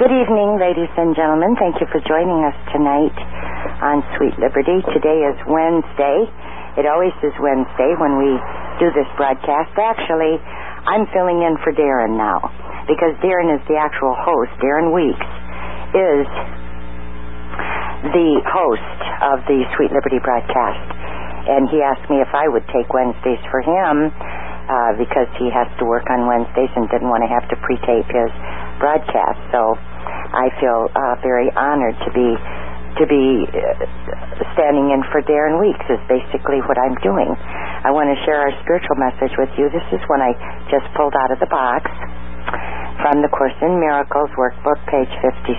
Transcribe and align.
Good 0.00 0.16
evening, 0.16 0.56
ladies 0.56 0.88
and 0.96 1.12
gentlemen. 1.12 1.60
Thank 1.60 1.76
you 1.76 1.84
for 1.92 2.00
joining 2.08 2.40
us 2.40 2.56
tonight 2.72 3.12
on 3.84 4.00
Sweet 4.16 4.32
Liberty. 4.40 4.80
Today 4.96 5.28
is 5.28 5.36
Wednesday. 5.44 6.24
It 6.80 6.88
always 6.88 7.12
is 7.20 7.36
Wednesday 7.36 7.92
when 8.00 8.16
we 8.16 8.32
do 8.80 8.88
this 8.96 9.04
broadcast. 9.20 9.76
Actually, 9.76 10.40
I'm 10.88 11.04
filling 11.12 11.44
in 11.44 11.60
for 11.60 11.76
Darren 11.76 12.16
now 12.16 12.40
because 12.88 13.12
Darren 13.20 13.52
is 13.52 13.60
the 13.68 13.76
actual 13.76 14.16
host. 14.16 14.48
Darren 14.64 14.88
Weeks 14.88 15.28
is 15.92 16.24
the 18.16 18.40
host 18.48 19.00
of 19.20 19.44
the 19.52 19.68
Sweet 19.76 19.92
Liberty 19.92 20.16
broadcast. 20.24 20.96
And 21.44 21.68
he 21.68 21.84
asked 21.84 22.08
me 22.08 22.24
if 22.24 22.32
I 22.32 22.48
would 22.48 22.64
take 22.72 22.88
Wednesdays 22.88 23.44
for 23.52 23.60
him 23.60 24.08
uh, 24.08 24.96
because 24.96 25.28
he 25.36 25.52
has 25.52 25.68
to 25.76 25.84
work 25.84 26.08
on 26.08 26.24
Wednesdays 26.24 26.72
and 26.72 26.88
didn't 26.88 27.12
want 27.12 27.20
to 27.20 27.28
have 27.28 27.44
to 27.52 27.56
pre-tape 27.60 28.08
his 28.08 28.32
broadcast. 28.80 29.36
So 29.52 29.76
I 30.30 30.46
feel 30.62 30.86
uh, 30.94 31.14
very 31.22 31.50
honored 31.54 31.98
to 32.06 32.10
be 32.14 32.30
to 32.98 33.04
be 33.06 33.46
uh, 33.46 33.86
standing 34.58 34.90
in 34.90 35.00
for 35.14 35.22
Darren 35.22 35.62
Weeks 35.62 35.86
is 35.86 36.02
basically 36.10 36.58
what 36.66 36.74
I'm 36.74 36.98
doing. 37.06 37.30
I 37.86 37.94
want 37.94 38.10
to 38.10 38.18
share 38.26 38.42
our 38.42 38.50
spiritual 38.66 38.98
message 38.98 39.30
with 39.38 39.50
you. 39.54 39.70
This 39.70 39.86
is 39.94 40.02
one 40.10 40.18
I 40.18 40.34
just 40.68 40.90
pulled 40.98 41.14
out 41.14 41.30
of 41.30 41.38
the 41.38 41.46
box 41.46 41.86
from 43.00 43.22
the 43.22 43.30
Course 43.30 43.56
in 43.62 43.78
Miracles 43.78 44.28
workbook, 44.36 44.76
page 44.90 45.10
56. 45.22 45.54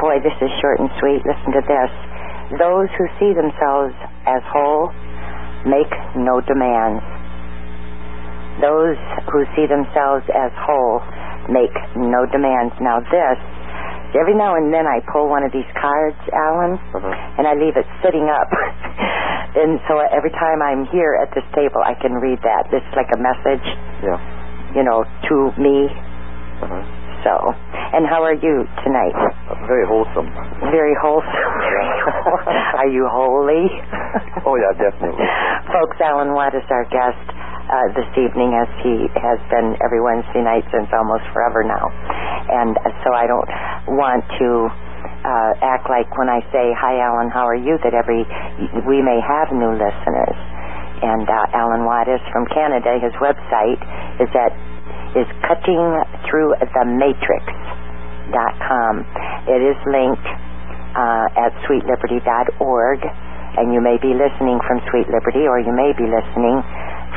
Boy, 0.00 0.18
this 0.24 0.34
is 0.40 0.50
short 0.64 0.80
and 0.80 0.88
sweet. 0.98 1.20
Listen 1.22 1.52
to 1.52 1.62
this. 1.68 1.92
Those 2.58 2.88
who 2.96 3.06
see 3.20 3.30
themselves 3.36 3.94
as 4.26 4.42
whole 4.48 4.90
make 5.68 5.92
no 6.16 6.40
demands. 6.40 7.04
Those 8.58 8.98
who 9.30 9.44
see 9.54 9.68
themselves 9.68 10.24
as 10.32 10.50
whole 10.58 11.04
make 11.50 11.74
no 11.98 12.24
demands. 12.30 12.72
Now 12.80 13.02
this, 13.02 13.38
every 14.16 14.34
now 14.38 14.54
and 14.56 14.72
then 14.72 14.86
I 14.86 15.02
pull 15.12 15.28
one 15.28 15.42
of 15.44 15.52
these 15.52 15.68
cards, 15.78 16.18
Alan, 16.32 16.78
Uh-huh. 16.94 17.38
and 17.38 17.44
I 17.46 17.54
leave 17.58 17.76
it 17.76 17.86
sitting 18.02 18.26
up. 18.30 18.48
and 19.60 19.78
so 19.90 19.98
every 20.00 20.30
time 20.38 20.62
I'm 20.62 20.86
here 20.94 21.18
at 21.20 21.34
this 21.34 21.44
table, 21.54 21.82
I 21.84 21.94
can 21.98 22.14
read 22.18 22.38
that. 22.42 22.70
It's 22.72 22.92
like 22.96 23.10
a 23.14 23.18
message, 23.20 23.66
Yeah. 24.02 24.18
you 24.74 24.82
know, 24.86 25.02
to 25.04 25.36
me. 25.60 25.90
Uh-huh. 26.62 26.82
So, 27.20 27.32
and 27.92 28.08
how 28.08 28.24
are 28.24 28.32
you 28.32 28.64
tonight? 28.80 29.12
Uh, 29.12 29.52
very 29.68 29.84
wholesome. 29.84 30.24
Very 30.72 30.96
wholesome. 30.96 31.28
are 32.80 32.88
you 32.88 33.04
holy? 33.12 33.68
Oh, 34.48 34.56
yeah, 34.56 34.72
definitely. 34.72 35.20
Folks, 35.68 36.00
Alan 36.00 36.32
Watt 36.32 36.54
is 36.56 36.64
our 36.72 36.84
guest 36.88 37.20
uh, 37.70 37.86
this 37.94 38.10
evening, 38.18 38.58
as 38.58 38.66
he 38.82 39.06
has 39.14 39.38
been 39.46 39.78
every 39.78 40.02
Wednesday 40.02 40.42
night 40.42 40.66
since 40.74 40.90
almost 40.90 41.22
forever 41.30 41.62
now. 41.62 41.86
And 42.50 42.74
uh, 42.74 42.90
so 43.06 43.14
I 43.14 43.30
don't 43.30 43.46
want 43.94 44.26
to 44.42 44.50
uh, 45.22 45.52
act 45.62 45.86
like 45.86 46.10
when 46.18 46.26
I 46.26 46.42
say, 46.50 46.74
Hi, 46.74 46.98
Alan, 46.98 47.30
how 47.30 47.46
are 47.46 47.54
you, 47.54 47.78
that 47.86 47.94
every 47.94 48.26
we 48.90 48.98
may 48.98 49.22
have 49.22 49.54
new 49.54 49.70
listeners. 49.70 50.38
And 51.00 51.24
uh, 51.24 51.56
Alan 51.56 51.86
Watt 51.86 52.10
is 52.10 52.20
from 52.34 52.44
Canada. 52.50 52.98
His 52.98 53.14
website 53.22 53.80
is 54.20 54.28
at 54.34 54.52
is 55.16 55.26
cutting 55.46 56.02
through 56.26 56.54
the 56.58 56.84
matrix.com. 56.86 58.94
It 59.46 59.62
is 59.62 59.76
linked 59.90 60.26
uh, 60.94 61.26
at 61.34 61.50
sweetliberty.org, 61.66 63.00
and 63.58 63.74
you 63.74 63.82
may 63.82 63.98
be 63.98 64.14
listening 64.14 64.62
from 64.66 64.78
Sweet 64.90 65.08
Liberty, 65.10 65.46
or 65.50 65.58
you 65.58 65.74
may 65.74 65.90
be 65.98 66.06
listening 66.06 66.62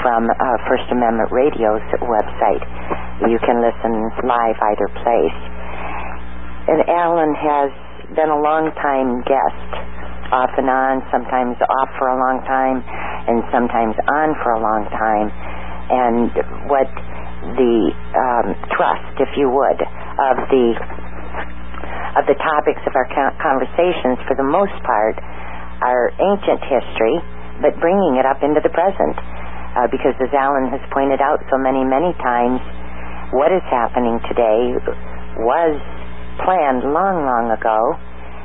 from 0.04 0.28
uh, 0.28 0.36
First 0.68 0.84
Amendment 0.92 1.32
Radio's 1.32 1.82
website. 2.04 2.62
You 3.23 3.40
can 3.40 3.64
listen 3.64 3.94
live 4.28 4.59
either 4.59 4.88
place. 5.00 5.40
And 6.68 6.84
Alan 6.92 7.32
has 7.34 7.72
been 8.12 8.28
a 8.28 8.40
long 8.44 8.68
time 8.84 9.24
guest, 9.24 9.70
off 10.36 10.52
and 10.59 10.68
on, 10.68 11.00
sometimes 11.08 11.56
off 11.56 11.90
for 11.96 12.12
a 12.12 12.19
long 12.19 12.44
time, 12.44 12.84
and 13.31 13.47
sometimes 13.47 13.96
on 14.12 14.36
for 14.44 14.59
a 14.59 14.62
long 14.62 14.84
time. 14.92 15.31
And 15.88 16.31
what 16.68 16.92
the 17.56 17.75
um, 18.16 18.47
trust, 18.75 19.16
if 19.24 19.31
you 19.40 19.47
would, 19.47 19.80
of 19.80 20.36
the 20.52 20.75
of 22.13 22.30
the 22.30 22.38
topics 22.38 22.84
of 22.86 22.94
our 22.94 23.09
conversations, 23.42 24.22
for 24.30 24.38
the 24.38 24.46
most 24.46 24.75
part, 24.86 25.18
are 25.81 26.13
ancient 26.22 26.62
history, 26.62 27.18
but 27.59 27.74
bringing 27.81 28.22
it 28.22 28.25
up 28.25 28.44
into 28.46 28.62
the 28.62 28.69
present. 28.69 29.18
Uh, 29.73 29.89
because 29.89 30.13
as 30.22 30.29
Alan 30.38 30.69
has 30.69 30.81
pointed 30.94 31.17
out 31.17 31.41
so 31.50 31.57
many, 31.57 31.81
many 31.81 32.13
times, 32.22 32.61
what 33.34 33.50
is 33.50 33.66
happening 33.73 34.22
today 34.29 34.78
was 35.41 35.75
planned 36.45 36.85
long, 36.94 37.25
long 37.25 37.50
ago. 37.50 37.97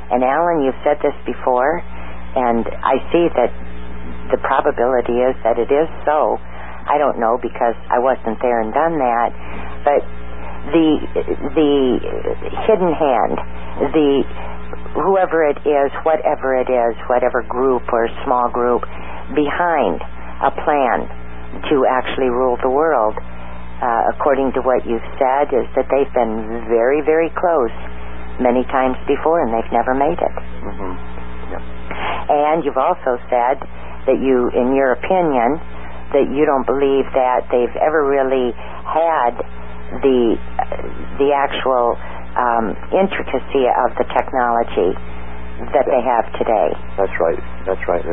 And 0.09 0.25
Alan, 0.25 0.65
you've 0.65 0.81
said 0.81 0.97
this 1.05 1.13
before, 1.29 1.85
and 2.33 2.65
I 2.65 2.97
see 3.13 3.29
that 3.37 3.53
the 4.33 4.41
probability 4.41 5.21
is 5.21 5.37
that 5.45 5.61
it 5.61 5.69
is 5.69 5.85
so. 6.05 6.41
I 6.89 6.97
don't 6.97 7.21
know 7.21 7.37
because 7.37 7.77
I 7.93 8.01
wasn't 8.01 8.41
there 8.41 8.61
and 8.65 8.73
done 8.73 8.97
that, 8.97 9.29
but 9.85 10.01
the 10.73 10.89
the 11.53 11.73
hidden 12.65 12.89
hand, 12.89 13.37
the 13.93 14.25
whoever 14.97 15.45
it 15.45 15.61
is, 15.61 15.93
whatever 16.01 16.57
it 16.57 16.69
is, 16.69 16.97
whatever 17.05 17.45
group 17.45 17.85
or 17.93 18.09
small 18.25 18.49
group 18.49 18.81
behind 19.37 20.01
a 20.43 20.51
plan 20.51 21.07
to 21.69 21.75
actually 21.89 22.29
rule 22.29 22.57
the 22.61 22.69
world, 22.69 23.15
uh, 23.17 24.13
according 24.15 24.53
to 24.53 24.61
what 24.61 24.85
you've 24.85 25.09
said, 25.19 25.51
is 25.51 25.67
that 25.75 25.87
they've 25.91 26.13
been 26.13 26.67
very, 26.67 27.01
very 27.03 27.31
close 27.35 27.73
many 28.39 28.63
times 28.71 28.95
before 29.07 29.43
and 29.43 29.51
they've 29.51 29.73
never 29.75 29.93
made 29.93 30.19
it. 30.19 30.35
Mm-hmm. 30.63 30.93
And 32.29 32.63
you've 32.63 32.77
also 32.77 33.17
said 33.27 33.57
that 34.05 34.17
you, 34.21 34.53
in 34.53 34.77
your 34.77 34.93
opinion, 34.93 35.57
that 36.13 36.29
you 36.29 36.45
don't 36.45 36.65
believe 36.65 37.05
that 37.13 37.49
they've 37.49 37.77
ever 37.81 38.05
really 38.05 38.53
had 38.85 39.33
the 40.05 40.37
the 41.17 41.33
actual 41.33 41.97
um, 42.37 42.77
intricacy 42.93 43.65
of 43.65 43.89
the 43.97 44.05
technology 44.13 44.93
that 45.73 45.85
they 45.89 46.01
have 46.01 46.29
today. 46.37 46.69
That's 46.95 47.13
right. 47.19 47.41
That's 47.65 47.83
right. 47.89 48.05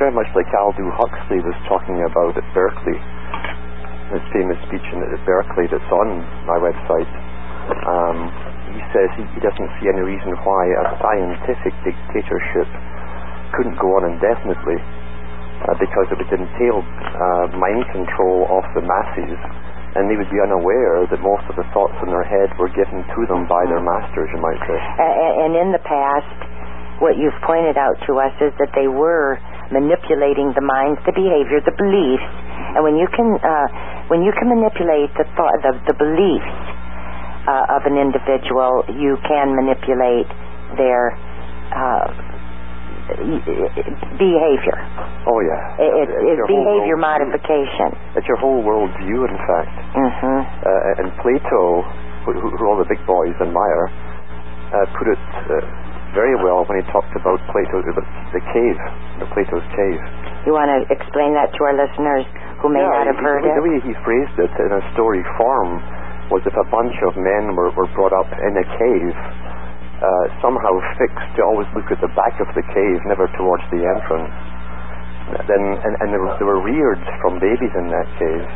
Very 0.00 0.16
much 0.16 0.32
like 0.32 0.48
Aldous 0.56 0.88
Huxley 0.96 1.44
was 1.44 1.52
talking 1.68 2.00
about 2.00 2.32
at 2.32 2.46
Berkeley, 2.56 2.96
his 4.16 4.24
famous 4.32 4.56
speech 4.64 4.86
in, 4.96 5.04
at 5.04 5.20
Berkeley 5.28 5.68
that's 5.68 5.92
on 5.92 6.24
my 6.48 6.56
website. 6.56 7.10
Um, 7.84 8.32
he 8.72 8.80
says 8.96 9.12
he, 9.20 9.28
he 9.36 9.40
doesn't 9.44 9.70
see 9.76 9.92
any 9.92 10.00
reason 10.00 10.32
why 10.40 10.62
a 10.72 10.84
scientific 11.04 11.76
dictatorship 11.84 12.64
couldn't 13.52 13.76
go 13.76 14.00
on 14.00 14.08
indefinitely 14.08 14.80
uh, 14.80 15.76
because 15.76 16.08
it 16.08 16.16
would 16.16 16.32
entail 16.32 16.80
uh, 16.80 17.52
mind 17.60 17.84
control 17.92 18.48
of 18.48 18.64
the 18.72 18.80
masses 18.80 19.36
and 20.00 20.08
they 20.08 20.16
would 20.16 20.32
be 20.32 20.40
unaware 20.40 21.04
that 21.12 21.20
most 21.20 21.44
of 21.50 21.60
the 21.60 21.66
thoughts 21.76 21.98
in 22.00 22.08
their 22.08 22.24
head 22.24 22.48
were 22.56 22.72
given 22.72 23.04
to 23.04 23.20
them 23.28 23.44
by 23.50 23.68
their 23.68 23.82
masters, 23.82 24.32
you 24.32 24.40
might 24.40 24.62
say. 24.64 24.78
And 25.44 25.58
in 25.58 25.74
the 25.74 25.82
past, 25.82 26.30
what 27.02 27.18
you've 27.18 27.36
pointed 27.42 27.74
out 27.74 27.98
to 28.06 28.22
us 28.22 28.32
is 28.38 28.54
that 28.62 28.70
they 28.78 28.86
were 28.86 29.36
manipulating 29.70 30.52
the 30.54 30.62
minds, 30.62 30.98
the 31.06 31.14
behavior, 31.14 31.62
the 31.62 31.74
beliefs, 31.78 32.26
and 32.74 32.82
when 32.82 32.98
you 32.98 33.06
can 33.14 33.38
uh, 33.40 33.66
when 34.10 34.22
you 34.22 34.32
can 34.34 34.50
manipulate 34.50 35.10
the 35.14 35.26
thought, 35.38 35.54
the, 35.62 35.72
the 35.90 35.96
beliefs 35.98 36.54
uh, 37.46 37.76
of 37.78 37.86
an 37.86 37.96
individual, 37.98 38.84
you 38.94 39.16
can 39.26 39.54
manipulate 39.54 40.28
their 40.76 41.14
uh, 41.74 42.06
behavior. 44.18 44.78
Oh, 45.26 45.40
yeah. 45.42 45.82
It, 45.82 45.90
it, 45.90 46.08
It's 46.10 46.38
it's 46.38 46.46
behavior 46.46 46.96
modification. 46.96 47.90
It's 48.14 48.26
your 48.26 48.38
whole 48.38 48.62
world 48.62 48.90
view, 49.02 49.26
in 49.26 49.36
fact. 49.46 49.74
Mm-hmm. 49.94 50.38
Uh, 50.62 51.00
and 51.02 51.08
Plato, 51.18 51.82
who, 52.26 52.38
who 52.38 52.48
who 52.54 52.62
all 52.66 52.78
the 52.78 52.86
big 52.86 53.02
boys 53.06 53.34
admire, 53.42 53.90
uh, 54.70 54.86
put 54.94 55.06
it 55.10 55.18
uh, 55.50 55.58
very 56.14 56.34
well 56.42 56.66
when 56.66 56.82
he 56.82 56.84
talked 56.90 57.12
about 57.14 57.38
Plato, 57.54 57.82
the, 57.86 57.94
the 58.34 58.42
cave, 58.50 58.78
the 59.22 59.28
Plato's 59.30 59.66
cave. 59.74 60.00
You 60.48 60.56
want 60.56 60.70
to 60.72 60.78
explain 60.90 61.36
that 61.36 61.52
to 61.54 61.60
our 61.68 61.76
listeners 61.76 62.26
who 62.64 62.72
may 62.72 62.82
yeah, 62.82 62.90
not 62.90 63.06
have 63.06 63.20
he- 63.20 63.24
heard 63.24 63.42
the, 63.44 63.52
it? 63.52 63.56
the 63.60 63.64
way 63.66 63.76
he 63.84 63.92
phrased 64.02 64.36
it 64.40 64.52
in 64.58 64.70
a 64.74 64.82
story 64.96 65.22
form 65.38 65.78
was 66.30 66.42
if 66.46 66.54
a 66.54 66.66
bunch 66.70 66.94
of 67.06 67.18
men 67.18 67.54
were, 67.58 67.74
were 67.74 67.90
brought 67.94 68.14
up 68.14 68.30
in 68.30 68.52
a 68.54 68.66
cave, 68.78 69.16
uh, 70.00 70.26
somehow 70.40 70.72
fixed 70.96 71.30
to 71.36 71.42
always 71.42 71.66
look 71.74 71.90
at 71.90 71.98
the 72.00 72.10
back 72.14 72.38
of 72.38 72.46
the 72.54 72.62
cave, 72.70 72.98
never 73.04 73.26
towards 73.36 73.66
the 73.74 73.82
entrance. 73.82 74.30
Then, 75.46 75.62
and, 75.62 75.94
and 76.02 76.08
they, 76.10 76.18
were, 76.18 76.34
they 76.38 76.46
were 76.46 76.62
reared 76.62 77.02
from 77.22 77.38
babies 77.38 77.70
in 77.78 77.86
that 77.90 78.08
cave. 78.18 78.46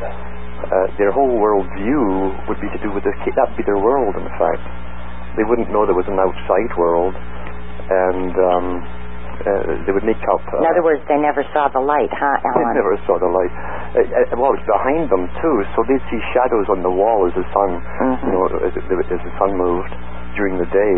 Uh, 0.65 0.87
their 0.97 1.13
whole 1.13 1.37
world 1.39 1.67
view 1.77 2.33
would 2.49 2.59
be 2.63 2.71
to 2.73 2.81
do 2.83 2.91
with 2.95 3.05
the 3.05 3.15
cave. 3.23 3.35
That 3.37 3.53
would 3.53 3.61
be 3.61 3.67
their 3.67 3.79
world, 3.79 4.17
in 4.17 4.27
fact. 4.41 4.63
They 5.37 5.45
wouldn't 5.45 5.71
know 5.75 5.85
there 5.85 5.99
was 5.99 6.09
an 6.09 6.19
outside 6.19 6.71
world, 6.79 7.15
and 7.91 8.33
um, 8.39 8.67
uh, 9.45 9.85
they 9.85 9.93
would 9.93 10.07
make 10.07 10.21
up. 10.31 10.41
Uh, 10.49 10.63
In 10.63 10.67
other 10.71 10.85
words, 10.87 11.03
they 11.11 11.19
never 11.19 11.43
saw 11.53 11.67
the 11.69 11.83
light, 11.83 12.11
huh, 12.15 12.39
Alan? 12.49 12.71
they 12.73 12.81
never 12.81 12.97
saw 13.07 13.19
the 13.19 13.29
light. 13.29 13.53
uh, 13.99 14.39
well, 14.39 14.55
it's 14.55 14.67
behind 14.67 15.11
them 15.11 15.27
too, 15.43 15.57
so 15.75 15.83
they'd 15.91 16.03
see 16.11 16.21
shadows 16.33 16.67
on 16.71 16.83
the 16.83 16.91
wall 16.91 17.27
as 17.27 17.35
the 17.35 17.47
sun, 17.53 17.71
Mhm. 18.01 18.17
you 18.25 18.31
know, 18.33 18.45
as, 18.67 18.73
it, 18.79 18.85
as 18.89 19.21
the 19.23 19.33
sun 19.39 19.53
moved 19.59 19.91
during 20.39 20.59
the 20.59 20.67
day, 20.71 20.97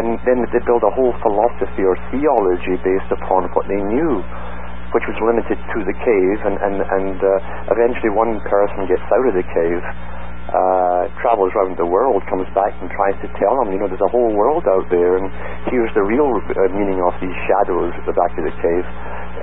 and 0.00 0.16
then 0.24 0.44
they 0.52 0.60
build 0.64 0.80
a 0.84 0.92
whole 0.96 1.12
philosophy 1.20 1.84
or 1.84 1.96
theology 2.12 2.76
based 2.84 3.10
upon 3.12 3.44
what 3.52 3.68
they 3.68 3.80
knew, 3.80 4.20
which 4.96 5.04
was 5.04 5.16
limited 5.20 5.58
to 5.60 5.78
the 5.84 5.92
cave, 6.00 6.38
and 6.48 6.56
and 6.56 6.76
and 6.80 7.16
uh, 7.20 7.72
eventually 7.76 8.08
one 8.16 8.40
person 8.48 8.88
gets 8.88 9.04
out 9.12 9.26
of 9.28 9.34
the 9.36 9.44
cave. 9.44 9.82
Uh, 10.48 11.04
travels 11.20 11.52
around 11.52 11.76
the 11.76 11.84
world, 11.84 12.24
comes 12.32 12.48
back 12.56 12.72
and 12.80 12.88
tries 12.96 13.12
to 13.20 13.28
tell 13.36 13.52
them, 13.60 13.68
you 13.68 13.76
know, 13.76 13.84
there's 13.84 14.00
a 14.00 14.08
whole 14.08 14.32
world 14.32 14.64
out 14.64 14.88
there, 14.88 15.20
and 15.20 15.28
here's 15.68 15.92
the 15.92 16.00
real 16.00 16.24
uh, 16.24 16.72
meaning 16.72 17.04
of 17.04 17.12
these 17.20 17.36
shadows 17.44 17.92
at 18.00 18.04
the 18.08 18.16
back 18.16 18.32
of 18.32 18.48
the 18.48 18.54
cave, 18.64 18.86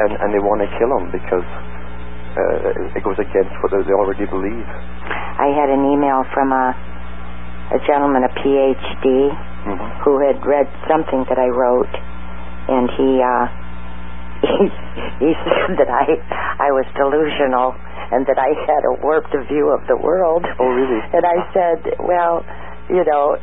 and 0.02 0.18
and 0.18 0.34
they 0.34 0.42
want 0.42 0.66
to 0.66 0.69
kill 0.81 0.90
him 0.98 1.13
because 1.13 1.46
uh, 1.46 2.98
it 2.98 3.06
goes 3.06 3.22
against 3.22 3.54
what 3.62 3.69
they 3.69 3.94
already 3.94 4.25
believe. 4.25 4.66
I 5.38 5.54
had 5.54 5.69
an 5.69 5.86
email 5.86 6.25
from 6.34 6.50
a 6.50 6.74
a 7.78 7.80
gentleman, 7.86 8.25
a 8.25 8.34
PhD, 8.42 9.30
Mm-hmm. 9.66 10.06
who 10.06 10.22
had 10.22 10.38
read 10.46 10.69
something 10.86 11.25
that 11.25 11.42
I 11.42 11.50
wrote, 11.50 11.90
and 12.69 12.86
he 12.98 13.10
uh, 13.18 13.46
he 14.46 14.66
he 15.25 15.31
said 15.42 15.74
that 15.81 15.90
I 15.90 16.06
I 16.62 16.69
was 16.69 16.86
delusional 16.94 17.74
and 18.12 18.25
that 18.28 18.38
I 18.38 18.52
had 18.68 18.81
a 18.86 18.94
warped 19.02 19.34
view 19.50 19.69
of 19.74 19.81
the 19.88 19.98
world. 19.98 20.44
Oh, 20.60 20.69
really? 20.69 21.02
And 21.13 21.24
I 21.25 21.38
said, 21.54 21.80
well, 22.06 22.46
you 22.90 23.02
know, 23.06 23.38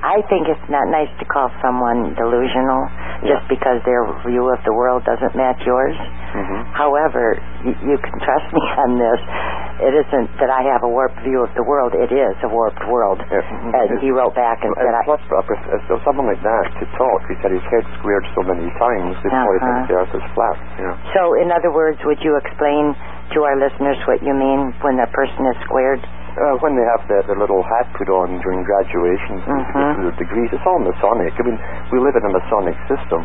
I 0.00 0.24
think 0.32 0.48
it's 0.48 0.68
not 0.72 0.88
nice 0.88 1.10
to 1.20 1.24
call 1.28 1.52
someone 1.60 2.16
delusional 2.16 2.80
just 3.20 3.44
Yeah. 3.44 3.52
because 3.52 3.78
their 3.84 4.08
view 4.24 4.48
of 4.48 4.60
the 4.64 4.72
world 4.72 5.04
doesn't 5.04 5.36
match 5.36 5.60
yours. 5.68 5.92
Mm-hmm. 6.32 6.60
However, 6.72 7.36
you, 7.64 7.72
you 7.92 7.96
can 8.00 8.16
trust 8.24 8.48
me 8.56 8.62
on 8.80 8.96
this. 8.96 9.20
It 9.76 9.92
isn't 9.92 10.32
that 10.40 10.48
I 10.48 10.64
have 10.72 10.80
a 10.80 10.88
warped 10.88 11.20
view 11.20 11.44
of 11.44 11.52
the 11.52 11.60
world. 11.60 11.92
It 11.92 12.08
is 12.08 12.32
a 12.40 12.48
warped 12.48 12.80
world. 12.88 13.20
Yeah. 13.28 13.44
And 13.44 14.00
he 14.00 14.08
wrote 14.08 14.32
back 14.32 14.64
and 14.64 14.72
said, 14.80 14.88
And 14.88 14.96
I, 14.96 15.04
plus, 15.04 15.20
uh, 15.28 15.44
someone 16.08 16.24
like 16.32 16.40
that 16.40 16.64
to 16.80 16.84
talk, 16.96 17.20
he 17.28 17.36
said 17.44 17.52
his 17.52 17.64
head 17.68 17.84
squared 18.00 18.24
so 18.32 18.40
many 18.48 18.72
times, 18.80 19.12
probably 19.28 19.60
Uh-huh. 19.60 19.68
think 19.84 19.92
the 19.92 19.96
earth 20.00 20.14
is 20.16 20.24
flat. 20.32 20.56
You 20.80 20.84
know. 20.88 20.96
so 21.12 21.22
in 21.36 21.52
other 21.52 21.68
words, 21.68 22.00
would 22.08 22.20
you 22.24 22.40
explain 22.40 22.96
to 23.34 23.38
our 23.44 23.56
listeners 23.58 23.98
what 24.06 24.22
you 24.22 24.34
mean 24.34 24.72
when 24.82 24.98
a 25.02 25.08
person 25.10 25.42
is 25.50 25.56
squared? 25.66 26.00
Uh, 26.36 26.52
when 26.60 26.76
they 26.76 26.84
have 26.84 27.00
their, 27.08 27.24
their 27.24 27.38
little 27.40 27.64
hat 27.64 27.88
put 27.96 28.12
on 28.12 28.36
during 28.44 28.60
graduation 28.62 29.40
Mhm. 29.40 29.72
through 29.96 30.10
their 30.12 30.18
degrees, 30.20 30.52
it's 30.52 30.66
all 30.68 30.78
Masonic. 30.78 31.32
I 31.40 31.42
mean, 31.48 31.58
we 31.90 31.98
live 31.98 32.12
in 32.16 32.24
a 32.28 32.32
Masonic 32.32 32.76
system. 32.86 33.24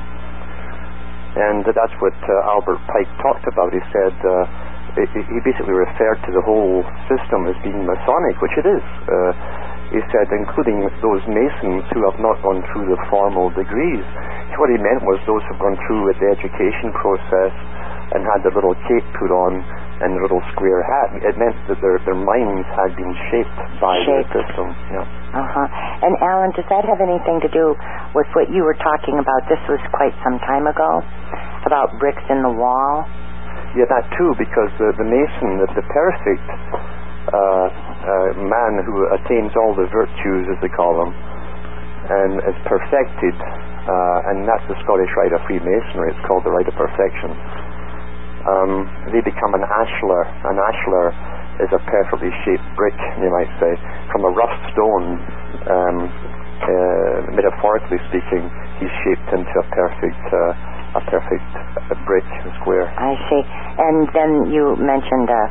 And 1.36 1.64
that's 1.64 1.96
what 2.00 2.16
uh, 2.28 2.52
Albert 2.56 2.80
Pike 2.88 3.08
talked 3.24 3.48
about. 3.48 3.72
He 3.72 3.80
said, 3.92 4.16
uh, 4.24 4.46
he 4.96 5.22
he 5.24 5.40
basically 5.48 5.72
referred 5.76 6.20
to 6.28 6.32
the 6.36 6.44
whole 6.44 6.84
system 7.08 7.48
as 7.48 7.56
being 7.64 7.84
Masonic, 7.88 8.36
which 8.44 8.56
it 8.60 8.68
is. 8.68 8.84
Uh, 9.08 9.32
he 9.96 10.00
said, 10.12 10.28
including 10.32 10.84
those 11.04 11.24
Masons 11.28 11.84
who 11.92 12.04
have 12.10 12.20
not 12.20 12.40
gone 12.44 12.64
through 12.72 12.88
the 12.92 13.00
formal 13.12 13.50
degrees. 13.52 14.04
What 14.60 14.70
he 14.72 14.78
meant 14.80 15.04
was 15.04 15.20
those 15.28 15.44
who've 15.48 15.60
gone 15.60 15.76
through 15.88 16.12
the 16.20 16.28
education 16.32 16.92
process 16.96 17.52
and 18.16 18.24
had 18.28 18.44
the 18.44 18.52
little 18.52 18.76
cape 18.88 19.04
put 19.20 19.32
on 19.32 19.64
and 20.02 20.18
the 20.18 20.22
little 20.26 20.42
square 20.54 20.82
hat. 20.82 21.10
It 21.22 21.38
meant 21.38 21.54
that 21.70 21.78
their, 21.80 22.02
their 22.04 22.18
minds 22.18 22.66
had 22.74 22.92
been 22.98 23.14
shaped 23.30 23.58
by 23.80 23.96
Shaped. 24.04 24.34
the 24.34 24.42
system. 24.42 24.68
Yeah. 24.90 25.06
Uh-huh. 25.38 25.68
And 26.04 26.14
Alan, 26.26 26.52
does 26.58 26.66
that 26.74 26.84
have 26.90 27.00
anything 27.00 27.40
to 27.46 27.50
do 27.54 27.78
with 28.18 28.28
what 28.34 28.50
you 28.50 28.66
were 28.66 28.76
talking 28.82 29.22
about? 29.22 29.46
This 29.48 29.62
was 29.70 29.80
quite 29.94 30.12
some 30.26 30.42
time 30.44 30.66
ago 30.68 31.00
about 31.64 31.94
bricks 32.02 32.26
in 32.34 32.42
the 32.42 32.52
wall. 32.52 33.06
Yeah, 33.78 33.88
that 33.88 34.04
too, 34.20 34.34
because 34.36 34.68
the, 34.82 34.92
the 35.00 35.08
Mason, 35.08 35.64
the, 35.64 35.68
the 35.80 35.86
perfect 35.88 36.44
uh, 37.32 37.68
uh, 37.72 38.30
man 38.42 38.84
who 38.84 39.08
attains 39.16 39.54
all 39.56 39.72
the 39.78 39.88
virtues, 39.88 40.44
as 40.52 40.58
they 40.60 40.68
call 40.76 40.98
them, 41.00 41.14
and 42.12 42.44
is 42.44 42.58
perfected, 42.68 43.32
uh, 43.38 44.30
and 44.34 44.44
that's 44.44 44.66
the 44.68 44.76
Scottish 44.84 45.08
Rite 45.16 45.32
of 45.32 45.40
Freemasonry. 45.48 46.12
It's 46.12 46.24
called 46.28 46.44
the 46.44 46.52
Rite 46.52 46.68
of 46.68 46.76
Perfection. 46.76 47.32
Um, 48.48 48.90
they 49.14 49.22
become 49.22 49.54
an 49.54 49.66
ashlar. 49.66 50.24
An 50.50 50.58
ashlar 50.58 51.14
is 51.62 51.70
a 51.74 51.82
perfectly 51.86 52.34
shaped 52.46 52.66
brick, 52.76 52.98
you 53.22 53.30
might 53.30 53.52
say, 53.62 53.72
from 54.10 54.26
a 54.26 54.32
rough 54.34 54.56
stone. 54.74 55.22
Um, 55.70 55.98
uh, 56.62 57.34
metaphorically 57.34 57.98
speaking, 58.10 58.46
he's 58.78 58.94
shaped 59.06 59.30
into 59.34 59.56
a 59.58 59.66
perfect, 59.74 60.26
uh, 60.30 60.98
a 60.98 61.02
perfect 61.10 61.50
uh, 61.58 61.98
brick, 62.06 62.26
square. 62.62 62.86
I 62.98 63.18
see. 63.30 63.42
And 63.82 64.06
then 64.14 64.32
you 64.54 64.78
mentioned 64.78 65.30
a, 65.30 65.44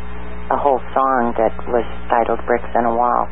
a 0.54 0.58
whole 0.58 0.78
song 0.94 1.34
that 1.38 1.54
was 1.66 1.86
titled 2.10 2.38
Bricks 2.46 2.70
in 2.78 2.84
a 2.86 2.94
Wall. 2.94 3.26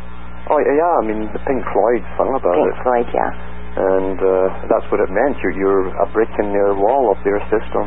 Oh 0.50 0.58
yeah, 0.64 0.94
I 0.96 1.02
mean 1.04 1.28
the 1.30 1.42
Pink 1.44 1.60
Floyd 1.70 2.02
song 2.16 2.32
about 2.32 2.56
Pink 2.56 2.72
it, 2.72 2.78
Floyd, 2.80 3.08
yeah. 3.12 3.30
and 3.76 4.16
uh, 4.16 4.48
that's 4.72 4.86
what 4.88 4.98
it 4.98 5.10
meant. 5.12 5.36
You're, 5.44 5.52
you're 5.52 5.86
a 6.02 6.08
brick 6.10 6.30
in 6.40 6.50
their 6.56 6.72
wall 6.72 7.12
of 7.12 7.20
their 7.20 7.36
system, 7.52 7.84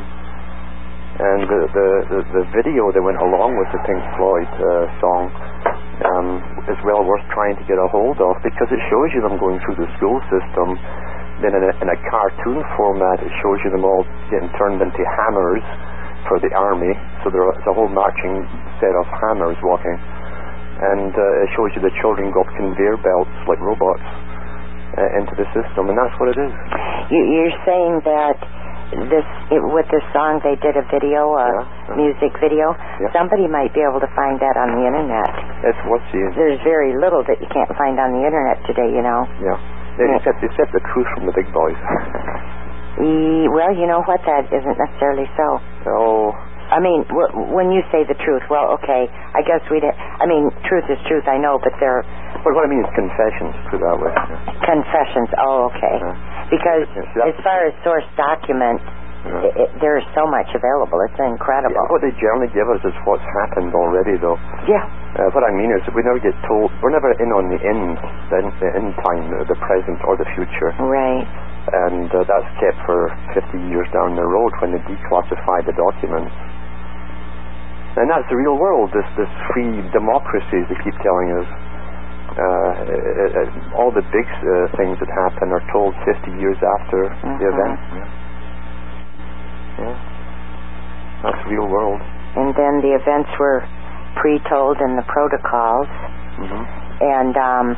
and 1.20 1.44
the 1.44 1.62
the, 1.76 2.20
the, 2.32 2.44
video 2.56 2.88
that 2.96 3.04
went 3.04 3.20
along 3.20 3.60
with 3.60 3.68
the 3.76 3.82
Pink 3.84 4.00
Floyd 4.16 4.48
uh, 4.48 4.88
song 5.04 5.28
um, 6.08 6.28
is 6.72 6.80
well 6.88 7.04
worth 7.04 7.24
trying 7.36 7.60
to 7.60 7.66
get 7.68 7.76
a 7.76 7.88
hold 7.92 8.22
of 8.24 8.40
because 8.46 8.70
it 8.72 8.82
shows 8.88 9.12
you 9.12 9.20
them 9.20 9.36
going 9.36 9.60
through 9.68 9.76
the 9.76 9.90
school 10.00 10.20
system. 10.32 10.80
Then 11.44 11.58
in 11.58 11.64
a, 11.66 11.74
in 11.82 11.90
a 11.90 12.00
cartoon 12.08 12.62
format, 12.78 13.18
it 13.26 13.34
shows 13.42 13.58
you 13.66 13.74
them 13.74 13.84
all 13.84 14.06
getting 14.30 14.52
turned 14.62 14.78
into 14.78 15.02
hammers 15.20 15.66
for 16.30 16.38
the 16.38 16.54
army. 16.54 16.94
So 17.26 17.34
there's 17.34 17.66
a 17.66 17.74
whole 17.74 17.90
marching 17.90 18.46
set 18.78 18.94
of 18.94 19.10
hammers 19.10 19.58
walking 19.66 19.98
and 20.82 21.14
uh, 21.14 21.44
it 21.46 21.50
shows 21.54 21.70
you 21.78 21.82
the 21.86 21.94
children 22.02 22.34
go 22.34 22.42
up 22.42 22.50
conveyor 22.58 22.98
belts 23.06 23.36
like 23.46 23.62
robots 23.62 24.02
uh, 24.98 25.20
into 25.20 25.34
the 25.38 25.46
system, 25.54 25.94
and 25.94 25.96
that's 25.96 26.16
what 26.18 26.34
it 26.34 26.40
is. 26.42 26.52
You, 27.14 27.22
you're 27.22 27.58
saying 27.64 28.02
that 28.04 28.42
this 29.10 29.26
it, 29.52 29.62
with 29.74 29.88
this 29.92 30.04
song 30.12 30.40
they 30.44 30.56
did 30.60 30.76
a 30.76 30.84
video, 30.92 31.36
a 31.38 31.48
Yeah. 31.90 31.96
music 31.96 32.32
video. 32.44 32.76
Yeah. 33.00 33.12
Somebody 33.16 33.48
might 33.48 33.72
be 33.74 33.82
able 33.82 34.00
to 34.04 34.12
find 34.16 34.40
that 34.40 34.56
on 34.60 34.76
the 34.76 34.84
internet. 34.88 35.32
It's 35.64 35.80
what's 35.88 36.06
the 36.12 36.32
There's 36.36 36.60
very 36.68 36.94
little 36.98 37.24
that 37.28 37.40
you 37.40 37.48
can't 37.52 37.72
find 37.80 38.00
on 38.00 38.12
the 38.18 38.24
internet 38.26 38.60
today, 38.68 38.90
you 38.92 39.02
know. 39.02 39.24
yeah. 39.40 39.58
They 39.98 40.08
Yeah. 40.08 40.16
accept, 40.20 40.40
they 40.42 40.48
accept 40.48 40.72
the 40.72 40.80
truth 40.92 41.08
from 41.16 41.26
the 41.28 41.34
big 41.34 41.52
boys. 41.54 41.76
E- 43.02 43.48
well, 43.48 43.72
you 43.74 43.88
know 43.88 44.04
what? 44.04 44.20
That 44.28 44.52
isn't 44.52 44.78
necessarily 44.78 45.26
so. 45.40 45.60
oh, 45.88 46.36
I 46.72 46.80
mean, 46.80 47.04
w- 47.12 47.52
when 47.52 47.70
you 47.76 47.84
say 47.92 48.08
the 48.08 48.16
truth, 48.24 48.42
well, 48.50 48.72
okay. 48.80 49.12
I 49.12 49.44
guess 49.44 49.60
we. 49.68 49.84
would 49.84 49.92
I 49.92 50.26
mean, 50.26 50.48
truth 50.66 50.88
is 50.88 50.98
truth. 51.12 51.28
I 51.28 51.36
know, 51.38 51.60
but 51.60 51.76
they're 51.84 52.02
but 52.42 52.56
what 52.58 52.64
I 52.66 52.70
mean 52.72 52.82
is 52.82 52.90
confessions, 52.98 53.54
put 53.70 53.78
it 53.78 53.86
that 53.86 54.00
way. 54.02 54.10
Yeah. 54.16 54.56
confessions. 54.66 55.30
Oh, 55.44 55.70
okay. 55.70 55.96
Yeah. 56.00 56.16
Because 56.50 56.88
Yeah, 57.14 57.30
as 57.30 57.36
far 57.46 57.68
as 57.70 57.76
source 57.86 58.08
document, 58.18 58.82
Yeah. 59.22 59.46
it, 59.46 59.54
it, 59.62 59.70
there's 59.84 60.02
so 60.18 60.26
much 60.26 60.50
available. 60.58 60.98
It's 61.06 61.20
incredible. 61.22 61.78
What 61.94 62.02
they 62.02 62.10
generally 62.18 62.50
give 62.56 62.66
us 62.72 62.82
is 62.82 62.96
what's 63.06 63.22
happened 63.46 63.76
already, 63.78 64.18
though. 64.18 64.40
Yeah. 64.66 64.82
Uh, 65.22 65.30
what 65.38 65.44
I 65.46 65.52
mean 65.54 65.70
is 65.76 65.86
that 65.86 65.94
we 65.94 66.02
never 66.02 66.18
get 66.18 66.34
told, 66.50 66.72
we're 66.82 66.90
never 66.96 67.12
in 67.22 67.30
on 67.36 67.52
the 67.54 67.60
end, 67.62 68.00
the, 68.34 68.38
end- 68.42 68.58
the 68.64 68.70
end 68.74 68.90
time, 69.06 69.22
the, 69.30 69.46
the 69.54 69.60
present 69.62 70.00
or 70.10 70.16
the 70.18 70.26
future. 70.34 70.72
Right. 70.82 71.28
and 71.86 72.10
uh, 72.10 72.26
that's 72.26 72.50
kept 72.58 72.80
for 72.90 73.14
50 73.38 73.54
years 73.70 73.86
down 73.94 74.18
the 74.18 74.26
road 74.26 74.50
when 74.66 74.74
they 74.74 74.82
declassify 74.90 75.62
the 75.70 75.76
documents. 75.78 76.34
And 77.98 78.08
that's 78.10 78.28
the 78.32 78.38
real 78.40 78.56
world, 78.56 78.90
this, 78.96 79.04
this 79.20 79.28
free 79.52 79.84
democracy 79.92 80.64
they 80.72 80.80
keep 80.84 80.96
telling 81.04 81.30
us. 81.44 81.48
Uh, 82.32 82.40
uh, 82.40 83.44
uh, 83.44 83.76
all 83.76 83.92
the 83.92 84.06
big 84.16 84.24
uh, 84.24 84.72
things 84.80 84.96
that 85.04 85.12
happen 85.12 85.52
are 85.52 85.60
told 85.76 85.92
50 86.08 86.32
years 86.40 86.56
after 86.80 87.12
the 87.12 87.28
Mhm. 87.28 87.52
event. 87.52 87.80
Yeah. 87.92 88.08
yeah. 89.84 89.96
That's 91.24 91.44
the 91.44 91.50
real 91.52 91.68
world. 91.68 92.00
And 92.40 92.56
then 92.56 92.80
the 92.80 92.96
events 92.96 93.30
were 93.38 93.64
pre-told 94.16 94.80
in 94.80 94.96
the 94.96 95.04
protocols. 95.12 95.88
hmm 96.40 96.64
And 97.04 97.36
um, 97.36 97.76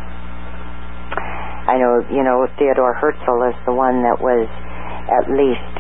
I 1.66 1.78
know, 1.82 2.06
you 2.12 2.22
know, 2.24 2.46
Theodore 2.60 2.94
Herzl 2.94 3.50
is 3.50 3.56
the 3.66 3.74
one 3.74 4.04
that 4.04 4.22
was 4.22 4.48
at 5.10 5.32
least 5.34 5.74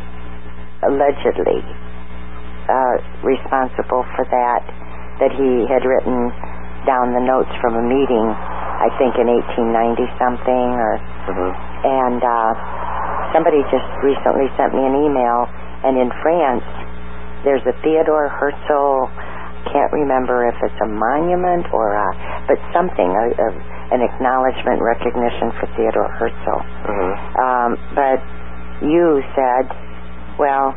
allegedly 0.81 1.61
uh, 2.69 2.93
responsible 3.23 4.03
for 4.15 4.23
that, 4.29 4.61
that 5.19 5.31
he 5.35 5.65
had 5.69 5.83
written 5.85 6.31
down 6.87 7.15
the 7.15 7.23
notes 7.23 7.51
from 7.63 7.79
a 7.79 7.83
meeting, 7.85 8.27
I 8.27 8.91
think 8.99 9.15
in 9.15 9.27
1890 9.31 10.03
something, 10.19 10.67
or 10.75 10.99
Uh-huh. 11.31 11.51
and 11.87 12.19
uh, 12.19 12.51
somebody 13.31 13.63
just 13.71 13.87
recently 14.03 14.51
sent 14.59 14.75
me 14.75 14.83
an 14.83 14.95
email, 15.07 15.47
and 15.87 15.95
in 15.95 16.11
France, 16.21 16.63
there's 17.47 17.63
a 17.67 17.75
Theodore 17.83 18.27
Herzl. 18.27 19.07
Can't 19.71 19.91
remember 19.95 20.47
if 20.51 20.55
it's 20.59 20.79
a 20.83 20.89
monument 20.91 21.71
or 21.71 21.95
a, 21.95 22.07
but 22.51 22.59
something, 22.75 23.07
a, 23.07 23.25
a, 23.31 23.47
an 23.95 24.01
acknowledgement, 24.03 24.83
recognition 24.83 25.55
for 25.55 25.67
Theodore 25.79 26.11
Herzl. 26.19 26.59
Uh-huh. 26.59 27.15
Um, 27.39 27.69
but 27.95 28.19
you 28.83 29.23
said, 29.35 29.71
well, 30.37 30.75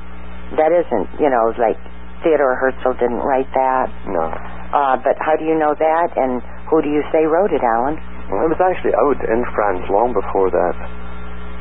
that 0.55 0.71
isn't, 0.71 1.09
you 1.19 1.27
know, 1.27 1.51
like 1.59 1.79
Theodore 2.23 2.55
Herzl 2.55 2.95
didn't 2.97 3.23
write 3.27 3.51
that. 3.53 3.91
No. 4.07 4.31
Uh, 4.71 4.95
but 5.03 5.19
how 5.19 5.35
do 5.35 5.45
you 5.47 5.59
know 5.59 5.75
that, 5.75 6.11
and 6.15 6.43
who 6.71 6.83
do 6.83 6.91
you 6.91 7.03
say 7.11 7.27
wrote 7.27 7.51
it, 7.51 7.63
Alan? 7.63 7.99
Well, 8.31 8.47
it 8.47 8.51
was 8.55 8.63
actually 8.63 8.95
out 8.99 9.21
in 9.23 9.41
France 9.55 9.87
long 9.87 10.11
before 10.11 10.51
that. 10.51 10.77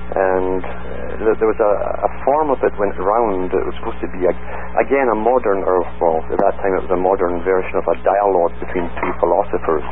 And 0.05 0.61
uh, 0.61 1.33
there 1.37 1.49
was 1.49 1.61
a, 1.61 1.71
a 2.05 2.09
form 2.25 2.53
of 2.53 2.61
it 2.61 2.73
went 2.77 2.97
around. 2.97 3.49
It 3.53 3.65
was 3.65 3.73
supposed 3.81 4.01
to 4.05 4.09
be, 4.13 4.25
a, 4.25 4.33
again, 4.81 5.09
a 5.09 5.17
modern, 5.17 5.65
or 5.65 5.81
well, 5.97 6.21
at 6.29 6.37
that 6.41 6.55
time 6.61 6.77
it 6.77 6.85
was 6.85 6.93
a 6.93 7.01
modern 7.01 7.41
version 7.41 7.73
of 7.77 7.85
a 7.89 7.97
dialogue 8.05 8.53
between 8.61 8.85
two 9.01 9.11
philosophers. 9.21 9.85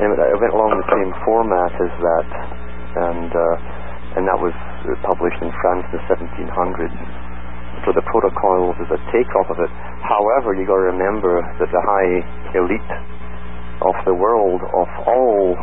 And 0.00 0.12
it 0.12 0.38
went 0.40 0.52
along 0.52 0.76
the 0.76 0.88
same 0.92 1.10
format 1.24 1.72
as 1.76 1.92
that. 1.92 2.28
And, 3.00 3.30
uh, 3.32 4.16
and 4.20 4.22
that 4.28 4.38
was 4.40 4.52
published 5.04 5.40
in 5.40 5.52
France 5.60 5.84
in 5.92 6.00
the 6.00 6.04
1700s. 6.08 7.17
So 7.88 7.96
the 7.96 8.04
protocol 8.04 8.76
was 8.76 8.88
a 8.92 9.00
takeoff 9.08 9.48
of 9.48 9.64
it. 9.64 9.72
However, 10.04 10.52
you 10.52 10.68
got 10.68 10.76
to 10.76 10.92
remember 10.92 11.40
that 11.40 11.72
the 11.72 11.80
high 11.88 12.20
elite 12.52 12.92
of 13.80 13.96
the 14.04 14.12
world, 14.12 14.60
of 14.60 14.88
all 15.08 15.56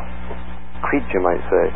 creeds, 0.82 1.05
you 1.13 1.22
might 1.22 1.46
say, 1.53 1.70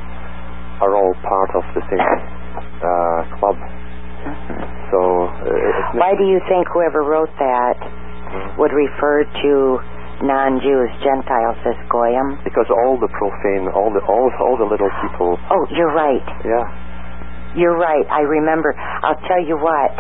are 0.82 0.98
all 0.98 1.14
part 1.22 1.54
of 1.54 1.62
the 1.78 1.86
same 1.86 2.02
uh, 2.02 3.30
club. 3.38 3.62
So, 4.90 5.30
uh, 5.30 6.02
why 6.02 6.18
do 6.18 6.26
you 6.26 6.42
think 6.50 6.66
whoever 6.74 7.06
wrote 7.06 7.30
that 7.38 7.78
would 8.58 8.74
refer 8.74 9.30
to 9.30 9.52
non-Jews, 10.26 10.90
Gentiles 11.06 11.62
as 11.62 11.78
goyim? 11.94 12.42
Because 12.42 12.66
all 12.74 12.98
the 12.98 13.12
profane, 13.14 13.70
all 13.70 13.94
the 13.94 14.02
all 14.10 14.34
all 14.42 14.58
the 14.58 14.66
little 14.66 14.90
people. 15.06 15.38
Oh, 15.54 15.62
you're 15.70 15.94
right. 15.94 16.26
Yeah. 16.42 16.66
You're 17.54 17.78
right. 17.78 18.06
I 18.10 18.26
remember. 18.26 18.74
I'll 19.06 19.22
tell 19.30 19.46
you 19.46 19.54
what. 19.62 19.94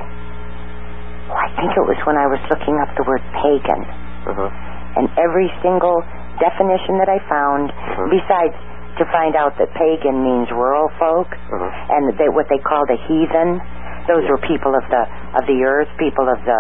Oh, 1.29 1.37
I 1.37 1.49
think 1.53 1.69
it 1.77 1.85
was 1.85 1.97
when 2.09 2.17
I 2.17 2.25
was 2.25 2.41
looking 2.49 2.81
up 2.81 2.89
the 2.97 3.05
word 3.05 3.21
pagan, 3.37 3.81
uh-huh. 4.25 4.97
and 4.97 5.05
every 5.21 5.47
single 5.61 6.01
definition 6.41 6.97
that 6.97 7.09
I 7.09 7.21
found, 7.29 7.69
uh-huh. 7.69 8.09
besides 8.09 8.57
to 8.97 9.05
find 9.13 9.37
out 9.37 9.53
that 9.61 9.69
pagan 9.77 10.25
means 10.25 10.49
rural 10.49 10.89
folk, 10.97 11.29
uh-huh. 11.29 11.93
and 11.93 12.17
they, 12.17 12.27
what 12.33 12.49
they 12.49 12.57
called 12.57 12.89
a 12.89 12.99
heathen. 13.05 13.61
Those 14.09 14.25
yeah. 14.25 14.33
were 14.33 14.41
people 14.41 14.73
of 14.73 14.81
the 14.89 15.03
of 15.37 15.45
the 15.45 15.61
earth, 15.61 15.91
people 16.01 16.25
of 16.25 16.41
the 16.41 16.59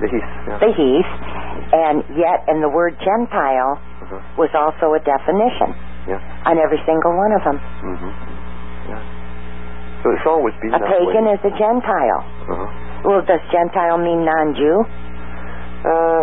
the 0.00 0.08
heath. 0.08 0.24
Yeah. 0.24 0.56
The 0.56 0.72
heath, 0.72 1.12
and 1.76 1.96
yet, 2.16 2.48
and 2.48 2.64
the 2.64 2.72
word 2.72 2.96
Gentile 3.04 3.76
was 4.40 4.48
also 4.56 4.96
a 4.96 5.00
definition 5.04 5.76
yeah. 6.08 6.48
on 6.48 6.56
every 6.56 6.80
single 6.88 7.12
one 7.12 7.32
of 7.36 7.42
them. 7.44 7.58
Mm-hmm. 7.60 8.12
Yeah. 8.88 9.04
So 10.00 10.16
it's 10.16 10.24
always 10.24 10.54
been 10.64 10.72
a 10.72 10.80
pagan 10.80 11.28
way. 11.28 11.36
is 11.36 11.42
a 11.44 11.52
Gentile. 11.52 12.22
Uh-huh. 12.48 12.87
Well, 13.04 13.22
does 13.22 13.40
Gentile 13.52 13.98
mean 13.98 14.24
non-Jew? 14.26 14.78
Uh, 15.78 16.22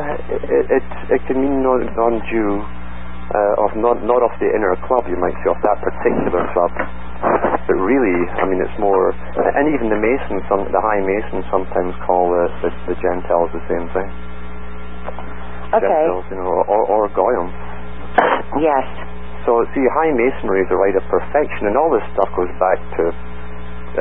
it, 0.52 0.66
it, 0.68 0.88
it 1.16 1.22
can 1.28 1.40
mean 1.40 1.64
non-Jew 1.64 2.52
uh, 2.60 3.64
of 3.66 3.72
not 3.80 4.04
not 4.04 4.22
of 4.22 4.30
the 4.38 4.52
inner 4.52 4.76
club, 4.86 5.08
you 5.08 5.18
might 5.18 5.34
say, 5.42 5.50
of 5.50 5.60
that 5.64 5.80
particular 5.82 6.46
club. 6.52 6.72
But 7.66 7.82
really, 7.82 8.20
I 8.38 8.46
mean, 8.46 8.62
it's 8.62 8.78
more, 8.78 9.10
and 9.58 9.66
even 9.74 9.90
the 9.90 9.98
Masons, 9.98 10.46
some, 10.46 10.70
the 10.70 10.84
High 10.84 11.02
Masons 11.02 11.42
sometimes 11.50 11.98
call 12.06 12.30
the, 12.30 12.46
the, 12.62 12.70
the 12.94 12.96
Gentiles 13.02 13.50
the 13.56 13.64
same 13.66 13.90
thing. 13.90 14.10
Okay. 15.74 15.90
Gentiles, 15.90 16.26
you 16.30 16.38
know, 16.38 16.46
or, 16.46 16.86
or 16.86 17.10
Goyim. 17.10 17.50
Yes. 18.62 18.86
So, 19.50 19.66
see, 19.74 19.82
High 19.98 20.14
Masonry 20.14 20.62
is 20.62 20.70
a 20.70 20.78
rite 20.78 20.94
of 20.94 21.06
perfection, 21.10 21.66
and 21.66 21.74
all 21.74 21.90
this 21.90 22.06
stuff 22.14 22.30
goes 22.38 22.54
back 22.62 22.78
to 23.02 23.10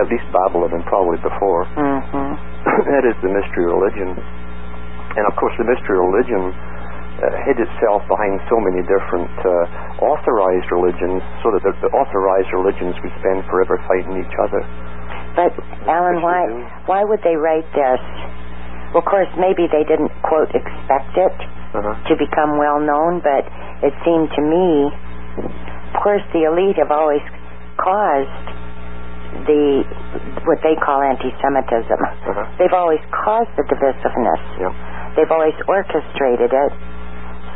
at 0.05 0.13
least 0.13 0.29
Babylon 0.29 0.75
and 0.77 0.85
probably 0.85 1.17
before. 1.25 1.65
Mm-hmm. 1.73 2.54
that 2.91 3.05
is 3.05 3.17
the 3.21 3.29
mystery 3.29 3.69
religion. 3.69 4.17
And 5.15 5.25
of 5.29 5.35
course, 5.37 5.55
the 5.61 5.69
mystery 5.69 6.01
religion 6.01 6.51
uh, 6.51 7.31
hid 7.47 7.61
itself 7.63 8.03
behind 8.11 8.41
so 8.51 8.59
many 8.59 8.83
different 8.89 9.31
uh, 9.47 10.03
authorized 10.03 10.67
religions, 10.75 11.23
so 11.45 11.55
that 11.55 11.63
the, 11.63 11.73
the, 11.87 11.91
authorized 11.95 12.51
religions 12.51 12.99
would 13.05 13.15
spend 13.23 13.47
forever 13.47 13.79
fighting 13.87 14.19
each 14.19 14.37
other. 14.43 14.61
But 15.39 15.55
Alan, 15.87 16.19
why 16.23 16.51
why 16.91 17.07
would 17.07 17.23
they 17.23 17.39
write 17.39 17.67
this? 17.71 18.03
Well, 18.91 19.03
of 19.03 19.07
course, 19.07 19.31
maybe 19.39 19.71
they 19.71 19.87
didn't 19.87 20.11
quote 20.27 20.51
expect 20.51 21.15
it 21.15 21.39
uh-huh. 21.75 21.95
to 22.11 22.13
become 22.19 22.59
well 22.59 22.83
known, 22.83 23.23
but 23.23 23.47
it 23.83 23.95
seemed 24.03 24.31
to 24.35 24.43
me, 24.43 24.91
of 25.95 25.99
course, 26.03 26.23
the 26.35 26.51
elite 26.51 26.79
have 26.83 26.91
always 26.91 27.23
caused 27.79 28.64
the 29.47 29.83
what 30.47 30.63
they 30.63 30.77
call 30.79 31.03
anti-Semitism. 31.03 31.99
Uh-huh. 31.99 32.47
They've 32.59 32.73
always 32.77 33.03
caused 33.11 33.51
the 33.59 33.65
divisiveness. 33.67 34.43
Yeah. 34.61 34.73
They've 35.19 35.31
always 35.31 35.57
orchestrated 35.67 36.55
it. 36.55 36.73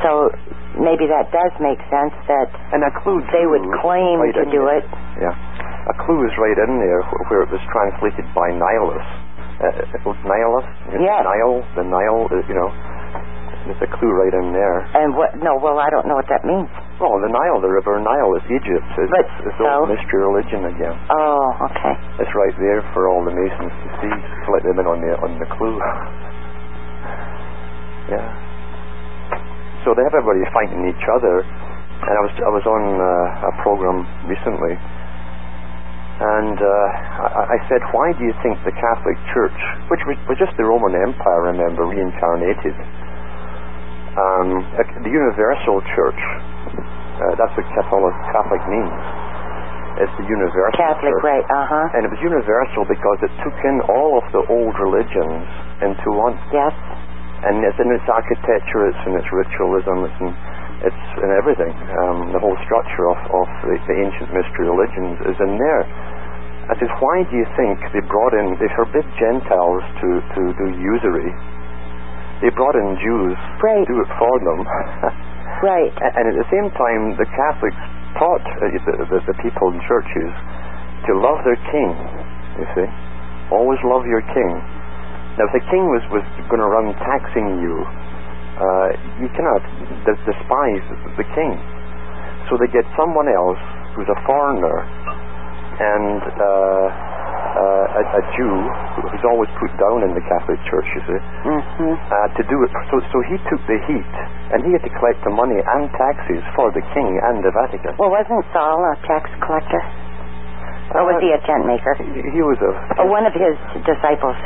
So 0.02 0.30
maybe 0.78 1.10
that 1.10 1.30
does 1.34 1.52
make 1.58 1.78
sense 1.90 2.14
that 2.30 2.48
and 2.74 2.82
a 2.86 2.92
clue 3.02 3.18
they 3.34 3.46
would 3.46 3.66
claim 3.82 4.22
right 4.22 4.34
to 4.34 4.46
do 4.50 4.70
it. 4.70 4.86
Yeah. 5.18 5.34
A 5.90 5.94
clue 6.04 6.20
is 6.26 6.34
right 6.38 6.58
in 6.58 6.78
there 6.78 7.02
where 7.32 7.42
it 7.42 7.50
was 7.50 7.62
translated 7.72 8.26
by 8.36 8.52
Nilus. 8.52 9.06
Uh, 9.58 9.74
Nilus? 10.22 10.66
Yes. 10.94 11.22
Nile, 11.26 11.66
the 11.74 11.82
Nile, 11.82 12.30
uh, 12.30 12.46
you 12.46 12.54
know. 12.54 12.70
There's 13.66 13.82
a 13.82 13.90
clue 13.98 14.14
right 14.14 14.32
in 14.32 14.52
there. 14.54 14.86
And 14.94 15.16
what? 15.16 15.34
No, 15.42 15.58
well, 15.58 15.78
I 15.82 15.90
don't 15.90 16.06
know 16.06 16.14
what 16.14 16.28
that 16.30 16.44
means. 16.46 16.70
Oh, 16.98 17.14
the 17.22 17.30
Nile, 17.30 17.62
the 17.62 17.70
river 17.70 18.02
Nile, 18.02 18.34
is 18.34 18.44
Egypt. 18.50 18.82
It's, 18.98 19.06
but 19.14 19.22
it's 19.46 19.54
so? 19.54 19.70
old 19.70 19.86
mystery 19.86 20.18
religion 20.18 20.66
again. 20.66 20.98
Oh, 21.14 21.46
okay. 21.70 21.94
It's 22.18 22.34
right 22.34 22.54
there 22.58 22.82
for 22.90 23.06
all 23.06 23.22
the 23.22 23.30
Masons 23.30 23.70
to 23.70 23.88
see, 24.02 24.14
let 24.50 24.66
them 24.66 24.82
in 24.82 24.86
on 24.86 24.98
the 24.98 25.14
on 25.22 25.38
the 25.38 25.46
clue. 25.54 25.78
yeah. 28.10 28.26
So 29.86 29.94
they 29.94 30.02
have 30.02 30.14
everybody 30.18 30.42
fighting 30.50 30.90
each 30.90 31.06
other. 31.06 31.46
And 31.98 32.14
I 32.14 32.22
was 32.22 32.34
I 32.34 32.50
was 32.54 32.62
on 32.66 32.82
uh, 32.98 33.50
a 33.50 33.52
program 33.62 34.06
recently, 34.30 34.74
and 34.78 36.54
uh, 36.54 36.70
I, 37.26 37.58
I 37.58 37.58
said, 37.66 37.82
why 37.90 38.14
do 38.14 38.22
you 38.22 38.30
think 38.38 38.54
the 38.62 38.70
Catholic 38.70 39.18
Church, 39.34 39.58
which 39.90 39.98
was, 40.06 40.14
was 40.30 40.38
just 40.38 40.54
the 40.54 40.62
Roman 40.62 40.94
Empire, 40.94 41.50
remember, 41.50 41.90
reincarnated, 41.90 42.70
um, 44.14 44.62
the 45.02 45.10
Universal 45.10 45.82
Church, 45.98 46.22
uh, 47.18 47.34
that's 47.36 47.54
what 47.58 47.66
Catholic, 47.74 48.14
Catholic 48.30 48.62
means. 48.70 48.94
It's 49.98 50.14
the 50.14 50.26
universal 50.30 50.78
Catholic, 50.78 51.10
church. 51.10 51.26
right? 51.26 51.46
Uh 51.50 51.66
huh. 51.66 51.96
And 51.98 52.06
it 52.06 52.10
was 52.14 52.22
universal 52.22 52.86
because 52.86 53.18
it 53.26 53.32
took 53.42 53.58
in 53.66 53.82
all 53.90 54.14
of 54.14 54.26
the 54.30 54.46
old 54.46 54.74
religions 54.78 55.42
into 55.82 56.08
one. 56.14 56.38
Yes. 56.54 56.70
And 57.42 57.62
it's 57.66 57.78
in 57.82 57.90
its 57.90 58.06
architecture, 58.06 58.86
it's 58.90 59.02
in 59.06 59.18
its 59.18 59.26
ritualism, 59.34 60.06
it's 60.06 60.18
in 60.22 60.30
it's 60.86 61.04
in 61.18 61.30
everything. 61.34 61.74
Um, 61.98 62.30
the 62.30 62.38
whole 62.38 62.54
structure 62.62 63.10
of, 63.10 63.18
of 63.34 63.48
the, 63.66 63.74
the 63.90 63.96
ancient 63.98 64.30
mystery 64.30 64.70
religions 64.70 65.18
is 65.26 65.34
in 65.42 65.58
there. 65.58 65.82
I 66.70 66.76
said, 66.78 66.92
why 67.02 67.26
do 67.26 67.34
you 67.34 67.48
think 67.58 67.80
they 67.90 68.04
brought 68.06 68.36
in, 68.36 68.54
they 68.60 68.70
forbid 68.76 69.02
Gentiles 69.18 69.82
to, 70.04 70.08
to 70.36 70.42
do 70.54 70.66
usury. 70.78 71.32
They 72.44 72.54
brought 72.54 72.76
in 72.78 72.94
Jews 73.02 73.34
right. 73.58 73.82
to 73.82 73.88
do 73.88 73.96
it 73.98 74.10
for 74.20 74.34
them. 74.38 74.60
right. 75.62 75.92
And 75.92 76.24
at 76.28 76.36
the 76.36 76.48
same 76.50 76.68
time, 76.74 77.16
the 77.18 77.28
Catholics 77.34 77.82
taught 78.18 78.44
uh, 78.44 78.72
the, 78.72 78.94
the, 79.10 79.18
the 79.32 79.36
people 79.42 79.70
in 79.74 79.78
churches 79.86 80.30
to 81.06 81.10
love 81.18 81.42
their 81.46 81.58
king, 81.70 81.90
you 82.58 82.66
see. 82.74 82.88
Always 83.54 83.80
love 83.86 84.04
your 84.04 84.22
king. 84.34 84.52
Now, 85.38 85.46
if 85.46 85.54
the 85.54 85.64
king 85.70 85.86
was, 85.88 86.02
was 86.10 86.26
going 86.50 86.60
to 86.60 86.68
run 86.68 86.92
taxing 86.98 87.62
you, 87.62 87.76
uh, 88.58 88.88
you 89.22 89.28
cannot 89.38 89.62
d- 90.04 90.18
despise 90.26 90.84
the 91.14 91.26
king. 91.38 91.54
So 92.50 92.58
they 92.58 92.66
get 92.74 92.82
someone 92.98 93.30
else 93.30 93.60
who's 93.94 94.10
a 94.10 94.18
foreigner 94.26 94.82
and 95.78 96.20
uh, 96.42 96.86
uh, 97.58 97.98
a, 97.98 98.02
a, 98.06 98.22
Jew 98.38 98.54
who's 99.10 99.24
always 99.26 99.50
put 99.58 99.72
down 99.82 100.06
in 100.06 100.14
the 100.14 100.22
Catholic 100.30 100.62
Church, 100.70 100.86
you 100.94 101.02
see, 101.10 101.20
mm-hmm. 101.42 101.94
uh, 101.98 102.28
to 102.38 102.42
do 102.46 102.56
it. 102.62 102.70
So, 102.94 103.02
so 103.10 103.18
he 103.26 103.36
took 103.50 103.58
the 103.66 103.78
heat 103.90 104.14
and 104.54 104.62
he 104.62 104.70
had 104.70 104.82
to 104.86 104.92
collect 105.02 105.18
the 105.26 105.34
money 105.34 105.58
and 105.58 105.90
taxes 105.98 106.42
for 106.54 106.70
the 106.70 106.82
king 106.94 107.10
and 107.26 107.42
the 107.42 107.50
Vatican. 107.50 107.98
Well, 107.98 108.14
wasn't 108.14 108.46
Saul 108.54 108.78
a 108.78 108.94
tax 109.10 109.26
collector? 109.42 109.82
Or 110.96 111.04
was 111.04 111.20
he 111.20 111.28
a 111.34 111.40
tent 111.44 111.68
maker? 111.68 111.92
He, 112.00 112.32
he 112.32 112.40
was 112.40 112.56
a. 112.64 112.72
Oh, 113.02 113.10
one 113.12 113.28
of 113.28 113.36
his 113.36 113.58
disciples. 113.84 114.38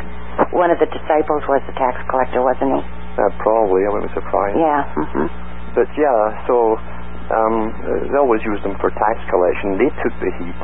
One 0.50 0.74
of 0.74 0.80
the 0.82 0.90
disciples 0.90 1.44
was 1.46 1.62
a 1.70 1.74
tax 1.78 2.02
collector, 2.10 2.42
wasn't 2.42 2.80
he? 2.80 2.82
Uh, 3.14 3.30
probably, 3.38 3.84
I 3.86 3.92
wouldn't 3.92 4.10
be 4.10 4.14
surprised. 4.16 4.58
Yeah. 4.58 4.82
Mm-hmm. 4.96 5.28
But 5.76 5.88
yeah, 5.94 6.42
so 6.48 6.80
um, 7.30 7.56
they 8.10 8.18
always 8.18 8.42
used 8.42 8.64
them 8.64 8.74
for 8.82 8.90
tax 8.90 9.16
collection. 9.30 9.78
They 9.78 9.90
took 10.02 10.14
the 10.18 10.32
heat, 10.42 10.60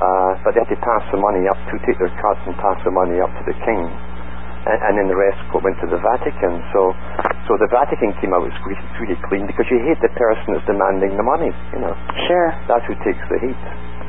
uh, 0.00 0.32
but 0.42 0.54
they 0.54 0.60
had 0.62 0.70
to 0.70 0.80
pass 0.82 1.02
the 1.14 1.20
money 1.20 1.46
up 1.46 1.58
to 1.70 1.74
take 1.86 1.98
their 1.98 2.12
cuts 2.22 2.42
and 2.46 2.54
pass 2.58 2.78
the 2.82 2.90
money 2.94 3.18
up 3.22 3.30
to 3.30 3.42
the 3.46 3.56
king, 3.62 3.82
and, 4.66 4.78
and 4.90 4.92
then 4.98 5.06
the 5.06 5.18
rest 5.18 5.38
went 5.54 5.78
to 5.82 5.88
the 5.90 6.00
Vatican. 6.00 6.58
So, 6.74 6.94
so 7.46 7.58
the 7.60 7.70
Vatican 7.70 8.14
came 8.18 8.32
out 8.34 8.46
squeaky, 8.62 8.82
squeaky 8.98 9.18
clean 9.28 9.44
because 9.46 9.68
you 9.70 9.78
hate 9.84 10.00
the 10.02 10.10
person 10.18 10.56
that's 10.56 10.66
demanding 10.66 11.14
the 11.14 11.26
money. 11.26 11.52
You 11.76 11.80
know, 11.84 11.94
sure, 12.26 12.50
that's 12.66 12.84
who 12.90 12.94
takes 13.06 13.22
the 13.30 13.38
heat, 13.44 13.60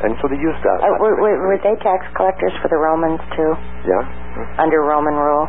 and 0.06 0.18
so 0.22 0.30
they 0.32 0.39
used 0.42 0.62
that. 0.65 0.80
Uh, 0.82 0.98
were, 0.98 1.20
were, 1.22 1.38
were 1.50 1.60
they 1.62 1.75
tax 1.84 2.06
collectors 2.18 2.54
for 2.62 2.70
the 2.70 2.80
Romans 2.80 3.22
too? 3.38 3.51
Yeah, 3.86 4.62
under 4.62 4.82
Roman 4.82 5.13
rule. 5.15 5.48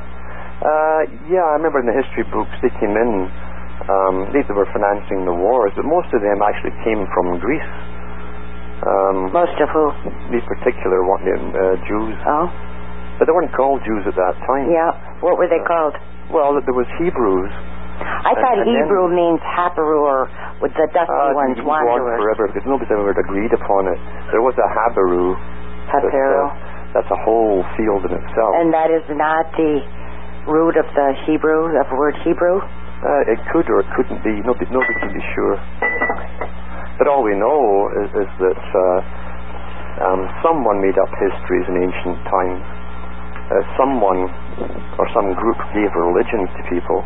Uh, 0.57 1.05
yeah, 1.29 1.45
I 1.45 1.61
remember 1.61 1.85
in 1.85 1.89
the 1.89 1.97
history 1.97 2.25
books 2.33 2.53
they 2.65 2.73
came 2.81 2.97
in 2.97 3.29
Um, 3.87 4.27
they, 4.35 4.43
they 4.43 4.57
were 4.57 4.67
financing 4.75 5.23
the 5.29 5.37
wars, 5.37 5.71
but 5.77 5.85
most 5.87 6.11
of 6.11 6.19
them 6.19 6.43
actually 6.43 6.75
came 6.83 7.07
from 7.15 7.39
Greece. 7.39 7.71
Um, 8.85 9.33
Most 9.33 9.57
of 9.57 9.69
who? 9.73 9.89
these 10.31 10.45
particular 10.45 11.01
one, 11.09 11.25
uh, 11.25 11.77
Jews, 11.89 12.17
Oh, 12.29 12.47
but 13.19 13.25
they 13.25 13.33
weren't 13.33 13.53
called 13.57 13.81
Jews 13.89 14.05
at 14.07 14.15
that 14.15 14.37
time. 14.45 14.69
yeah. 14.71 14.93
What 15.25 15.39
were 15.41 15.49
they 15.49 15.61
called? 15.65 15.97
Well, 16.29 16.61
there 16.61 16.77
was 16.77 16.87
Hebrews. 17.01 17.53
I 17.97 18.35
thought 18.37 18.59
and 18.61 18.69
then- 18.69 18.85
Hebrew 18.85 19.09
means 19.09 19.41
Haparu 19.41 20.05
or 20.05 20.29
with 20.61 20.75
the 20.77 20.87
dusty 20.93 21.09
Uh, 21.09 21.33
ones, 21.33 21.57
it 21.57 21.63
can 21.63 21.65
go 21.65 21.71
on 21.73 21.87
wanderers. 21.87 22.21
forever 22.21 22.45
because 22.53 22.67
nobody's 22.69 22.93
ever 22.93 23.09
agreed 23.17 23.53
upon 23.55 23.89
it. 23.89 23.99
There 24.31 24.43
was 24.43 24.53
a 24.59 24.69
Habaru. 24.69 25.33
but, 25.91 26.03
Haparu. 26.05 26.45
uh, 26.45 26.93
that's 26.93 27.11
a 27.11 27.17
whole 27.25 27.63
field 27.77 28.05
in 28.05 28.13
itself. 28.13 28.53
And 28.61 28.75
that 28.75 28.91
is 28.91 29.09
not 29.17 29.51
the 29.57 29.81
root 30.47 30.77
of 30.77 30.85
the 30.95 31.13
Hebrew, 31.25 31.73
of 31.79 31.89
the 31.89 31.97
word 31.97 32.17
Hebrew? 32.17 32.61
Uh, 32.61 33.33
it 33.33 33.39
could 33.53 33.69
or 33.71 33.81
it 33.81 33.87
couldn't 33.97 34.23
be. 34.25 34.43
Nobody, 34.43 34.67
nobody 34.71 34.95
can 35.01 35.13
be 35.15 35.21
sure. 35.35 35.57
But 36.99 37.09
all 37.13 37.23
we 37.23 37.37
know 37.37 37.93
is, 38.05 38.09
is 38.25 38.31
that 38.41 38.63
uh, 38.73 38.81
um, 40.09 40.21
someone 40.41 40.81
made 40.81 40.97
up 40.97 41.11
histories 41.21 41.67
in 41.69 41.77
ancient 41.85 42.17
times. 42.29 42.65
Uh, 43.47 43.63
someone 43.79 44.27
or 44.99 45.07
some 45.15 45.31
group 45.39 45.55
gave 45.71 45.87
religions 45.95 46.51
to 46.59 46.63
people, 46.67 46.99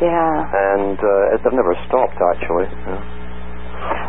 Yeah. 0.00 0.48
and 0.48 0.96
uh, 0.96 1.36
they've 1.44 1.52
never 1.52 1.76
stopped 1.84 2.16
actually. 2.32 2.64
Yeah. 2.72 2.96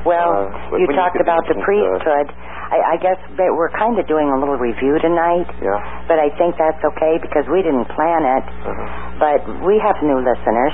Well, 0.07 0.31
Uh, 0.47 0.77
you 0.79 0.88
when 0.88 0.95
you 0.95 0.95
talked 0.95 1.19
about 1.19 1.43
the 1.51 1.57
uh, 1.59 1.65
priesthood. 1.67 2.27
I, 2.73 2.95
I 2.95 2.97
guess 2.97 3.19
we're 3.38 3.69
kind 3.75 4.00
of 4.00 4.07
doing 4.07 4.31
a 4.33 4.38
little 4.39 4.55
review 4.57 4.97
tonight, 5.03 5.45
Yeah. 5.62 5.77
but 6.07 6.17
I 6.17 6.31
think 6.39 6.55
that's 6.57 6.79
okay 6.95 7.19
because 7.21 7.43
we 7.51 7.59
didn't 7.62 7.85
plan 7.91 8.23
it. 8.23 8.45
Uh-huh. 8.63 9.19
But 9.19 9.41
we 9.67 9.77
have 9.83 10.00
new 10.01 10.23
listeners, 10.23 10.73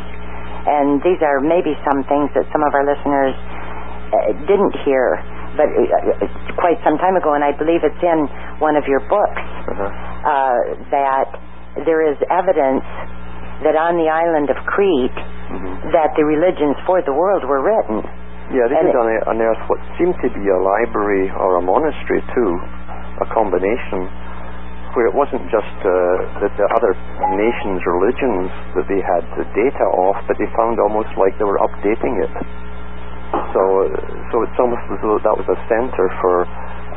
and 0.70 1.02
these 1.02 1.20
are 1.26 1.42
maybe 1.42 1.74
some 1.84 2.06
things 2.08 2.30
that 2.38 2.46
some 2.54 2.62
of 2.62 2.72
our 2.78 2.86
listeners 2.86 3.34
didn't 4.50 4.76
hear, 4.86 5.22
but 5.56 5.68
uh, 5.70 5.82
uh, 6.26 6.56
quite 6.58 6.78
some 6.84 6.98
time 6.98 7.16
ago, 7.16 7.34
and 7.34 7.44
I 7.44 7.52
believe 7.54 7.82
it's 7.84 8.02
in 8.04 8.20
one 8.60 8.76
of 8.76 8.86
your 8.88 9.00
books 9.10 9.42
Uh-huh. 9.70 9.86
uh, 9.86 10.58
that 10.92 11.30
there 11.86 12.02
is 12.10 12.18
evidence 12.30 12.84
that 13.64 13.76
on 13.76 13.98
the 14.02 14.10
island 14.10 14.50
of 14.50 14.58
Crete 14.66 15.20
Mhm. 15.50 15.92
that 15.94 16.14
the 16.16 16.24
religions 16.26 16.78
for 16.86 17.02
the 17.02 17.14
world 17.14 17.44
were 17.46 17.62
written. 17.62 18.02
Yeah, 18.52 18.66
they 18.68 18.78
And 18.82 18.90
it- 18.90 18.96
une- 18.96 19.24
unearth 19.28 19.62
what 19.70 19.80
seemed 19.98 20.18
to 20.22 20.30
be 20.30 20.50
a 20.50 20.58
library 20.58 21.32
or 21.38 21.58
a 21.58 21.62
monastery 21.62 22.24
too, 22.34 22.52
a 23.22 23.26
combination, 23.26 24.10
where 24.94 25.06
it 25.06 25.14
wasn't 25.14 25.46
just 25.50 25.76
uh, 25.86 25.92
that 26.42 26.52
the 26.58 26.66
other 26.74 26.96
nations' 27.38 27.86
religions 27.86 28.50
that 28.74 28.88
they 28.88 29.02
had 29.02 29.22
the 29.38 29.46
data 29.54 29.86
of, 29.86 30.16
but 30.28 30.38
they 30.38 30.48
found 30.58 30.80
almost 30.80 31.10
like 31.18 31.38
they 31.38 31.46
were 31.46 31.60
updating 31.60 32.24
it. 32.24 32.32
So, 33.54 33.62
uh, 33.62 33.94
so 34.34 34.36
it's 34.46 34.58
almost 34.58 34.86
as 34.90 35.00
though 35.02 35.20
that 35.22 35.36
was 35.38 35.48
a 35.50 35.60
center 35.70 36.06
for 36.22 36.46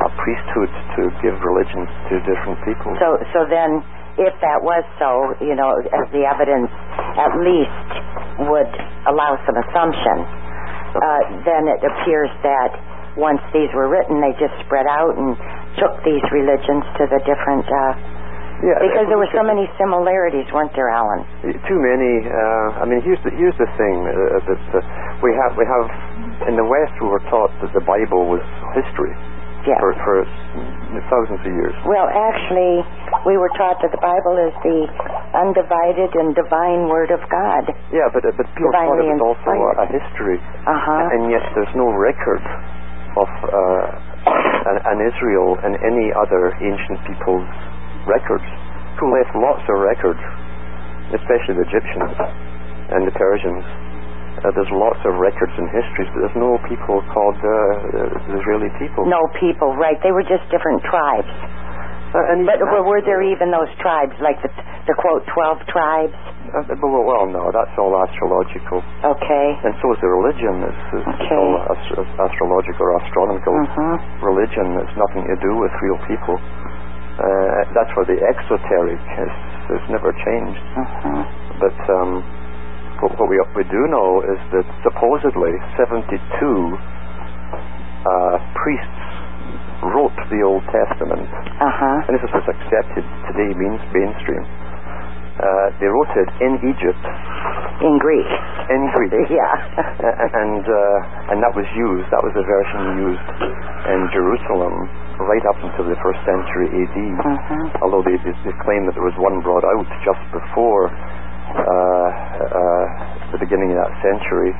a 0.01 0.09
priesthood 0.17 0.71
to 0.97 1.01
give 1.21 1.37
religions 1.41 1.89
to 2.09 2.17
different 2.25 2.57
people. 2.65 2.93
So, 2.97 3.21
so 3.33 3.45
then, 3.45 3.85
if 4.17 4.33
that 4.41 4.61
was 4.61 4.85
so, 4.97 5.33
you 5.41 5.53
know, 5.53 5.73
as 5.77 6.05
the 6.13 6.25
evidence 6.25 6.69
at 7.17 7.33
least 7.41 7.89
would 8.49 8.69
allow 9.09 9.37
some 9.45 9.57
assumption, 9.57 10.17
uh, 10.93 11.41
then 11.45 11.69
it 11.69 11.81
appears 11.81 12.29
that 12.45 12.73
once 13.17 13.41
these 13.53 13.69
were 13.73 13.89
written, 13.89 14.21
they 14.21 14.33
just 14.41 14.53
spread 14.65 14.85
out 14.89 15.13
and 15.17 15.37
took 15.77 15.93
these 16.05 16.21
religions 16.33 16.85
to 16.97 17.05
the 17.09 17.21
different. 17.25 17.65
Uh, 17.65 17.93
yeah, 18.63 18.79
because 18.79 19.11
there 19.11 19.19
were 19.19 19.29
so 19.35 19.43
many 19.43 19.67
similarities, 19.75 20.47
weren't 20.55 20.71
there, 20.71 20.87
Alan? 20.87 21.27
Too 21.43 21.79
many. 21.83 22.23
Uh, 22.23 22.79
I 22.79 22.85
mean, 22.87 23.03
here's 23.03 23.19
the 23.27 23.33
here's 23.35 23.57
the 23.59 23.67
thing 23.75 23.95
uh, 24.07 24.39
that 24.39 24.63
uh, 24.71 24.79
we 25.19 25.35
have 25.35 25.57
we 25.59 25.67
have 25.67 25.85
in 26.47 26.55
the 26.59 26.65
West 26.67 26.93
we 27.01 27.07
were 27.07 27.23
taught 27.31 27.51
that 27.61 27.71
the 27.73 27.83
Bible 27.85 28.27
was 28.29 28.43
history 28.77 29.13
Yeah. 29.67 29.79
for 29.79 29.91
for 30.03 30.15
thousands 31.09 31.39
of 31.39 31.51
years. 31.51 31.75
Well, 31.87 32.07
actually, 32.11 32.83
we 33.25 33.37
were 33.39 33.49
taught 33.55 33.79
that 33.81 33.91
the 33.95 34.01
Bible 34.03 34.35
is 34.43 34.53
the 34.63 34.79
undivided 35.39 36.11
and 36.19 36.35
divine 36.35 36.87
Word 36.91 37.11
of 37.11 37.21
God. 37.31 37.71
Yeah, 37.91 38.07
but 38.13 38.23
uh, 38.27 38.35
but 38.35 38.45
people 38.55 38.71
thought 38.75 38.99
it 38.99 39.07
was 39.07 39.23
also 39.23 39.51
a, 39.51 39.71
a 39.83 39.87
history, 39.87 40.37
Uh 40.67 40.75
huh. 40.77 41.15
and 41.15 41.31
yet 41.31 41.43
there's 41.55 41.73
no 41.75 41.89
record 41.95 42.43
of 43.17 43.29
uh, 43.29 43.85
an, 44.69 44.77
an 44.83 44.99
Israel 45.05 45.57
and 45.63 45.79
any 45.81 46.11
other 46.13 46.51
ancient 46.59 46.99
people's 47.07 47.47
records. 48.05 48.45
Who 49.01 49.09
left 49.09 49.33
lots 49.35 49.63
of 49.67 49.79
records, 49.81 50.21
especially 51.17 51.57
the 51.59 51.65
Egyptians 51.65 52.13
and 52.93 53.07
the 53.09 53.11
Persians. 53.17 53.65
Uh, 54.43 54.51
there's 54.51 54.71
lots 54.75 54.99
of 55.07 55.15
records 55.23 55.55
and 55.55 55.71
histories, 55.71 56.09
but 56.11 56.19
there's 56.27 56.35
no 56.39 56.59
people 56.67 56.99
called 57.15 57.39
uh, 57.39 57.47
the 58.27 58.35
Israeli 58.43 58.67
people. 58.75 59.07
No 59.07 59.23
people, 59.39 59.71
right? 59.79 59.95
They 60.03 60.11
were 60.11 60.23
just 60.27 60.43
different 60.51 60.83
tribes. 60.83 61.31
Uh, 62.11 62.29
and 62.35 62.45
But 62.45 62.59
were, 62.61 62.83
were 62.83 63.01
there 63.01 63.23
even 63.23 63.49
those 63.49 63.71
tribes, 63.81 64.13
like 64.21 64.37
the, 64.43 64.51
the 64.85 64.93
quote, 64.99 65.23
12 65.31 65.63
tribes? 65.71 66.13
Uh, 66.53 66.75
well, 66.83 67.07
well, 67.07 67.25
no, 67.25 67.49
that's 67.55 67.71
all 67.79 67.95
astrological, 67.97 68.83
Okay. 69.01 69.47
and 69.65 69.73
so 69.81 69.95
is 69.95 69.99
the 70.03 70.11
religion. 70.11 70.53
It's, 70.61 70.85
it's 70.93 71.07
Okay. 71.23 71.33
all 71.39 71.55
astro- 71.73 72.05
astrological 72.27 72.83
or 72.85 72.93
astronomical 73.01 73.53
Mm-hmm. 73.63 73.95
religion. 74.27 74.65
It's 74.83 74.93
nothing 74.99 75.23
to 75.25 75.35
do 75.41 75.55
with 75.57 75.71
real 75.81 75.97
people. 76.05 76.35
Uh, 76.37 77.23
that's 77.73 77.89
where 77.95 78.05
the 78.05 78.19
exoteric 78.21 79.01
is 79.71 79.83
never 79.89 80.11
changed. 80.27 80.61
Mm-hmm. 80.77 81.21
But 81.63 81.77
um, 81.89 82.21
what, 83.03 83.11
what 83.19 83.27
we 83.29 83.37
we 83.59 83.63
do 83.67 83.81
know 83.91 84.23
is 84.23 84.39
that 84.55 84.65
supposedly 84.87 85.51
72 85.75 86.15
uh, 88.07 88.37
priests 88.55 89.03
wrote 89.91 90.15
the 90.31 90.39
Old 90.47 90.63
Testament 90.71 91.27
Uh-huh. 91.27 92.07
and 92.07 92.11
this 92.15 92.23
is 92.23 92.31
what's 92.31 92.47
accepted 92.47 93.03
today 93.31 93.51
means 93.59 93.79
mainstream. 93.91 94.43
Uh, 95.33 95.73
they 95.81 95.89
wrote 95.89 96.13
it 96.13 96.29
in 96.45 96.53
Egypt, 96.61 97.03
In 97.81 97.97
Greek. 97.97 98.29
in 98.69 98.81
Greek, 98.93 99.11
Yeah. 99.33 99.49
And 100.29 100.61
uh, 100.61 101.31
and 101.33 101.41
that 101.41 101.51
was 101.57 101.65
used. 101.73 102.05
That 102.13 102.21
was 102.21 102.31
the 102.37 102.45
version 102.45 103.01
used 103.01 103.29
in 103.89 104.01
Jerusalem 104.13 104.75
right 105.25 105.41
up 105.49 105.57
until 105.57 105.89
the 105.89 105.97
first 106.05 106.21
century 106.29 106.69
AD. 106.85 106.95
Mhm. 107.17 107.81
Although 107.81 108.05
they, 108.05 108.13
they, 108.21 108.53
claim 108.61 108.85
that 108.85 108.93
there 108.93 109.03
was 109.09 109.17
one 109.17 109.41
brought 109.41 109.65
out 109.65 109.89
just 110.05 110.21
before 110.31 110.93
the 113.33 113.41
beginning 113.41 113.73
of 113.73 113.77
that 113.81 113.93
century. 114.05 114.53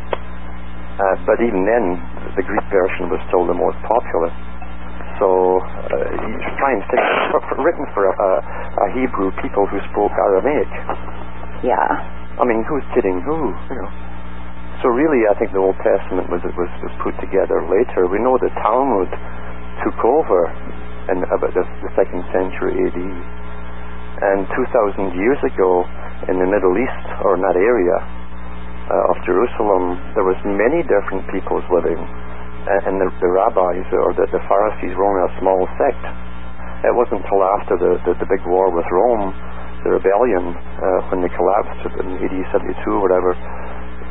Uh, 0.94 1.18
but 1.26 1.42
even 1.42 1.66
then, 1.66 1.98
the 2.38 2.46
Greek 2.46 2.66
version 2.70 3.10
was 3.10 3.22
still 3.30 3.46
the 3.46 3.58
most 3.58 3.78
popular. 3.86 4.30
So 5.22 5.62
uh, 5.62 6.10
you 6.26 6.38
try 6.58 6.74
and 6.74 6.82
think, 6.90 7.02
for, 7.34 7.40
for, 7.50 7.58
written 7.62 7.86
for 7.94 8.10
a, 8.10 8.14
a, 8.14 8.32
a 8.42 8.88
Hebrew 8.98 9.30
people 9.42 9.66
who 9.70 9.78
spoke 9.94 10.14
Aramaic. 10.14 10.70
Yeah. 11.66 12.42
I 12.42 12.44
mean, 12.46 12.66
who's 12.66 12.86
kidding 12.98 13.22
who? 13.22 13.54
You 13.70 13.78
know. 13.78 13.90
So 14.82 14.90
really, 14.90 15.30
I 15.30 15.38
think 15.38 15.54
the 15.54 15.62
Old 15.62 15.78
Testament 15.80 16.28
was 16.28 16.44
was, 16.58 16.68
was 16.84 16.94
put 17.00 17.16
together 17.24 17.64
later. 17.72 18.10
We 18.10 18.20
know 18.20 18.36
the 18.36 18.52
Talmud 18.60 19.08
took 19.86 19.96
over 20.04 20.50
in 21.08 21.24
about 21.30 21.54
the, 21.56 21.64
the 21.84 21.92
second 21.96 22.20
century 22.36 22.76
AD, 22.84 23.00
and 23.00 24.44
2,000 24.52 25.16
years 25.16 25.40
ago, 25.46 25.88
in 26.30 26.40
the 26.40 26.50
Middle 26.50 26.76
East 26.80 27.06
or 27.24 27.36
in 27.36 27.42
that 27.44 27.58
area 27.58 27.98
uh, 27.98 29.12
of 29.12 29.16
Jerusalem, 29.24 30.00
there 30.16 30.28
was 30.28 30.38
many 30.44 30.84
different 30.84 31.24
peoples 31.32 31.64
living, 31.72 32.00
and, 32.00 33.00
the, 33.00 33.08
the 33.20 33.32
rabbis 33.32 33.88
or 33.92 34.16
the, 34.16 34.28
the 34.32 34.44
Pharisees 34.48 34.96
were 34.96 35.08
only 35.08 35.24
a 35.24 35.32
small 35.40 35.68
sect. 35.80 36.04
It 36.84 36.96
wasn't 36.96 37.24
until 37.24 37.44
after 37.60 37.76
the, 37.80 37.92
the, 38.04 38.14
the 38.20 38.28
big 38.28 38.44
war 38.44 38.72
with 38.72 38.88
Rome, 38.92 39.32
the 39.88 39.92
rebellion, 40.00 40.56
uh, 40.56 41.12
when 41.12 41.24
they 41.24 41.32
collapsed 41.32 41.84
in 42.00 42.08
AD 42.20 42.36
72 42.56 42.76
or 42.88 43.04
whatever, 43.04 43.36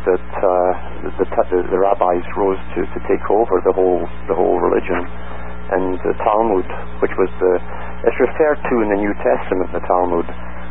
that 0.04 0.28
uh, 0.40 0.72
the, 1.16 1.24
the, 1.24 1.58
the 1.70 1.78
rabbis 1.78 2.26
rose 2.36 2.58
to, 2.74 2.80
to 2.82 2.98
take 3.06 3.22
over 3.30 3.62
the 3.62 3.72
whole 3.72 4.02
the 4.26 4.34
whole 4.34 4.58
religion, 4.58 4.98
and 4.98 5.96
the 6.02 6.14
Talmud, 6.20 6.66
which 7.00 7.14
was 7.16 7.30
the 7.38 7.54
it's 8.02 8.18
referred 8.18 8.58
to 8.58 8.74
in 8.82 8.88
the 8.90 8.98
New 8.98 9.14
Testament, 9.22 9.70
the 9.70 9.84
Talmud, 9.86 10.26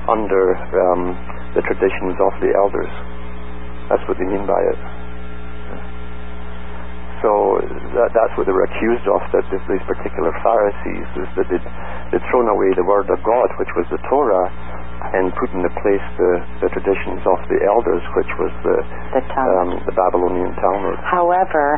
under 0.10 0.56
um, 0.56 1.14
the 1.54 1.62
traditions 1.68 2.16
of 2.22 2.34
the 2.42 2.52
elders. 2.58 2.92
That's 3.90 4.04
what 4.08 4.18
they 4.18 4.26
mean 4.26 4.48
by 4.48 4.60
it. 4.62 4.80
So 7.22 7.62
that, 7.94 8.10
that's 8.18 8.34
what 8.34 8.50
they 8.50 8.56
were 8.56 8.66
accused 8.66 9.06
of, 9.06 9.22
that 9.30 9.46
this, 9.54 9.62
these 9.70 9.86
particular 9.86 10.34
Pharisees, 10.42 11.06
is 11.22 11.30
that 11.38 11.46
they'd, 11.54 11.66
they'd 12.10 12.26
thrown 12.34 12.50
away 12.50 12.74
the 12.74 12.82
Word 12.82 13.06
of 13.14 13.22
God, 13.22 13.46
which 13.62 13.70
was 13.78 13.86
the 13.94 14.02
Torah, 14.10 14.50
and 15.14 15.30
put 15.38 15.54
into 15.54 15.70
place 15.86 16.02
the, 16.18 16.32
the 16.66 16.70
traditions 16.74 17.22
of 17.30 17.38
the 17.46 17.62
elders, 17.62 18.02
which 18.18 18.32
was 18.42 18.50
the, 18.66 18.78
The 19.14 19.22
um, 19.38 19.70
the 19.86 19.94
Babylonian 19.94 20.50
Talmud. 20.58 20.98
However, 21.06 21.78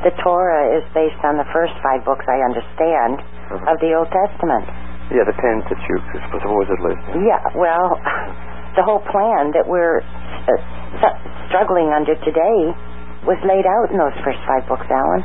the 0.00 0.16
Torah 0.24 0.72
is 0.80 0.84
based 0.96 1.20
on 1.28 1.36
the 1.36 1.48
first 1.52 1.76
five 1.84 2.00
books, 2.08 2.24
I 2.24 2.40
understand, 2.40 3.20
Mhm. 3.52 3.66
of 3.68 3.76
the 3.84 3.92
Old 3.98 4.08
Testament. 4.08 4.64
Yeah, 5.10 5.26
the 5.26 5.34
Pentateuch, 5.34 6.06
supposedly. 6.30 6.94
Yeah, 7.26 7.42
well, 7.58 7.98
the 8.78 8.82
whole 8.86 9.02
plan 9.10 9.50
that 9.58 9.66
we're 9.66 10.00
uh, 10.06 11.10
struggling 11.50 11.90
under 11.90 12.14
today 12.22 12.58
was 13.26 13.36
laid 13.44 13.66
out 13.66 13.90
in 13.90 13.98
those 13.98 14.14
first 14.22 14.38
five 14.46 14.62
books, 14.70 14.86
Alan. 14.88 15.22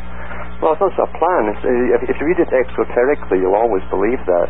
Well, 0.60 0.74
it's 0.74 0.82
also 0.82 1.06
a 1.06 1.12
plan. 1.16 1.42
It's, 1.54 1.62
uh, 1.64 2.10
if, 2.10 2.18
you 2.18 2.26
read 2.26 2.42
it 2.42 2.50
exoterically, 2.50 3.40
you'll 3.46 3.56
always 3.60 3.84
believe 3.94 4.20
that. 4.26 4.48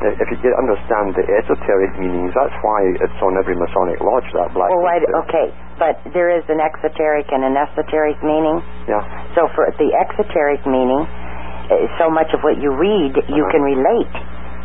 Uh, 0.00 0.16
If 0.22 0.28
you 0.32 0.38
understand 0.56 1.12
the 1.18 1.26
esoteric 1.28 1.92
meanings, 2.00 2.30
that's 2.32 2.54
why 2.64 2.80
it's 3.04 3.20
on 3.20 3.36
every 3.36 3.58
Masonic 3.58 3.98
lodge, 4.00 4.28
that 4.38 4.54
black 4.56 4.70
Well, 4.72 4.86
why, 4.86 5.02
okay, 5.26 5.50
but 5.76 5.98
there 6.14 6.30
is 6.32 6.46
an 6.48 6.62
exoteric 6.62 7.26
and 7.34 7.42
an 7.44 7.58
esoteric 7.58 8.16
meaning. 8.22 8.62
Yeah. 8.88 9.02
So 9.36 9.50
for 9.52 9.68
the 9.76 9.90
exoteric 9.98 10.62
meaning, 10.64 11.04
uh, 11.04 11.84
so 12.00 12.08
much 12.08 12.32
of 12.32 12.40
what 12.46 12.56
you 12.62 12.70
read, 12.72 13.12
you 13.28 13.44
Uh-huh. 13.44 13.52
can 13.52 13.60
relate 13.66 14.14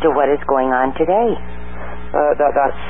to 0.02 0.10
what 0.12 0.28
is 0.28 0.40
going 0.48 0.68
on 0.72 0.92
today. 0.96 1.30
Uh, 2.12 2.32
that, 2.40 2.52
that's 2.56 2.82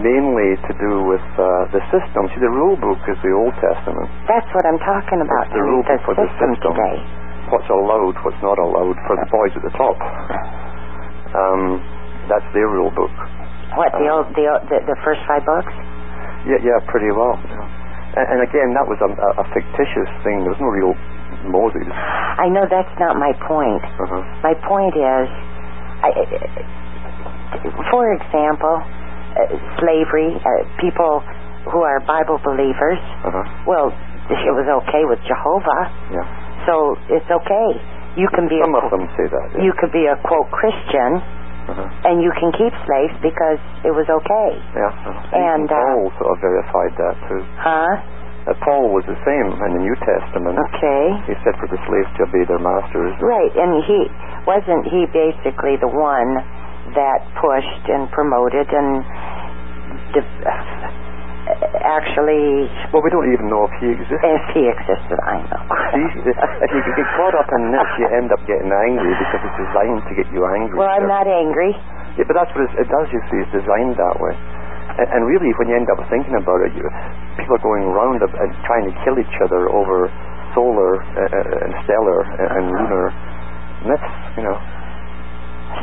mainly 0.00 0.58
to 0.66 0.72
do 0.78 1.06
with 1.06 1.22
uh, 1.38 1.70
the 1.70 1.80
system. 1.94 2.26
See, 2.34 2.42
the 2.42 2.50
rule 2.50 2.76
book 2.78 2.98
is 3.06 3.18
the 3.22 3.32
Old 3.32 3.54
Testament. 3.62 4.10
That's 4.26 4.48
what 4.54 4.66
I'm 4.66 4.80
talking 4.82 5.20
about. 5.22 5.50
It's 5.50 5.56
the 5.56 5.64
rule 5.64 5.84
book 5.86 6.00
for 6.02 6.14
the 6.18 6.26
system 6.34 6.50
today. 6.62 6.96
What's 7.52 7.68
allowed, 7.68 8.16
what's 8.24 8.40
not 8.42 8.58
allowed 8.58 8.96
for 9.06 9.14
the 9.20 9.28
boys 9.30 9.52
at 9.54 9.62
the 9.62 9.74
top. 9.76 9.96
Um, 11.34 11.82
that's 12.30 12.46
their 12.54 12.68
rule 12.70 12.90
book. 12.94 13.12
What 13.76 13.90
the 13.98 14.06
Uh, 14.06 14.14
old, 14.22 14.26
the, 14.38 14.46
the 14.70 14.78
the 14.94 14.98
first 15.02 15.20
five 15.26 15.42
books? 15.44 15.72
Yeah, 16.46 16.62
yeah, 16.62 16.78
pretty 16.86 17.10
well. 17.10 17.34
Yeah. 17.42 17.66
And, 18.16 18.26
and 18.38 18.40
again, 18.46 18.70
that 18.78 18.86
was 18.86 18.98
a, 19.02 19.10
a, 19.10 19.44
fictitious 19.50 20.06
thing. 20.22 20.46
There 20.46 20.54
was 20.54 20.62
no 20.62 20.70
real 20.70 20.94
Moses. 21.50 21.82
I 21.90 22.46
know 22.46 22.62
that's 22.70 22.94
not 23.02 23.18
my 23.18 23.34
point. 23.42 23.82
Uh-huh. 23.82 24.22
My 24.46 24.54
point 24.62 24.94
is, 24.94 25.26
for 27.90 28.12
example, 28.14 28.76
uh, 28.82 29.40
slavery. 29.80 30.34
Uh, 30.36 30.64
people 30.80 31.20
who 31.70 31.80
are 31.80 32.00
Bible 32.04 32.38
believers. 32.44 33.00
Uh-huh. 33.24 33.40
Well, 33.66 33.88
it 34.28 34.52
was 34.52 34.68
okay 34.84 35.04
with 35.08 35.20
Jehovah, 35.24 35.82
Yeah. 36.12 36.24
so 36.68 36.96
it's 37.08 37.28
okay. 37.28 37.68
You 38.20 38.28
can 38.36 38.46
be 38.48 38.60
Some 38.62 38.74
a, 38.76 38.78
of 38.84 38.90
them 38.92 39.04
say 39.16 39.26
that. 39.28 39.46
Yeah. 39.58 39.64
you 39.64 39.72
could 39.80 39.90
be 39.92 40.06
a 40.06 40.16
quote 40.22 40.48
Christian, 40.52 41.18
uh-huh. 41.18 42.08
and 42.08 42.20
you 42.22 42.30
can 42.36 42.52
keep 42.52 42.72
slaves 42.84 43.16
because 43.24 43.58
it 43.84 43.92
was 43.96 44.06
okay. 44.08 44.50
Yeah. 44.76 44.92
And, 45.56 45.66
Even 45.66 46.12
uh, 46.12 46.30
of 46.30 46.36
verified 46.40 46.92
that 47.00 47.16
too. 47.28 47.42
Huh? 47.58 47.90
Uh, 48.44 48.52
Paul 48.60 48.92
was 48.92 49.04
the 49.08 49.16
same 49.24 49.48
in 49.56 49.70
the 49.72 49.82
New 49.82 49.96
Testament. 50.04 50.60
Okay. 50.76 51.04
He 51.32 51.34
said 51.44 51.56
for 51.56 51.64
the 51.68 51.80
slaves 51.88 52.10
to 52.20 52.28
obey 52.28 52.44
their 52.44 52.60
masters. 52.60 53.16
Right, 53.24 53.52
and 53.56 53.80
he 53.88 54.04
wasn't 54.44 54.84
he 54.92 55.08
basically 55.08 55.80
the 55.80 55.88
one 55.88 56.44
that 56.92 57.24
pushed 57.40 57.84
and 57.88 58.04
promoted 58.12 58.68
and 58.68 59.00
de- 60.12 60.28
actually 61.84 62.68
Well, 62.92 63.00
we 63.04 63.08
don't 63.12 63.28
even 63.32 63.48
know 63.48 63.64
if 63.68 63.72
he 63.80 63.88
existed. 63.96 64.20
if 64.20 64.44
he 64.56 64.62
existed, 64.68 65.18
I 65.24 65.40
know. 65.44 65.62
If 65.96 66.70
you 66.72 66.92
get 66.96 67.08
caught 67.16 67.36
up 67.36 67.48
in 67.52 67.72
this, 67.72 67.88
you 68.00 68.06
end 68.12 68.28
up 68.32 68.40
getting 68.48 68.68
angry 68.72 69.12
because 69.24 69.40
it's 69.44 69.58
designed 69.60 70.02
to 70.08 70.12
get 70.20 70.28
you 70.32 70.44
angry. 70.52 70.76
well, 70.76 70.88
I'm 70.92 71.08
not 71.08 71.24
angry. 71.28 71.72
Yeah, 72.20 72.24
but 72.28 72.36
that's 72.38 72.52
what 72.54 72.68
it 72.76 72.88
does. 72.88 73.06
You 73.12 73.20
see, 73.32 73.38
it's 73.42 73.52
designed 73.56 73.96
that 73.98 74.16
way. 74.20 74.34
And, 75.00 75.06
and 75.10 75.20
really, 75.26 75.50
when 75.58 75.66
you 75.68 75.76
end 75.76 75.88
up 75.90 75.98
thinking 76.12 76.36
about 76.36 76.60
it, 76.66 76.72
you, 76.76 76.84
people 77.40 77.56
are 77.58 77.64
going 77.64 77.84
round 77.90 78.22
and 78.22 78.32
and 78.36 78.50
trying 78.68 78.84
to 78.88 78.94
kill 79.04 79.16
each 79.18 79.36
other 79.42 79.68
over 79.72 80.08
solar 80.54 81.02
uh, 81.02 81.18
uh, 81.28 81.64
and 81.66 81.72
stellar 81.88 82.20
and, 82.22 82.48
and 82.56 82.64
lunar 82.70 83.06
myths. 83.88 84.12
You 84.38 84.44
know. 84.46 84.58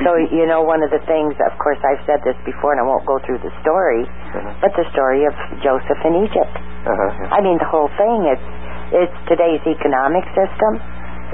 So 0.07 0.15
you 0.15 0.47
know, 0.47 0.63
one 0.63 0.81
of 0.81 0.89
the 0.89 1.03
things, 1.03 1.35
of 1.43 1.53
course, 1.59 1.77
I've 1.83 1.99
said 2.07 2.23
this 2.23 2.37
before, 2.47 2.71
and 2.71 2.79
I 2.79 2.85
won't 2.87 3.03
go 3.05 3.19
through 3.27 3.43
the 3.43 3.51
story, 3.59 4.07
Uh-huh. 4.07 4.63
but 4.63 4.71
the 4.79 4.87
story 4.95 5.27
of 5.27 5.35
Joseph 5.59 5.99
in 6.07 6.23
Egypt. 6.23 6.55
Uh-huh, 6.87 6.95
yeah. 7.27 7.35
I 7.35 7.43
mean, 7.43 7.59
the 7.59 7.67
whole 7.67 7.91
thing. 7.99 8.25
It's 8.31 8.47
it's 8.95 9.17
today's 9.27 9.63
economic 9.67 10.23
system, 10.35 10.79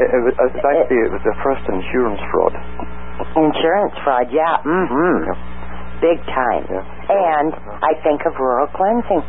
It, 0.02 0.10
it 0.14 0.22
was, 0.26 0.34
as 0.42 0.54
I 0.62 0.74
it 0.90 1.10
was 1.14 1.22
the 1.26 1.34
first 1.46 1.66
insurance 1.70 2.22
fraud. 2.34 2.54
insurance 3.38 3.94
fraud. 4.06 4.28
Yeah. 4.34 4.58
Mm-hmm. 4.66 5.18
Yeah. 5.26 5.38
Big 6.02 6.20
time. 6.32 6.66
And 7.10 7.54
I 7.84 7.94
think 8.04 8.22
of 8.28 8.36
rural 8.40 8.68
cleansing. 8.74 9.24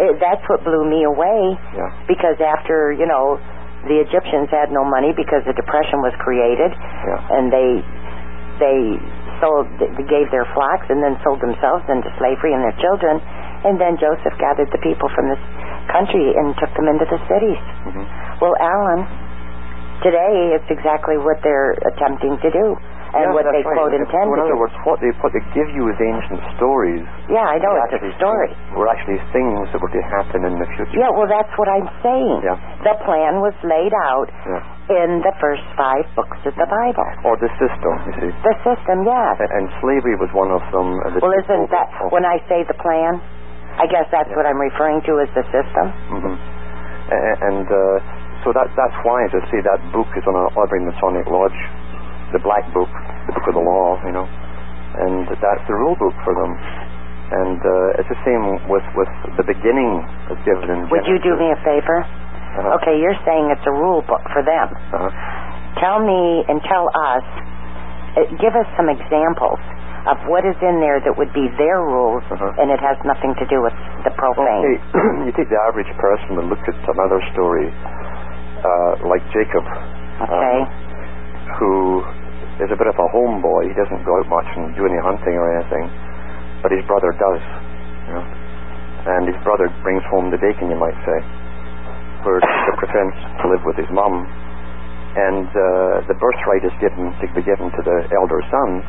It, 0.00 0.16
that's 0.18 0.42
what 0.48 0.64
blew 0.64 0.88
me 0.88 1.04
away 1.04 1.54
Yeah. 1.76 1.90
because 2.08 2.40
after, 2.40 2.92
you 2.96 3.04
know, 3.06 3.36
the 3.88 4.00
Egyptians 4.00 4.48
had 4.52 4.72
no 4.72 4.84
money 4.84 5.12
because 5.16 5.44
the 5.44 5.52
depression 5.56 6.00
was 6.04 6.12
created 6.20 6.72
Yeah. 6.72 7.36
and 7.36 7.48
they 7.52 7.70
they 8.60 8.78
sold 9.40 9.64
they 9.80 9.88
gave 10.04 10.28
their 10.32 10.44
flocks 10.52 10.84
and 10.92 11.00
then 11.00 11.16
sold 11.24 11.40
themselves 11.40 11.84
into 11.88 12.08
slavery 12.20 12.52
and 12.52 12.60
their 12.60 12.76
children 12.76 13.16
and 13.64 13.80
then 13.80 13.96
Joseph 13.96 14.36
gathered 14.40 14.68
the 14.72 14.80
people 14.84 15.08
from 15.16 15.28
this 15.32 15.40
country 15.92 16.32
and 16.36 16.52
took 16.60 16.68
them 16.76 16.88
into 16.92 17.04
the 17.08 17.20
cities. 17.28 17.60
hmm 17.88 18.04
Well, 18.40 18.52
Alan, 18.60 19.04
today 20.04 20.56
it's 20.56 20.68
exactly 20.72 21.16
what 21.20 21.40
they're 21.44 21.76
attempting 21.92 22.36
to 22.40 22.48
do 22.52 22.76
and 23.16 23.34
what 23.34 23.42
they 23.50 23.62
right. 23.64 23.74
quote 23.74 23.92
intended 23.94 24.38
in 24.38 24.40
other 24.46 24.58
words, 24.58 24.74
what 24.86 24.98
they 25.02 25.10
what 25.24 25.32
they 25.34 25.42
give 25.56 25.66
you 25.74 25.88
is 25.90 25.96
ancient 25.98 26.40
stories. 26.56 27.02
Yeah, 27.26 27.42
I 27.46 27.58
know 27.58 27.72
it's 27.90 27.98
a 27.98 28.14
story. 28.20 28.50
Were 28.78 28.86
actually 28.86 29.18
things 29.34 29.66
that 29.74 29.80
were 29.82 29.90
to 29.90 30.02
happen 30.14 30.46
in 30.46 30.54
the 30.62 30.68
future. 30.78 30.94
Yeah, 30.98 31.10
well, 31.10 31.26
that's 31.26 31.50
what 31.58 31.66
I'm 31.68 31.88
saying. 32.04 32.36
Yeah. 32.46 32.54
The 32.86 32.94
plan 33.02 33.42
was 33.42 33.54
laid 33.66 33.92
out 34.06 34.28
Yeah. 34.46 34.62
in 35.02 35.20
the 35.26 35.34
first 35.42 35.62
five 35.74 36.06
books 36.14 36.38
of 36.46 36.54
the 36.54 36.68
Bible. 36.70 37.06
Or 37.26 37.34
the 37.40 37.50
system, 37.58 37.92
you 38.06 38.12
see. 38.22 38.30
The 38.46 38.54
system, 38.62 39.02
yes. 39.08 39.34
And, 39.42 39.50
and 39.58 39.64
slavery 39.82 40.14
was 40.20 40.30
one 40.36 40.50
of 40.54 40.62
them. 40.70 40.88
uh, 41.02 41.10
the 41.14 41.18
Well, 41.22 41.34
isn't 41.34 41.70
that 41.74 41.88
when 42.14 42.22
I 42.24 42.38
say 42.46 42.62
the 42.68 42.78
plan? 42.78 43.18
I 43.80 43.86
guess 43.90 44.06
that's 44.14 44.28
Yeah. 44.30 44.36
what 44.38 44.46
I'm 44.46 44.58
referring 44.60 45.00
to 45.08 45.12
as 45.24 45.30
the 45.34 45.42
system. 45.50 45.86
Mhm. 46.14 46.34
A- 47.10 47.38
And 47.50 47.66
uh, 47.66 47.98
so 48.46 48.52
that 48.54 48.70
that's 48.78 48.96
why, 49.04 49.24
as 49.26 49.32
I 49.34 49.42
say, 49.50 49.60
that 49.66 49.80
book 49.92 50.08
is 50.16 50.24
on 50.26 50.34
a 50.36 50.44
every 50.62 50.80
Masonic 50.86 51.26
lodge, 51.26 51.58
the 52.32 52.42
Black 52.42 52.64
Book, 52.72 52.88
the 53.26 53.32
Book 53.36 53.46
of 53.50 53.54
the 53.58 53.64
Law, 53.64 53.98
you 54.06 54.12
know, 54.14 54.26
and 54.26 55.26
that's 55.28 55.64
the 55.66 55.74
rule 55.76 55.96
book 55.98 56.14
for 56.24 56.34
them. 56.34 56.52
And 57.30 57.58
uh, 57.62 57.98
it's 58.02 58.10
the 58.10 58.18
same 58.26 58.42
with 58.66 58.82
with 58.98 59.10
the 59.38 59.46
beginning 59.46 60.02
is 60.34 60.40
given 60.42 60.66
in. 60.66 60.78
Would 60.90 61.06
you 61.06 61.18
do 61.22 61.38
me 61.38 61.50
a 61.54 61.58
favor? 61.62 62.02
Uh-huh. 62.02 62.78
Okay, 62.82 62.98
you're 62.98 63.14
saying 63.22 63.54
it's 63.54 63.62
a 63.70 63.74
rule 63.74 64.02
book 64.02 64.22
for 64.34 64.42
them. 64.42 64.66
Uh-huh. 64.90 65.10
Tell 65.78 66.02
me 66.02 66.42
and 66.50 66.58
tell 66.66 66.90
us, 66.90 67.22
uh, 68.18 68.26
give 68.42 68.58
us 68.58 68.66
some 68.74 68.90
examples 68.90 69.62
of 70.10 70.18
what 70.26 70.42
is 70.42 70.58
in 70.58 70.82
there 70.82 70.98
that 70.98 71.14
would 71.14 71.30
be 71.30 71.46
their 71.54 71.78
rules 71.86 72.26
Uh-huh. 72.26 72.50
and 72.58 72.74
it 72.74 72.82
has 72.82 72.98
nothing 73.06 73.30
to 73.38 73.46
do 73.46 73.62
with 73.62 73.76
the 74.02 74.10
profane. 74.18 74.66
Okay, 74.66 74.76
you 75.28 75.30
take 75.38 75.46
the 75.54 75.60
average 75.70 75.86
person 76.02 76.34
and 76.34 76.50
look 76.50 76.58
at 76.66 76.74
another 76.90 77.22
story, 77.30 77.70
uh, 78.66 79.06
like 79.06 79.22
Jacob, 79.30 79.62
Okay. 80.26 80.58
um, 80.66 80.89
who 81.58 82.04
is 82.60 82.68
a 82.68 82.76
bit 82.76 82.86
of 82.86 82.96
a 83.00 83.08
homeboy. 83.10 83.72
He 83.72 83.74
doesn't 83.74 84.04
go 84.04 84.20
out 84.20 84.28
much 84.28 84.48
and 84.54 84.76
do 84.76 84.84
any 84.84 85.00
hunting 85.00 85.34
or 85.34 85.48
anything, 85.48 85.88
but 86.60 86.70
his 86.70 86.84
brother 86.84 87.16
does. 87.16 87.40
You 88.06 88.12
know? 88.20 88.26
And 89.00 89.24
his 89.24 89.38
brother 89.40 89.72
brings 89.80 90.04
home 90.12 90.28
the 90.28 90.36
bacon, 90.36 90.68
you 90.68 90.76
might 90.76 90.96
say, 91.08 91.18
where 92.28 92.40
Jacob 92.44 92.76
pretends 92.84 93.16
to 93.40 93.44
live 93.48 93.64
with 93.64 93.80
his 93.80 93.88
mum, 93.88 94.28
and 95.16 95.48
uh, 95.48 96.04
the 96.04 96.16
birthright 96.20 96.62
is 96.62 96.74
given 96.84 97.08
to 97.16 97.24
be 97.32 97.40
given 97.42 97.72
to 97.72 97.80
the 97.80 97.98
elder 98.12 98.44
son. 98.52 98.84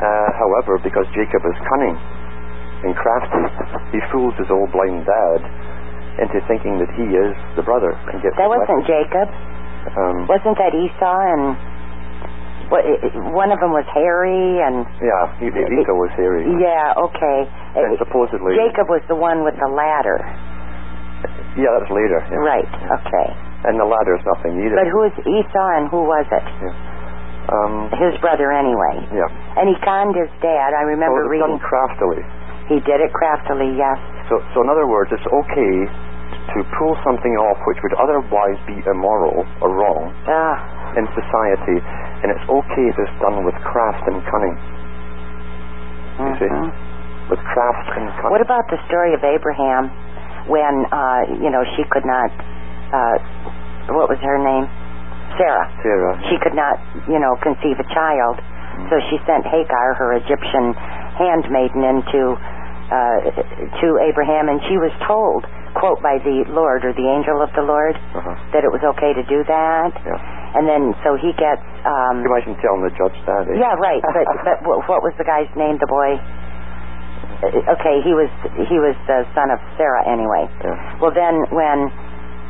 Uh, 0.00 0.28
however, 0.36 0.76
because 0.84 1.08
Jacob 1.16 1.44
is 1.48 1.56
cunning 1.68 1.96
and 2.84 2.92
crafty, 2.96 3.44
he 3.96 4.00
fools 4.12 4.36
his 4.36 4.48
old 4.52 4.68
blind 4.72 5.04
dad 5.08 5.40
into 6.20 6.40
thinking 6.44 6.76
that 6.76 6.92
he 6.96 7.08
is 7.08 7.32
the 7.56 7.64
brother 7.64 7.96
and 8.12 8.20
gets 8.20 8.36
That 8.36 8.52
wasn't 8.52 8.84
Jacob. 8.84 9.28
Um, 9.96 10.28
Wasn't 10.28 10.56
that 10.60 10.72
Esau 10.76 11.18
and 11.34 11.56
what, 12.70 12.84
one 13.34 13.50
of 13.50 13.58
them 13.58 13.74
was 13.74 13.82
hairy 13.90 14.62
and 14.62 14.86
yeah, 15.02 15.26
Esau 15.42 15.96
was 15.98 16.12
hairy. 16.14 16.46
yeah, 16.62 16.94
okay. 17.10 17.38
And 17.74 17.98
supposedly, 17.98 18.54
Jacob 18.54 18.86
was 18.92 19.02
the 19.10 19.16
one 19.18 19.42
with 19.42 19.58
the 19.58 19.66
ladder. 19.72 20.22
yeah, 21.58 21.70
that's 21.80 21.90
later. 21.90 22.20
yeah. 22.30 22.38
Right. 22.46 22.68
Yeah. 22.70 22.96
Okay. 23.02 23.28
And 23.66 23.76
the 23.76 23.84
ladder 23.84 24.14
is 24.16 24.24
nothing 24.24 24.56
either. 24.62 24.76
But 24.78 24.88
who 24.88 25.02
is 25.10 25.14
Esau 25.20 25.68
and 25.76 25.84
who 25.90 26.00
was 26.06 26.24
it? 26.30 26.46
um, 27.50 27.90
His 27.98 28.14
brother 28.22 28.54
anyway. 28.54 29.02
yeah. 29.12 29.26
And 29.58 29.66
he 29.68 29.76
conned 29.82 30.14
his 30.14 30.30
dad. 30.40 30.70
I 30.72 30.86
So 30.86 30.94
remember 30.94 31.26
it 31.26 31.28
was 31.28 31.34
reading 31.34 31.58
done 31.58 31.66
craftily. 31.66 32.22
he 32.70 32.78
did 32.86 33.02
it 33.02 33.10
craftily, 33.12 33.74
yes. 33.76 33.98
So, 34.30 34.38
so 34.54 34.62
in 34.62 34.70
other 34.70 34.86
words, 34.86 35.10
it's 35.10 35.26
okay 35.26 35.74
to 36.56 36.58
pull 36.78 36.94
something 37.06 37.34
off 37.38 37.58
which 37.66 37.78
would 37.82 37.94
otherwise 38.00 38.58
be 38.66 38.76
immoral 38.88 39.46
or 39.62 39.68
wrong 39.70 40.10
Ah, 40.26 40.58
in 40.98 41.06
society, 41.14 41.78
and 42.22 42.28
it's 42.34 42.46
okay 42.50 42.84
if 42.90 42.96
it's 42.98 43.16
done 43.22 43.44
with 43.46 43.54
craft 43.62 44.02
and 44.10 44.18
cunning. 44.26 44.56
You 46.20 46.32
see? 46.36 46.50
mhm. 46.52 46.68
With 47.30 47.40
craft 47.46 47.86
and 47.96 48.10
cunning. 48.18 48.32
What 48.34 48.42
about 48.42 48.66
the 48.68 48.78
story 48.90 49.14
of 49.14 49.22
Abraham 49.22 49.88
when 50.50 50.84
uh, 50.90 51.22
you 51.40 51.50
know, 51.50 51.62
she 51.76 51.84
could 51.90 52.04
not 52.04 52.30
uh 52.92 53.16
what 53.94 54.08
was 54.10 54.18
her 54.22 54.38
name? 54.38 54.66
Sarah. 55.38 55.66
Sarah? 55.82 56.14
She 56.28 56.36
could 56.42 56.54
not, 56.54 56.78
you 57.08 57.18
know, 57.18 57.34
conceive 57.42 57.78
a 57.78 57.86
child. 57.94 58.38
So 58.90 58.98
she 59.10 59.18
sent 59.26 59.46
Hagar, 59.46 59.94
her 59.94 60.14
Egyptian 60.18 60.74
handmaiden, 61.18 61.82
into 61.86 62.34
uh, 62.90 63.18
to 63.82 63.86
Abraham, 64.02 64.48
and 64.50 64.58
she 64.66 64.74
was 64.78 64.90
told, 65.06 65.46
quote, 65.78 66.02
by 66.02 66.18
the 66.22 66.44
Lord 66.50 66.84
or 66.84 66.92
the 66.92 67.06
angel 67.06 67.40
of 67.42 67.50
the 67.54 67.62
Lord, 67.62 67.94
Uh-huh. 68.14 68.34
that 68.52 68.62
it 68.66 68.70
was 68.72 68.82
okay 68.96 69.14
to 69.14 69.22
do 69.26 69.44
that. 69.46 69.90
Yeah. 70.02 70.18
And 70.58 70.66
then 70.66 70.94
so 71.06 71.14
he 71.16 71.30
gets. 71.38 71.62
Um, 71.86 72.22
You 72.22 72.28
imagine 72.32 72.58
telling 72.58 72.82
the 72.82 72.90
judge 72.98 73.14
that, 73.26 73.46
eh? 73.46 73.58
yeah, 73.60 73.74
right. 73.78 74.02
But 74.02 74.26
but 74.46 74.58
what 74.90 75.00
was 75.06 75.14
the 75.18 75.24
guy's 75.24 75.50
name? 75.54 75.78
The 75.78 75.86
boy. 75.90 76.18
Uh, 76.18 77.74
Okay, 77.78 78.02
he 78.04 78.12
was 78.12 78.28
he 78.68 78.76
was 78.82 78.96
the 79.06 79.24
son 79.32 79.48
of 79.54 79.58
Sarah 79.78 80.04
anyway. 80.10 80.44
Yeah. 80.60 80.76
Well, 81.00 81.14
then 81.14 81.40
when 81.54 81.78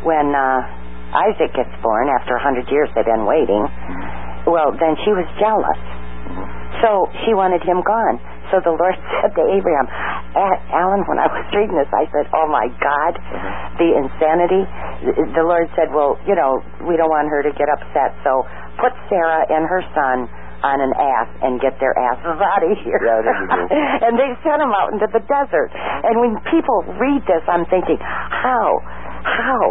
when 0.03 0.35
uh, 0.35 0.65
Isaac 1.31 1.53
gets 1.55 1.71
born 1.85 2.09
after 2.09 2.35
a 2.35 2.43
hundred 2.43 2.67
years 2.73 2.89
they've 2.97 3.05
been 3.07 3.27
waiting. 3.29 3.63
Well, 4.49 4.73
then 4.73 4.97
she 5.05 5.13
was 5.13 5.29
jealous, 5.39 5.79
so 6.81 7.07
she 7.27 7.35
wanted 7.37 7.61
him 7.63 7.85
gone. 7.85 8.17
So 8.51 8.61
the 8.61 8.75
Lord 8.75 8.95
said 9.23 9.33
to 9.35 9.43
Abraham, 9.51 9.87
"A- 10.37 10.61
Alan, 10.75 11.03
when 11.07 11.19
I 11.19 11.27
was 11.31 11.47
reading 11.55 11.75
this, 11.79 11.89
I 11.95 12.05
said, 12.13 12.27
"Oh 12.35 12.47
my 12.51 12.67
God, 12.83 13.13
the 13.79 13.91
insanity." 13.97 14.63
The 15.35 15.43
Lord 15.47 15.71
said, 15.79 15.89
"Well, 15.95 16.19
you 16.27 16.35
know, 16.35 16.61
we 16.87 16.97
don't 16.99 17.11
want 17.11 17.29
her 17.31 17.43
to 17.43 17.53
get 17.55 17.69
upset, 17.73 18.13
so 18.27 18.45
put 18.79 18.93
Sarah 19.09 19.47
and 19.49 19.67
her 19.67 19.83
son." 19.95 20.29
On 20.61 20.77
an 20.77 20.93
ass 20.93 21.29
and 21.41 21.57
get 21.57 21.81
their 21.81 21.97
asses 21.97 22.37
out 22.53 22.61
of 22.61 22.77
here. 22.85 23.01
Yeah, 23.01 24.05
and 24.05 24.13
they 24.21 24.29
sent 24.45 24.61
them 24.61 24.77
out 24.77 24.93
into 24.93 25.09
the 25.09 25.25
desert. 25.25 25.73
And 25.73 26.21
when 26.21 26.37
people 26.53 26.85
read 27.01 27.25
this, 27.25 27.41
I'm 27.49 27.65
thinking, 27.73 27.97
how, 27.97 28.69
how 29.25 29.63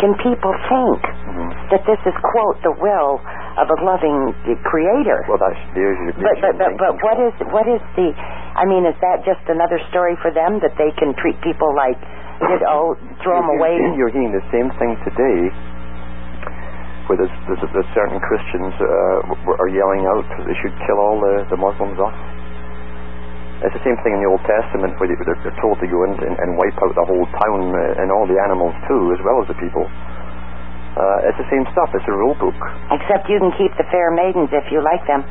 can 0.00 0.16
people 0.24 0.56
think 0.72 1.04
Mhm. 1.04 1.52
that 1.68 1.84
this 1.84 2.00
is 2.08 2.16
quote 2.24 2.56
the 2.64 2.72
will 2.80 3.20
of 3.58 3.66
a 3.68 3.78
loving 3.84 4.32
Creator? 4.64 5.26
Well, 5.28 5.38
that's 5.42 5.58
there's 5.74 5.98
your 6.06 6.14
But 6.18 6.36
but 6.40 6.54
but, 6.58 6.72
but 6.78 6.92
what 7.02 7.16
is 7.18 7.34
what 7.52 7.66
is 7.66 7.82
the? 7.98 8.14
I 8.58 8.64
mean, 8.66 8.86
is 8.86 8.94
that 9.02 9.22
just 9.26 9.42
another 9.50 9.78
story 9.90 10.14
for 10.22 10.30
them 10.34 10.58
that 10.62 10.74
they 10.78 10.90
can 10.98 11.14
treat 11.18 11.38
people 11.46 11.70
like, 11.78 11.94
you 12.42 12.58
know, 12.62 12.98
throw 13.22 13.38
them 13.38 13.50
away? 13.54 13.78
You're, 13.94 14.10
hearing 14.10 14.34
the 14.34 14.42
same 14.50 14.66
thing 14.82 14.98
today, 15.06 15.38
where 17.06 17.22
there's, 17.22 17.36
there's, 17.46 17.62
there's 17.70 17.90
certain 17.94 18.18
Christians 18.18 18.74
uh, 18.82 19.54
are 19.62 19.70
yelling 19.70 20.10
out 20.10 20.26
that 20.26 20.42
they 20.42 20.58
should 20.58 20.74
kill 20.90 20.98
all 20.98 21.22
the, 21.22 21.46
the 21.54 21.58
Muslims 21.60 22.02
off. 22.02 22.16
It's 23.62 23.74
the 23.74 23.82
same 23.86 23.98
thing 24.06 24.14
in 24.18 24.20
the 24.22 24.30
Old 24.30 24.42
Testament 24.46 24.94
where 24.98 25.06
they- 25.10 25.18
they're, 25.22 25.38
they're 25.46 25.60
told 25.62 25.78
to 25.82 25.86
go 25.90 25.98
in 26.06 26.14
and, 26.18 26.34
and 26.34 26.48
wipe 26.58 26.74
out 26.82 26.94
the 26.98 27.06
whole 27.06 27.26
town 27.38 27.74
uh, 27.74 28.02
and 28.02 28.10
all 28.10 28.26
the 28.26 28.38
animals 28.42 28.74
too, 28.90 29.14
as 29.14 29.20
well 29.22 29.38
as 29.42 29.46
the 29.50 29.58
people. 29.62 29.86
Uh, 30.96 31.28
it's 31.28 31.38
the 31.38 31.48
same 31.52 31.64
stuff. 31.74 31.90
It's 31.94 32.06
a 32.08 32.16
rule 32.16 32.34
book. 32.40 32.56
Except 32.94 33.28
you 33.28 33.38
can 33.38 33.52
keep 33.60 33.70
the 33.76 33.84
fair 33.92 34.10
maidens 34.10 34.48
if 34.52 34.66
you 34.72 34.80
like 34.82 35.04
them. 35.06 35.22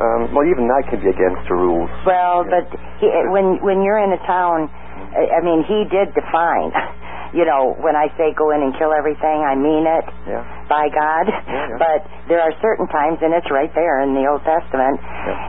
Um, 0.00 0.32
well, 0.32 0.46
even 0.48 0.64
that 0.70 0.88
can 0.88 1.00
be 1.02 1.10
against 1.12 1.44
the 1.48 1.56
rules. 1.58 1.90
Well, 2.08 2.44
but 2.48 2.64
he, 3.02 3.10
when 3.28 3.60
when 3.60 3.82
you're 3.84 4.00
in 4.00 4.12
a 4.16 4.22
town, 4.24 4.70
I 5.12 5.38
I 5.38 5.40
mean, 5.44 5.64
he 5.66 5.84
did 5.90 6.14
define. 6.14 6.72
You 7.30 7.46
know, 7.46 7.78
when 7.78 7.94
I 7.94 8.10
say 8.18 8.34
go 8.34 8.50
in 8.50 8.58
and 8.58 8.74
kill 8.74 8.90
everything, 8.90 9.38
I 9.46 9.54
mean 9.54 9.86
it. 9.86 10.02
Yeah. 10.26 10.42
by 10.66 10.90
God. 10.90 11.30
yeah. 11.30 11.78
But 11.78 12.02
there 12.26 12.42
are 12.42 12.50
certain 12.58 12.90
times, 12.90 13.22
and 13.22 13.30
it's 13.30 13.46
right 13.54 13.70
there 13.70 14.02
in 14.02 14.18
the 14.18 14.26
Old 14.26 14.42
Testament, 14.42 14.98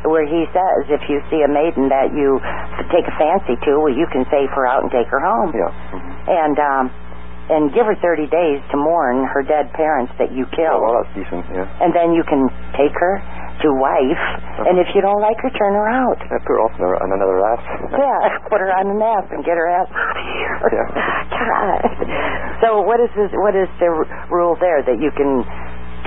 where 0.05 0.21
He 0.29 0.45
says, 0.53 0.93
if 0.93 1.01
you 1.09 1.25
see 1.33 1.41
a 1.41 1.49
maiden 1.49 1.89
that 1.89 2.13
you 2.13 2.37
take 2.93 3.09
a 3.09 3.15
fancy 3.17 3.57
to, 3.65 3.81
well, 3.81 3.89
you 3.89 4.05
can 4.13 4.29
save 4.29 4.53
her 4.53 4.69
out 4.69 4.85
and 4.85 4.93
take 4.93 5.09
her 5.09 5.17
home, 5.25 5.57
Yeah. 5.57 5.73
Mhm. 5.89 6.11
and 6.29 6.55
um, 6.61 6.83
and 7.49 7.73
give 7.73 7.85
her 7.89 7.97
30 7.97 8.27
days 8.29 8.59
to 8.71 8.77
mourn 8.77 9.25
her 9.33 9.41
dead 9.41 9.73
parents 9.73 10.13
that 10.21 10.29
you 10.31 10.45
Oh, 10.45 10.55
killed, 10.55 10.79
well, 10.85 10.93
that's 11.01 11.13
decent. 11.17 11.43
Yeah. 11.51 11.65
and 11.81 11.91
then 11.95 12.13
you 12.13 12.21
can 12.27 12.45
take 12.77 12.93
her 12.95 13.17
to 13.61 13.67
wife, 13.77 14.23
and 14.65 14.77
if 14.81 14.89
you 14.97 15.01
don't 15.05 15.21
like 15.21 15.37
her, 15.45 15.49
turn 15.53 15.73
her 15.77 15.85
out. 15.89 16.17
Uh, 16.17 16.37
put 16.41 16.49
her 16.57 16.59
off 16.65 16.73
on 16.81 16.85
on 16.97 17.09
another 17.13 17.37
ass. 17.45 17.61
Yeah, 17.93 18.19
put 18.49 18.57
her 18.61 18.71
on 18.73 18.89
an 18.89 19.01
ass 19.01 19.25
and 19.29 19.45
get 19.45 19.53
her 19.57 19.69
ass 19.69 19.85
out 19.89 20.17
of 20.17 20.25
here. 20.33 20.55
Yeah. 20.77 20.87
God. 21.41 21.81
So 22.61 22.81
what 22.81 22.97
is 23.01 23.09
this? 23.17 23.29
What 23.37 23.53
is 23.57 23.67
the 23.81 23.89
r- 23.89 24.07
rule 24.33 24.55
there 24.61 24.81
that 24.85 24.97
you 25.01 25.09
can 25.13 25.41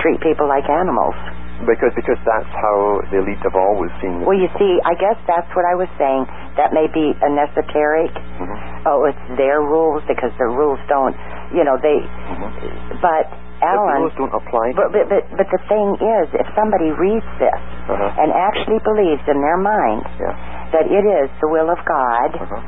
treat 0.03 0.19
people 0.23 0.47
like 0.47 0.67
animals? 0.67 1.15
Because 1.63 1.95
because 1.95 2.19
that's 2.27 2.51
how 2.51 2.99
the 3.09 3.23
elite 3.23 3.39
have 3.47 3.55
always 3.55 3.89
seen 4.03 4.27
Well, 4.27 4.35
you 4.35 4.51
see, 4.59 4.75
I 4.83 4.91
guess 4.99 5.15
that's 5.23 5.47
what 5.55 5.63
I 5.63 5.73
was 5.79 5.87
saying. 5.95 6.27
That 6.59 6.75
may 6.75 6.87
be 6.91 7.15
an 7.23 7.39
esoteric. 7.39 8.11
Mhm. 8.11 8.57
Oh, 8.85 9.05
it's 9.07 9.25
their 9.39 9.61
rules 9.63 10.03
because 10.03 10.35
the 10.37 10.51
rules 10.51 10.79
don't, 10.91 11.15
you 11.55 11.63
know, 11.63 11.77
they. 11.79 12.03
Mhm. 12.03 12.99
But 13.01 13.31
The 13.63 13.71
rules 13.71 14.13
don't 14.19 14.33
apply. 14.35 14.73
but, 14.75 14.91
but 14.91 15.07
but 15.07 15.23
but 15.37 15.47
the 15.49 15.61
thing 15.71 15.95
is, 15.95 16.27
if 16.35 16.47
somebody 16.59 16.91
reads 16.91 17.25
this 17.39 17.61
Uh-huh. 17.87 18.21
and 18.21 18.33
actually 18.35 18.79
believes 18.83 19.23
in 19.27 19.39
their 19.41 19.57
mind 19.57 20.03
Yeah. 20.19 20.35
that 20.75 20.85
it 20.91 21.05
is 21.07 21.31
the 21.39 21.47
will 21.47 21.69
of 21.71 21.79
God, 21.85 22.35
Uh-huh. 22.35 22.59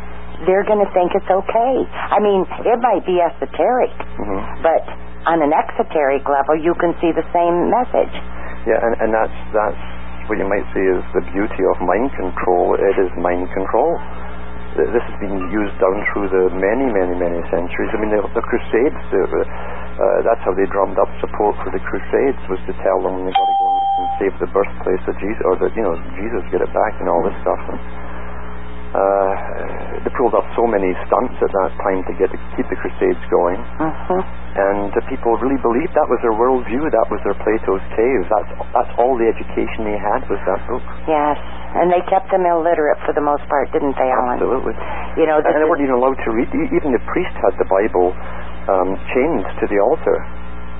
they're 0.48 0.64
going 0.64 0.80
to 0.84 0.90
think 0.96 1.14
it's 1.14 1.30
okay. 1.30 1.76
I 2.10 2.20
mean, 2.20 2.48
it 2.64 2.80
might 2.82 3.06
be 3.06 3.20
esoteric, 3.22 3.92
Mhm. 4.18 4.64
but 4.64 4.82
on 5.28 5.42
an 5.44 5.52
exoteric 5.54 6.28
level, 6.28 6.56
you 6.56 6.74
can 6.76 6.96
see 7.02 7.12
the 7.12 7.26
same 7.34 7.70
message. 7.70 8.16
Yeah, 8.68 8.84
and, 8.84 8.94
and 9.00 9.10
that's 9.16 9.40
that's 9.56 9.84
what 10.28 10.36
you 10.36 10.44
might 10.44 10.68
say 10.76 10.84
is 10.84 11.00
the 11.16 11.24
beauty 11.32 11.64
of 11.72 11.80
mind 11.80 12.12
control. 12.20 12.76
It 12.76 13.00
is 13.00 13.08
mind 13.16 13.48
control. 13.56 13.96
This 14.76 15.02
has 15.02 15.18
been 15.24 15.40
used 15.50 15.74
down 15.80 15.96
through 16.12 16.28
the 16.30 16.54
many, 16.54 16.86
many, 16.92 17.16
many 17.16 17.40
centuries. 17.50 17.90
I 17.90 17.98
mean, 17.98 18.12
the, 18.12 18.22
the 18.36 18.44
Crusades. 18.44 19.00
The, 19.10 19.24
uh, 19.24 20.22
that's 20.22 20.44
how 20.44 20.54
they 20.54 20.68
drummed 20.70 21.00
up 21.00 21.10
support 21.18 21.56
for 21.64 21.72
the 21.74 21.82
Crusades 21.82 22.38
was 22.52 22.60
to 22.70 22.76
tell 22.86 23.00
them 23.02 23.24
they 23.26 23.34
got 23.34 23.48
to 23.50 23.58
go 23.58 23.68
and 23.72 24.08
save 24.22 24.34
the 24.38 24.50
birthplace 24.52 25.04
of 25.08 25.16
Jesus, 25.18 25.42
or 25.48 25.56
that 25.64 25.72
you 25.74 25.82
know 25.82 25.96
Jesus 26.20 26.44
get 26.52 26.62
it 26.62 26.70
back 26.76 26.94
and 27.00 27.08
all 27.10 27.24
this 27.24 27.34
stuff. 27.42 27.62
And, 27.72 27.80
uh, 28.98 30.02
they 30.02 30.12
pulled 30.18 30.34
up 30.34 30.46
so 30.58 30.66
many 30.66 30.90
stunts 31.06 31.38
at 31.38 31.52
that 31.54 31.72
time 31.86 32.02
to 32.10 32.14
get 32.18 32.34
to 32.34 32.40
keep 32.58 32.66
the 32.68 32.78
Crusades 32.82 33.22
going. 33.30 33.62
hmm 33.78 34.22
And 34.58 34.90
uh, 34.90 35.00
people 35.06 35.38
really 35.38 35.62
believed 35.62 35.94
that 35.94 36.10
was 36.10 36.18
their 36.26 36.34
worldview, 36.34 36.82
that 36.90 37.08
was 37.14 37.22
their 37.22 37.38
Plato's 37.46 37.86
cave. 37.94 38.22
That's 38.34 38.52
that's 38.74 38.94
all 38.98 39.14
the 39.22 39.30
education 39.30 39.86
they 39.86 40.00
had 40.02 40.26
was 40.26 40.42
that 40.50 40.62
book. 40.66 40.82
Yes, 41.06 41.38
and 41.78 41.94
they 41.94 42.02
kept 42.10 42.34
them 42.34 42.42
illiterate 42.50 42.98
for 43.06 43.14
the 43.14 43.22
most 43.22 43.46
part, 43.46 43.70
didn't 43.70 43.94
they, 44.02 44.10
Alan? 44.10 44.42
Absolutely. 44.42 44.74
You 45.22 45.30
know, 45.30 45.38
And 45.46 45.54
they 45.54 45.66
weren't 45.70 45.86
even 45.86 45.94
allowed 46.02 46.18
to 46.26 46.30
read. 46.34 46.50
Even 46.74 46.90
the 46.90 47.04
priest 47.06 47.34
had 47.46 47.54
the 47.62 47.70
Bible 47.70 48.10
um, 48.66 48.98
chained 49.14 49.46
to 49.62 49.66
the 49.70 49.78
altar. 49.78 50.18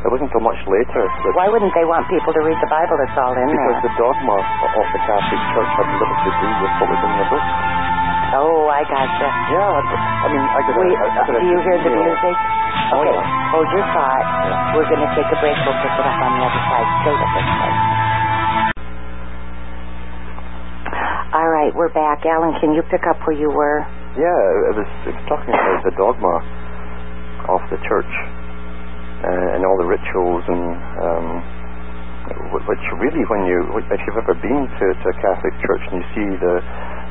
It 0.06 0.14
wasn't 0.14 0.30
until 0.30 0.46
much 0.46 0.62
later 0.70 1.02
that 1.10 1.34
why 1.34 1.50
wouldn't 1.50 1.74
they 1.74 1.84
want 1.86 2.06
people 2.06 2.30
to 2.30 2.42
read 2.46 2.58
the 2.62 2.70
Bible? 2.70 3.02
That's 3.02 3.18
all 3.18 3.34
in 3.34 3.50
because 3.50 3.82
there. 3.82 3.90
the 3.90 3.94
dogma 3.98 4.38
of 4.78 4.86
the 4.94 5.02
Catholic 5.10 5.42
Church 5.58 5.72
had 5.74 5.88
little 5.90 6.18
to 6.22 6.32
do 6.38 6.50
with 6.62 6.74
what 6.78 6.88
was 6.94 7.02
in 7.02 7.14
the 7.18 7.28
book. 7.34 7.46
Oh, 8.36 8.68
I 8.68 8.84
gotcha. 8.84 9.28
Yeah, 9.56 9.72
I 9.72 10.28
mean, 10.28 10.44
I 10.44 10.60
could. 10.68 10.76
We, 10.76 10.88
I, 10.92 11.06
I 11.08 11.22
could 11.24 11.40
do 11.40 11.48
you 11.48 11.60
hear 11.64 11.78
the 11.80 11.92
music? 11.96 12.36
Oh, 12.92 13.00
Okay, 13.04 13.16
yeah. 13.16 13.52
hold 13.56 13.68
your 13.72 13.86
thought. 13.96 14.26
We're 14.76 14.88
going 14.92 15.00
to 15.04 15.12
take 15.16 15.28
a 15.32 15.38
break. 15.40 15.56
We'll 15.64 15.80
pick 15.80 15.96
it 15.96 16.04
up 16.04 16.20
on 16.20 16.32
the 16.36 16.44
other 16.44 16.64
side. 16.68 16.88
Stay 17.08 17.16
with 17.16 17.32
us. 17.40 17.48
All 21.36 21.50
right, 21.52 21.72
we're 21.76 21.92
back. 21.94 22.24
Alan, 22.26 22.56
can 22.60 22.74
you 22.76 22.82
pick 22.92 23.04
up 23.08 23.20
where 23.28 23.36
you 23.36 23.48
were? 23.52 23.84
Yeah, 24.20 24.72
it 24.72 24.76
was, 24.76 24.90
it 25.08 25.14
was 25.14 25.26
talking 25.30 25.52
about 25.54 25.84
the 25.86 25.94
dogma 25.96 26.36
of 27.52 27.62
the 27.70 27.78
church 27.86 28.12
uh, 29.24 29.56
and 29.56 29.62
all 29.68 29.78
the 29.78 29.86
rituals 29.88 30.44
and 30.50 30.64
um, 31.04 31.28
which 32.68 32.84
really, 33.00 33.24
when 33.32 33.46
you 33.48 33.60
if 33.78 34.00
you've 34.04 34.20
ever 34.20 34.36
been 34.42 34.68
to, 34.68 34.86
to 35.00 35.06
a 35.12 35.16
Catholic 35.24 35.54
church 35.64 35.84
and 35.92 35.96
you 36.02 36.06
see 36.12 36.28
the 36.44 36.56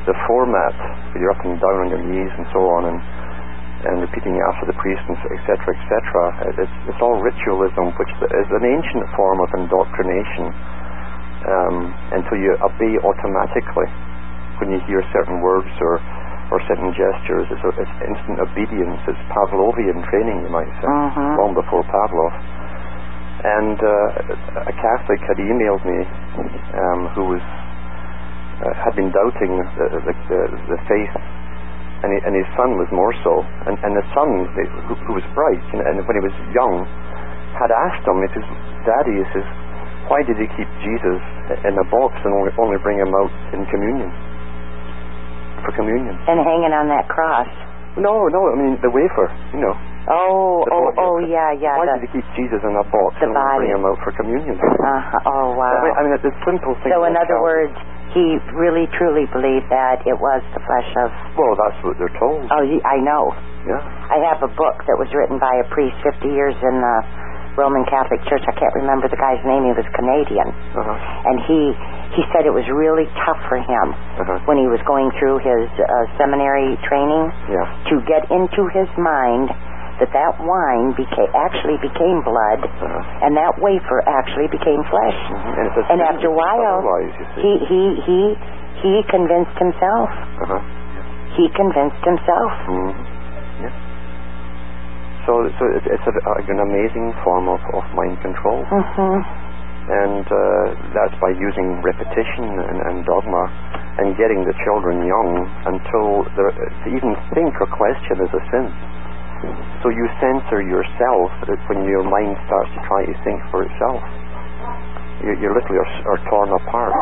the 0.07 0.15
format, 0.25 0.73
where 1.13 1.19
you're 1.21 1.35
up 1.35 1.43
and 1.45 1.59
down 1.59 1.77
on 1.83 1.87
your 1.91 2.03
knees 2.07 2.31
and 2.39 2.47
so 2.55 2.63
on, 2.63 2.81
and 2.95 2.99
and 3.77 4.01
repeating 4.01 4.33
after 4.49 4.65
the 4.65 4.77
priest 4.81 5.03
and 5.05 5.15
etc. 5.37 5.53
etc. 5.77 5.93
It's 6.57 6.75
it's 6.89 7.01
all 7.03 7.13
ritualism, 7.21 7.93
which 7.99 8.09
is 8.41 8.47
an 8.49 8.65
ancient 8.65 9.05
form 9.13 9.37
of 9.45 9.49
indoctrination 9.61 10.45
um, 11.45 11.75
until 12.17 12.37
you 12.41 12.57
obey 12.65 12.93
automatically 13.05 13.89
when 14.57 14.73
you 14.73 14.79
hear 14.89 15.03
certain 15.13 15.39
words 15.45 15.69
or 15.79 16.01
or 16.49 16.57
certain 16.65 16.89
gestures. 16.95 17.45
It's, 17.51 17.59
a, 17.67 17.71
it's 17.75 17.95
instant 18.07 18.39
obedience. 18.39 18.97
It's 19.05 19.19
Pavlovian 19.35 19.99
training, 20.09 20.47
you 20.47 20.51
might 20.51 20.71
say, 20.79 20.87
Mhm. 20.87 21.35
long 21.37 21.51
before 21.53 21.83
Pavlov. 21.91 22.33
And 23.43 23.77
uh, 23.77 24.65
a 24.71 24.73
Catholic 24.73 25.19
had 25.27 25.37
emailed 25.37 25.83
me 25.85 25.99
um, 26.73 27.01
who 27.13 27.23
was 27.35 27.43
uh, 28.63 28.73
had 28.77 28.93
been 28.97 29.09
doubting 29.13 29.53
the, 29.77 29.85
the, 30.01 30.13
the, 30.29 30.39
the 30.73 30.79
faith, 30.89 31.13
and, 32.05 32.09
he, 32.13 32.19
and 32.25 32.33
his 32.37 32.47
son 32.57 32.77
was 32.77 32.89
more 32.93 33.13
so. 33.25 33.41
And, 33.69 33.77
and 33.81 33.93
the 33.97 34.05
son, 34.13 34.29
who, 34.89 34.93
who 35.09 35.13
was 35.17 35.25
bright, 35.37 35.61
and, 35.73 35.81
and 35.85 35.95
when 36.05 36.15
he 36.17 36.23
was 36.25 36.35
young, 36.53 36.85
had 37.57 37.73
asked 37.73 38.05
him, 38.05 38.21
he 38.21 38.29
says, 38.37 38.45
Daddy, 38.85 39.17
he 39.17 39.25
says, 39.33 39.47
why 40.07 40.23
did 40.23 40.37
he 40.39 40.47
keep 40.55 40.69
Jesus 40.79 41.19
in 41.67 41.73
a 41.75 41.85
box 41.91 42.15
and 42.23 42.31
only, 42.31 42.53
only 42.61 42.79
bring 42.79 42.95
him 43.01 43.11
out 43.11 43.33
in 43.51 43.65
communion? 43.67 44.07
For 45.65 45.73
communion. 45.75 46.15
And 46.29 46.39
hanging 46.39 46.71
on 46.71 46.87
that 46.93 47.09
cross. 47.11 47.49
No, 47.97 48.29
no, 48.29 48.39
I 48.53 48.55
mean 48.55 48.77
the 48.85 48.93
wafer, 48.93 49.25
you 49.51 49.59
know. 49.59 49.73
Oh, 50.07 50.63
oh, 50.69 50.93
oh, 51.01 51.17
yeah, 51.25 51.51
yeah. 51.57 51.75
Why 51.75 51.89
the- 51.89 51.99
did 51.99 52.07
he 52.13 52.21
keep 52.21 52.27
Jesus 52.37 52.61
in 52.63 52.71
a 52.77 52.85
box 52.87 53.17
and 53.19 53.35
only 53.35 53.67
bring 53.67 53.73
him 53.75 53.83
out 53.83 53.97
for 54.05 54.13
communion? 54.15 54.55
uh-huh. 54.55 55.27
Oh, 55.27 55.57
wow. 55.57 55.73
I 55.75 55.81
mean, 55.83 55.93
I 55.97 55.99
mean, 56.07 56.13
it's 56.15 56.29
a 56.29 56.35
simple 56.45 56.77
thing. 56.85 56.93
So, 56.93 57.03
in 57.09 57.17
other 57.17 57.41
words, 57.41 57.73
he 58.15 58.37
really 58.55 58.87
truly 58.97 59.25
believed 59.33 59.67
that 59.71 60.01
it 60.07 60.15
was 60.17 60.41
the 60.55 60.61
flesh 60.63 60.89
of. 61.03 61.09
Well, 61.35 61.55
that's 61.59 61.79
what 61.83 61.95
they're 61.99 62.17
told. 62.19 62.47
Oh, 62.51 62.63
I 62.63 62.97
know. 63.03 63.31
Yeah. 63.67 63.81
I 63.83 64.17
have 64.31 64.39
a 64.43 64.51
book 64.55 64.77
that 64.87 64.95
was 64.97 65.11
written 65.11 65.37
by 65.39 65.51
a 65.59 65.65
priest 65.73 65.95
50 66.03 66.27
years 66.31 66.55
in 66.63 66.75
the 66.79 66.97
Roman 67.59 67.83
Catholic 67.89 68.21
Church. 68.29 68.45
I 68.47 68.53
can't 68.55 68.73
remember 68.79 69.09
the 69.09 69.17
guy's 69.19 69.41
name. 69.43 69.65
He 69.67 69.73
was 69.75 69.83
Canadian, 69.97 70.47
Uh-huh. 70.77 70.93
and 71.27 71.41
he 71.49 71.73
he 72.15 72.23
said 72.31 72.47
it 72.47 72.53
was 72.55 72.63
really 72.71 73.03
tough 73.27 73.37
for 73.51 73.57
him 73.59 73.87
Uh-huh. 73.91 74.39
when 74.47 74.55
he 74.57 74.65
was 74.71 74.79
going 74.87 75.11
through 75.19 75.43
his 75.43 75.67
uh, 75.75 76.05
seminary 76.17 76.77
training 76.87 77.27
Yeah. 77.51 77.67
to 77.91 77.99
get 78.07 78.23
into 78.31 78.69
his 78.71 78.87
mind 78.95 79.51
that 79.99 80.13
that 80.13 80.33
wine 80.41 80.93
became 80.93 81.29
actually 81.33 81.77
became 81.81 82.21
blood, 82.21 82.61
Uh-huh. 82.65 83.23
and 83.25 83.35
that 83.37 83.57
wafer 83.57 83.99
actually 84.05 84.47
became 84.47 84.83
flesh. 84.93 85.19
Mhm. 85.33 85.57
And, 85.57 85.65
it's 85.73 85.89
And 85.89 85.99
after 86.01 86.27
a 86.29 86.35
while, 86.37 86.85
he 87.41 87.51
he 87.69 87.81
he 88.05 88.19
he 88.85 88.91
convinced 89.09 89.57
himself. 89.57 90.09
Uh-huh. 90.43 90.59
He 91.37 91.49
convinced 91.57 92.01
himself. 92.05 92.51
hmm 92.69 92.93
Yeah. 93.61 93.73
So, 95.25 95.33
so 95.59 95.63
it, 95.75 95.83
it's 95.85 96.07
a, 96.07 96.13
like 96.29 96.47
an 96.47 96.61
amazing 96.61 97.11
form 97.23 97.49
of, 97.49 97.59
of 97.73 97.83
mind 97.93 98.21
control, 98.21 98.63
hmm 98.69 99.19
and 99.87 100.25
uh, 100.27 100.37
that's 100.91 101.15
by 101.23 101.31
using 101.31 101.79
repetition 101.81 102.43
and, 102.59 102.79
and 102.91 102.95
dogma, 103.07 103.43
and 103.99 104.15
getting 104.19 104.43
the 104.43 104.51
children 104.67 104.99
young 105.07 105.47
until 105.63 106.27
they're- 106.35 106.51
to 106.83 106.87
even 106.91 107.15
think 107.33 107.55
or 107.63 107.67
question 107.71 108.19
is 108.19 108.31
a 108.35 108.43
sin. 108.51 108.67
So 109.83 109.93
you 109.93 110.05
censor 110.19 110.61
yourself 110.65 111.29
when 111.69 111.85
your 111.85 112.03
mind 112.03 112.35
starts 112.49 112.71
to 112.73 112.81
try 112.89 113.01
to 113.05 113.15
think 113.23 113.39
for 113.53 113.61
itself. 113.63 114.01
You, 115.23 115.33
you 115.37 115.47
literally 115.53 115.81
are, 115.81 115.91
are 116.13 116.21
torn 116.29 116.49
apart. 116.53 116.93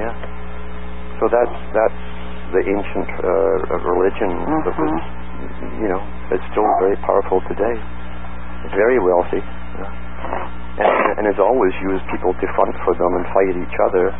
Yeah. 0.00 0.12
So 1.20 1.28
that's 1.28 1.58
that's 1.76 2.02
the 2.56 2.62
ancient 2.64 3.08
uh, 3.20 3.78
religion 3.84 4.32
that 4.66 4.74
was, 4.74 4.94
you 5.78 5.88
know, 5.88 6.02
it's 6.32 6.44
still 6.50 6.66
very 6.80 6.96
powerful 7.04 7.38
today. 7.46 7.76
It's 8.64 8.76
very 8.76 8.98
wealthy, 8.98 9.40
and, 9.40 11.20
and 11.20 11.24
has 11.28 11.38
always 11.40 11.72
used 11.80 12.04
people 12.10 12.32
to 12.32 12.46
front 12.56 12.74
for 12.84 12.92
them 12.96 13.12
and 13.20 13.24
fight 13.32 13.54
each 13.56 13.76
other. 13.88 14.12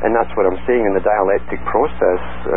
And 0.00 0.16
that's 0.16 0.32
what 0.32 0.48
I'm 0.48 0.56
saying 0.64 0.80
in 0.88 0.92
the 0.96 1.04
dialectic 1.04 1.60
process. 1.68 2.22
Uh, 2.48 2.52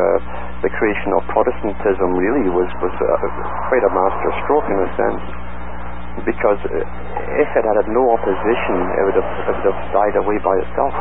the 0.64 0.72
creation 0.80 1.12
of 1.20 1.28
Protestantism 1.28 2.16
really 2.16 2.48
was 2.48 2.70
was 2.80 2.96
uh, 2.96 3.08
quite 3.68 3.84
a 3.84 3.92
master 3.92 4.30
stroke 4.48 4.68
in 4.72 4.80
a 4.80 4.90
sense, 4.96 5.24
because 6.24 6.60
uh, 6.72 7.42
if 7.44 7.50
it 7.52 7.64
had 7.68 7.76
had 7.84 7.90
no 7.92 8.16
opposition, 8.16 8.76
it 8.96 9.04
would 9.04 9.18
have 9.20 9.32
it 9.44 9.54
would 9.60 9.68
have 9.76 9.82
died 9.92 10.16
away 10.16 10.40
by 10.40 10.56
itself. 10.64 10.96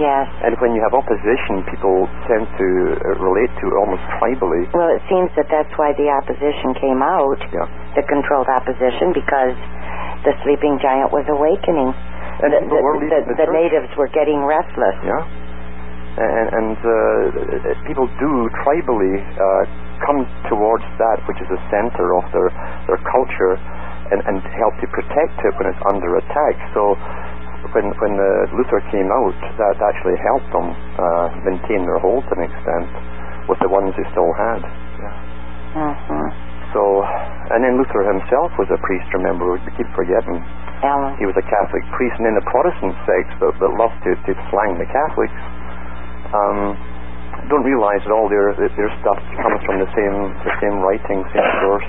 Yes. 0.00 0.28
And 0.44 0.52
when 0.60 0.76
you 0.76 0.80
have 0.84 0.92
opposition, 0.92 1.64
people 1.72 2.04
tend 2.28 2.44
to 2.60 2.68
uh, 3.00 3.16
relate 3.20 3.48
to 3.60 3.64
it 3.68 3.74
almost 3.80 4.04
tribally. 4.20 4.68
Well, 4.76 4.92
it 4.92 5.00
seems 5.08 5.32
that 5.40 5.48
that's 5.48 5.72
why 5.80 5.96
the 5.96 6.08
opposition 6.12 6.76
came 6.76 7.00
out, 7.00 7.40
Yeah. 7.52 7.64
the 7.96 8.04
controlled 8.04 8.48
opposition, 8.48 9.16
because 9.16 9.56
the 10.28 10.36
sleeping 10.44 10.76
giant 10.84 11.12
was 11.16 11.24
awakening. 11.32 11.96
And 12.44 12.52
the, 12.52 12.60
the, 12.68 12.76
the, 12.76 13.20
the 13.24 13.34
the 13.44 13.48
natives 13.48 13.88
were 13.96 14.12
getting 14.12 14.44
restless. 14.44 15.00
Yeah. 15.00 15.24
And, 16.16 16.48
and 16.48 16.76
uh, 16.80 17.76
people 17.84 18.08
do 18.16 18.48
tribally 18.64 19.20
uh, 19.20 19.62
come 20.00 20.24
towards 20.48 20.84
that 20.96 21.20
which 21.28 21.36
is 21.44 21.48
the 21.52 21.60
center 21.68 22.16
of 22.16 22.24
their, 22.32 22.48
their 22.88 23.00
culture 23.04 23.60
and, 24.08 24.24
and 24.24 24.40
help 24.56 24.72
to 24.80 24.88
protect 24.88 25.36
it 25.44 25.52
when 25.60 25.68
it's 25.68 25.84
under 25.84 26.16
attack. 26.16 26.56
So 26.72 26.96
when, 27.76 27.92
when 28.00 28.14
uh, 28.16 28.56
Luther 28.56 28.80
came 28.88 29.12
out, 29.12 29.36
that 29.60 29.76
actually 29.82 30.16
helped 30.24 30.50
them 30.56 30.72
uh, 30.72 31.26
maintain 31.44 31.84
their 31.84 32.00
hold 32.00 32.24
to 32.28 32.32
an 32.38 32.48
extent 32.48 32.88
with 33.50 33.58
the 33.60 33.68
ones 33.68 33.92
they 33.98 34.06
still 34.14 34.32
had. 34.32 34.62
hmm 35.76 36.28
So, 36.72 37.04
and 37.52 37.60
then 37.60 37.76
Luther 37.76 38.08
himself 38.08 38.56
was 38.56 38.68
a 38.72 38.80
priest, 38.80 39.06
remember, 39.14 39.52
we 39.52 39.60
keep 39.76 39.88
forgetting. 39.92 40.40
Alan. 40.84 41.16
He 41.16 41.24
was 41.24 41.36
a 41.40 41.46
Catholic 41.48 41.84
priest, 41.96 42.16
and 42.20 42.28
then 42.28 42.36
the 42.36 42.44
Protestant 42.48 42.92
sects 43.08 43.32
that, 43.40 43.52
that 43.64 43.72
love 43.80 43.92
to, 44.04 44.12
to 44.12 44.32
slang 44.52 44.76
the 44.76 44.84
Catholics 44.88 45.32
um, 46.34 46.74
don't 47.50 47.62
realize 47.66 48.02
at 48.06 48.10
all 48.12 48.26
their 48.28 48.54
their 48.58 48.90
stuff 49.02 49.18
comes 49.42 49.60
from 49.66 49.78
the 49.82 49.90
same 49.94 50.16
the 50.42 50.52
same 50.62 50.76
writing, 50.82 51.22
same 51.34 51.50
source 51.62 51.88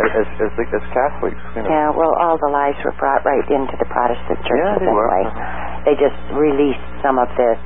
as, 0.00 0.26
as, 0.40 0.50
as 0.56 0.84
Catholics. 0.94 1.40
You 1.56 1.62
know. 1.62 1.68
Yeah, 1.70 1.88
well, 1.92 2.12
all 2.18 2.36
the 2.40 2.48
lies 2.50 2.76
were 2.84 2.94
brought 2.96 3.24
right 3.24 3.44
into 3.50 3.74
the 3.78 3.88
Protestant 3.90 4.38
church 4.46 4.58
Yeah, 4.60 4.78
they 4.80 4.86
anyway. 4.88 5.22
Uh-huh. 5.26 5.84
They 5.86 5.94
just 5.96 6.18
released 6.36 6.84
some 7.00 7.16
of 7.18 7.28
the, 7.36 7.56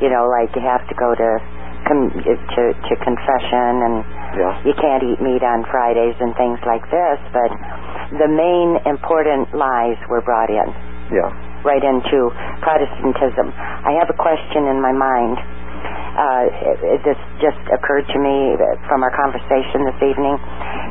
you 0.00 0.08
know, 0.08 0.28
like 0.28 0.52
you 0.56 0.62
have 0.64 0.84
to 0.88 0.94
go 0.96 1.12
to 1.14 1.30
com- 1.88 2.12
to 2.12 2.62
to 2.76 2.92
confession 3.04 3.72
and 3.84 3.94
Yeah. 4.36 4.52
you 4.64 4.74
can't 4.76 5.02
eat 5.04 5.20
meat 5.20 5.42
on 5.42 5.64
Fridays 5.72 6.16
and 6.20 6.34
things 6.36 6.60
like 6.68 6.84
this, 6.92 7.18
but 7.32 7.50
the 8.20 8.28
main 8.28 8.80
important 8.88 9.52
lies 9.56 9.96
were 10.08 10.20
brought 10.24 10.50
in 10.50 10.68
Yeah. 11.12 11.28
right 11.64 11.82
into 11.84 12.28
Protestantism. 12.60 13.52
I 13.54 13.94
have 13.98 14.10
a 14.10 14.18
question 14.18 14.66
in 14.68 14.78
my 14.82 14.92
mind. 14.92 15.36
Uh, 16.18 16.44
it, 16.50 16.78
it 16.98 17.00
just 17.06 17.22
just 17.38 17.62
occurred 17.70 18.06
to 18.10 18.18
me 18.18 18.58
from 18.90 19.06
our 19.06 19.14
conversation 19.14 19.86
this 19.86 20.00
evening. 20.02 20.34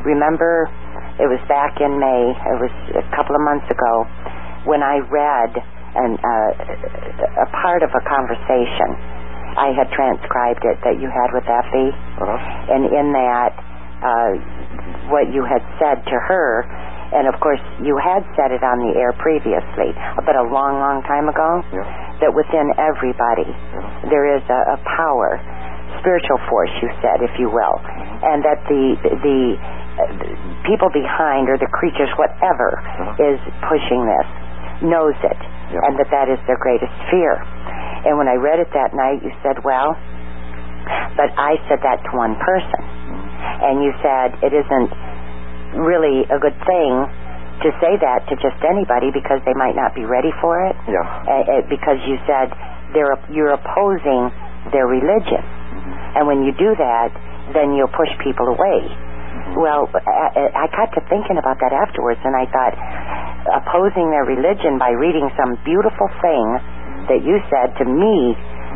Remember, 0.08 0.72
it 1.20 1.28
was 1.28 1.42
back 1.52 1.82
in 1.84 2.00
May. 2.00 2.24
It 2.32 2.58
was 2.64 2.74
a 2.96 3.04
couple 3.12 3.36
of 3.36 3.44
months 3.44 3.68
ago 3.68 3.94
when 4.64 4.80
I 4.84 5.04
read 5.04 5.52
an, 5.98 6.16
uh, 6.16 7.44
a 7.44 7.48
part 7.60 7.84
of 7.84 7.92
a 7.92 8.04
conversation. 8.08 8.96
I 9.58 9.74
had 9.74 9.90
transcribed 9.92 10.62
it 10.64 10.78
that 10.86 11.02
you 11.02 11.10
had 11.10 11.34
with 11.34 11.44
Effie 11.50 11.90
Uh-huh. 12.22 12.74
and 12.78 12.86
in 12.94 13.08
that, 13.18 13.52
uh, 14.06 14.32
what 15.10 15.34
you 15.34 15.42
had 15.44 15.66
said 15.82 16.06
to 16.06 16.18
her, 16.30 16.62
and 17.14 17.28
of 17.28 17.36
course 17.40 17.62
you 17.84 17.96
had 18.02 18.24
said 18.36 18.52
it 18.52 18.64
on 18.64 18.78
the 18.84 18.94
air 19.00 19.14
previously, 19.22 19.92
but 20.26 20.36
a 20.36 20.46
long, 20.48 20.80
long 20.82 21.04
time 21.08 21.28
ago, 21.30 21.62
Yeah. 21.72 21.86
that 22.22 22.32
within 22.34 22.68
everybody 22.80 23.48
there 24.12 24.28
is 24.36 24.44
a, 24.50 24.62
a 24.76 24.78
power, 24.98 25.40
spiritual 26.04 26.40
force, 26.50 26.72
you 26.82 26.90
said, 27.02 27.22
if 27.24 27.32
you 27.40 27.50
will, 27.50 27.76
and 28.24 28.44
that 28.44 28.60
the 28.68 28.84
the 29.24 29.40
uh, 29.58 30.04
people 30.70 30.90
behind 30.94 31.50
or 31.50 31.58
the 31.58 31.70
creatures, 31.74 32.10
whatever, 32.22 32.70
Uh-huh. 32.78 33.28
is 33.34 33.40
pushing 33.72 34.06
this, 34.06 34.28
knows 34.84 35.16
it, 35.24 35.40
Yeah. 35.74 35.86
and 35.90 35.98
that 35.98 36.10
that 36.12 36.28
is 36.30 36.40
their 36.46 36.60
greatest 36.60 36.94
fear. 37.10 37.34
And 38.06 38.18
when 38.18 38.28
I 38.30 38.36
read 38.38 38.60
it 38.60 38.70
that 38.78 38.94
night, 38.94 39.24
you 39.26 39.32
said, 39.42 39.64
well, 39.66 39.98
but 41.18 41.30
I 41.36 41.58
said 41.68 41.82
that 41.84 42.00
to 42.08 42.12
one 42.16 42.36
person. 42.40 42.80
And 43.68 43.84
you 43.84 43.92
said 44.06 44.38
it 44.46 44.54
isn't 44.54 44.90
really 45.78 46.26
a 46.28 46.40
good 46.42 46.58
thing 46.66 46.92
to 47.66 47.70
say 47.82 47.98
that 47.98 48.26
to 48.30 48.38
just 48.38 48.58
anybody 48.62 49.10
because 49.10 49.42
they 49.46 49.56
might 49.58 49.74
not 49.74 49.98
be 49.98 50.06
ready 50.06 50.30
for 50.42 50.62
it. 50.70 50.76
Yeah. 50.86 51.02
Uh, 51.02 51.66
because 51.66 51.98
you 52.06 52.22
said 52.30 52.54
they're 52.94 53.18
you're 53.34 53.54
opposing 53.54 54.30
their 54.70 54.86
religion, 54.86 55.42
and 56.18 56.28
when 56.28 56.44
you 56.46 56.54
do 56.54 56.76
that, 56.78 57.10
then 57.54 57.74
you'll 57.74 57.94
push 57.94 58.12
people 58.22 58.46
away. 58.52 58.80
Well, 59.58 59.90
I, 59.96 60.52
I 60.54 60.66
got 60.70 60.92
to 60.98 61.02
thinking 61.08 61.40
about 61.40 61.58
that 61.64 61.72
afterwards, 61.72 62.20
and 62.22 62.36
I 62.36 62.46
thought 62.52 62.76
opposing 63.64 64.12
their 64.12 64.28
religion 64.28 64.76
by 64.78 64.92
reading 64.92 65.32
some 65.40 65.56
beautiful 65.64 66.10
thing 66.20 66.46
that 67.08 67.24
you 67.24 67.40
said 67.48 67.72
to 67.80 67.86
me 67.88 68.36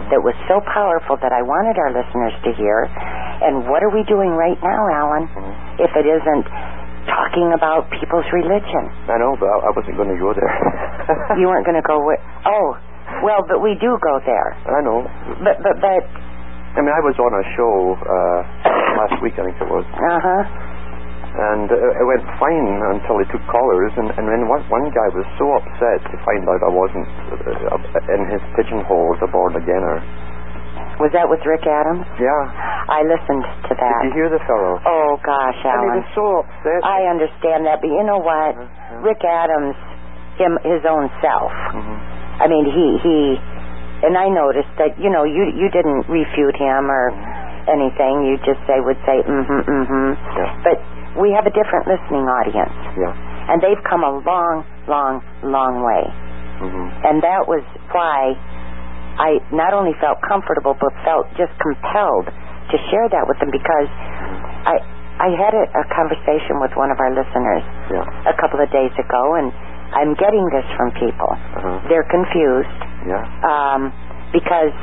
that 0.09 0.23
was 0.23 0.33
so 0.47 0.63
powerful 0.63 1.19
that 1.19 1.35
I 1.35 1.43
wanted 1.43 1.75
our 1.77 1.91
listeners 1.91 2.33
to 2.47 2.49
hear. 2.55 2.87
And 3.43 3.67
what 3.67 3.83
are 3.83 3.91
we 3.91 4.03
doing 4.07 4.31
right 4.31 4.57
now, 4.63 4.81
Alan, 4.87 5.27
if 5.77 5.91
it 5.91 6.07
isn't 6.07 6.45
talking 7.09 7.49
about 7.57 7.89
people's 7.93 8.27
religion? 8.33 8.83
I 9.09 9.17
know, 9.17 9.33
but 9.39 9.49
I, 9.49 9.69
wasn't 9.73 9.97
going 9.97 10.11
to 10.13 10.19
go 10.21 10.33
there. 10.35 10.51
You 11.39 11.47
weren't 11.47 11.65
going 11.65 11.79
to 11.79 11.85
go 11.87 11.97
with. 12.05 12.19
Oh, 12.45 12.67
well, 13.23 13.41
but 13.47 13.59
we 13.63 13.73
do 13.81 13.97
go 13.99 14.13
there. 14.27 14.49
I 14.69 14.79
know. 14.85 15.03
But 15.43 15.57
but 15.63 15.75
but. 15.81 16.03
I 16.71 16.79
mean, 16.79 16.93
I 16.95 17.03
was 17.03 17.17
on 17.19 17.31
a 17.35 17.43
show 17.59 17.75
uh, 17.99 18.39
last 19.03 19.19
week, 19.19 19.35
I 19.35 19.43
think 19.43 19.59
it 19.59 19.67
was, 19.67 19.83
Uh 19.91 20.19
huh. 20.23 20.43
and 21.51 21.67
uh, 21.67 21.99
it 21.99 22.05
went 22.07 22.23
fine 22.39 22.67
until 22.95 23.19
they 23.19 23.27
took 23.27 23.43
callers, 23.51 23.91
and, 23.99 24.07
and 24.15 24.23
then 24.31 24.47
one, 24.47 24.63
one 24.71 24.87
guy 24.95 25.07
was 25.11 25.27
so 25.35 25.51
upset 25.59 25.99
to 26.07 26.15
find 26.23 26.47
out 26.47 26.63
I 26.63 26.71
wasn't 26.71 27.07
uh, 27.67 28.15
in 28.15 28.23
his 28.31 28.39
pigeonhole 28.55 29.19
as 29.19 29.21
a 29.23 29.29
born 29.35 29.51
againer. 29.59 29.99
Was 30.99 31.11
that 31.13 31.25
with 31.29 31.41
Rick 31.47 31.63
Adams? 31.65 32.05
Yeah. 32.19 32.43
I 32.91 33.01
listened 33.07 33.45
to 33.69 33.73
that. 33.77 33.99
Did 34.03 34.13
you 34.13 34.25
hear 34.25 34.29
the 34.29 34.43
fellow? 34.45 34.77
Oh 34.83 35.17
gosh, 35.23 35.57
Alan. 35.63 36.03
was 36.03 36.07
so 36.17 36.43
upset. 36.43 36.81
I 36.83 37.07
understand 37.09 37.65
that, 37.65 37.79
but 37.81 37.87
you 37.89 38.03
know 38.03 38.19
what? 38.19 38.57
Uh-huh. 38.57 39.01
Rick 39.05 39.23
Adams, 39.23 39.73
him 40.37 40.59
his 40.65 40.83
own 40.85 41.07
self. 41.23 41.51
Mhm. 41.73 41.97
I 42.41 42.45
mean, 42.49 42.65
he 42.69 42.85
he, 43.01 43.17
and 44.05 44.17
I 44.17 44.27
noticed 44.29 44.69
that 44.77 44.97
you 44.99 45.09
know 45.09 45.23
you 45.23 45.49
you 45.55 45.69
didn't 45.69 46.05
refute 46.09 46.57
him 46.57 46.89
or 46.89 47.13
anything. 47.69 48.25
You 48.25 48.37
just 48.45 48.59
say 48.65 48.81
would 48.81 48.97
say 49.05 49.21
mm-hmm 49.21 49.61
mm-hmm. 49.65 50.09
Yeah. 50.37 50.49
But 50.65 50.77
we 51.21 51.31
have 51.33 51.45
a 51.45 51.53
different 51.53 51.85
listening 51.87 52.25
audience, 52.25 52.73
Yeah. 52.97 53.13
and 53.51 53.61
they've 53.61 53.81
come 53.89 54.03
a 54.03 54.21
long, 54.25 54.63
long, 54.87 55.21
long 55.43 55.83
way. 55.83 56.03
Mm-hmm. 56.61 56.87
And 57.05 57.15
that 57.23 57.47
was 57.49 57.61
why 57.91 58.33
I 59.19 59.39
not 59.51 59.73
only 59.73 59.91
felt 59.99 60.21
comfortable 60.23 60.75
but 60.79 60.91
felt 61.03 61.27
just 61.35 61.51
compelled 61.59 62.27
to 62.31 62.75
share 62.89 63.07
that 63.11 63.25
with 63.27 63.37
them 63.43 63.51
because 63.51 63.89
I 64.67 64.79
I 65.21 65.29
had 65.37 65.53
a, 65.53 65.65
a 65.77 65.85
conversation 65.93 66.57
with 66.63 66.71
one 66.79 66.89
of 66.89 66.97
our 66.97 67.11
listeners 67.13 67.61
Yeah. 67.93 68.31
a 68.31 68.35
couple 68.41 68.57
of 68.63 68.71
days 68.73 68.89
ago, 68.97 69.23
and 69.37 69.53
I'm 69.93 70.15
getting 70.17 70.41
this 70.49 70.65
from 70.79 70.89
people. 70.97 71.29
Uh-huh. 71.29 71.77
They're 71.91 72.07
confused 72.09 72.79
Yeah. 73.05 73.21
um, 73.45 73.93
because, 74.33 74.73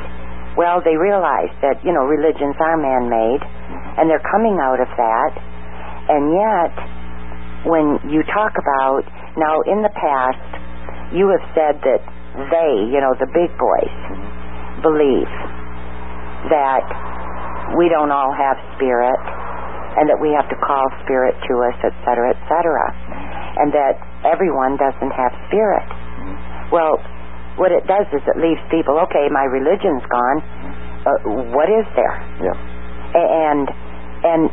well, 0.54 0.78
they 0.84 0.94
realize 0.94 1.50
that 1.64 1.82
you 1.82 1.90
know 1.90 2.04
religions 2.06 2.54
are 2.60 2.76
man-made, 2.78 3.42
and 3.98 4.06
they're 4.06 4.22
coming 4.30 4.60
out 4.62 4.78
of 4.78 4.86
that, 4.94 5.32
and 6.12 6.22
yet 6.30 6.74
when 7.66 7.98
you 8.06 8.22
talk 8.30 8.54
about 8.54 9.02
now 9.34 9.58
in 9.66 9.82
the 9.82 9.90
past, 9.98 10.46
you 11.10 11.26
have 11.34 11.42
said 11.56 11.82
that 11.82 11.98
they, 12.46 12.72
you 12.94 13.02
know, 13.02 13.12
the 13.18 13.26
big 13.34 13.50
boys, 13.58 13.94
believe 14.82 15.30
that 16.54 16.86
we 17.76 17.90
don't 17.90 18.14
all 18.14 18.30
have 18.30 18.56
spirit 18.78 19.18
and 19.98 20.06
that 20.06 20.18
we 20.22 20.30
have 20.30 20.46
to 20.46 20.58
call 20.62 20.86
spirit 21.02 21.34
to 21.50 21.54
us, 21.66 21.74
et 21.82 21.94
cetera, 22.06 22.30
et 22.30 22.40
cetera, 22.46 22.86
and 23.58 23.74
that 23.74 23.98
everyone 24.22 24.78
doesn't 24.78 25.10
have 25.10 25.34
spirit. 25.50 25.82
Well, 26.70 27.02
what 27.58 27.74
it 27.74 27.82
does 27.90 28.06
is 28.14 28.22
it 28.22 28.38
leaves 28.38 28.62
people, 28.70 28.94
okay, 29.10 29.26
my 29.34 29.42
religion's 29.50 30.06
gone. 30.06 30.38
Uh, 31.02 31.50
what 31.50 31.66
is 31.66 31.82
there? 31.98 32.16
Yeah. 32.38 32.54
and 33.14 33.66
and 34.18 34.50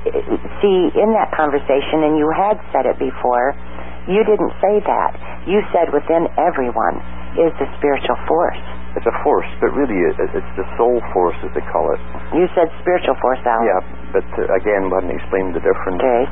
see 0.62 0.94
in 0.94 1.10
that 1.18 1.34
conversation 1.34 2.06
and 2.06 2.18
you 2.22 2.30
had 2.30 2.54
said 2.70 2.86
it 2.86 2.98
before 3.02 3.58
you 4.06 4.22
didn't 4.22 4.54
say 4.62 4.78
that 4.86 5.12
you 5.50 5.58
said 5.74 5.90
within 5.90 6.30
everyone 6.38 7.02
is 7.40 7.52
the 7.60 7.68
spiritual 7.78 8.18
force 8.28 8.62
It's 8.96 9.06
a 9.08 9.16
force, 9.28 9.48
but 9.60 9.76
really 9.76 10.00
it, 10.08 10.16
it- 10.24 10.34
it's 10.40 10.54
the 10.56 10.64
soul 10.80 11.00
force, 11.12 11.36
as 11.44 11.52
they 11.52 11.66
call 11.74 11.92
it. 11.96 12.00
you 12.36 12.48
said 12.56 12.72
spiritual 12.80 13.16
force 13.20 13.40
Alan. 13.44 13.68
Yeah, 13.68 13.82
but 14.16 14.28
uh, 14.40 14.56
again, 14.60 14.88
we 14.88 14.96
haven't 14.96 15.12
explained 15.16 15.52
the 15.56 15.64
difference. 15.64 16.00
okay 16.00 16.24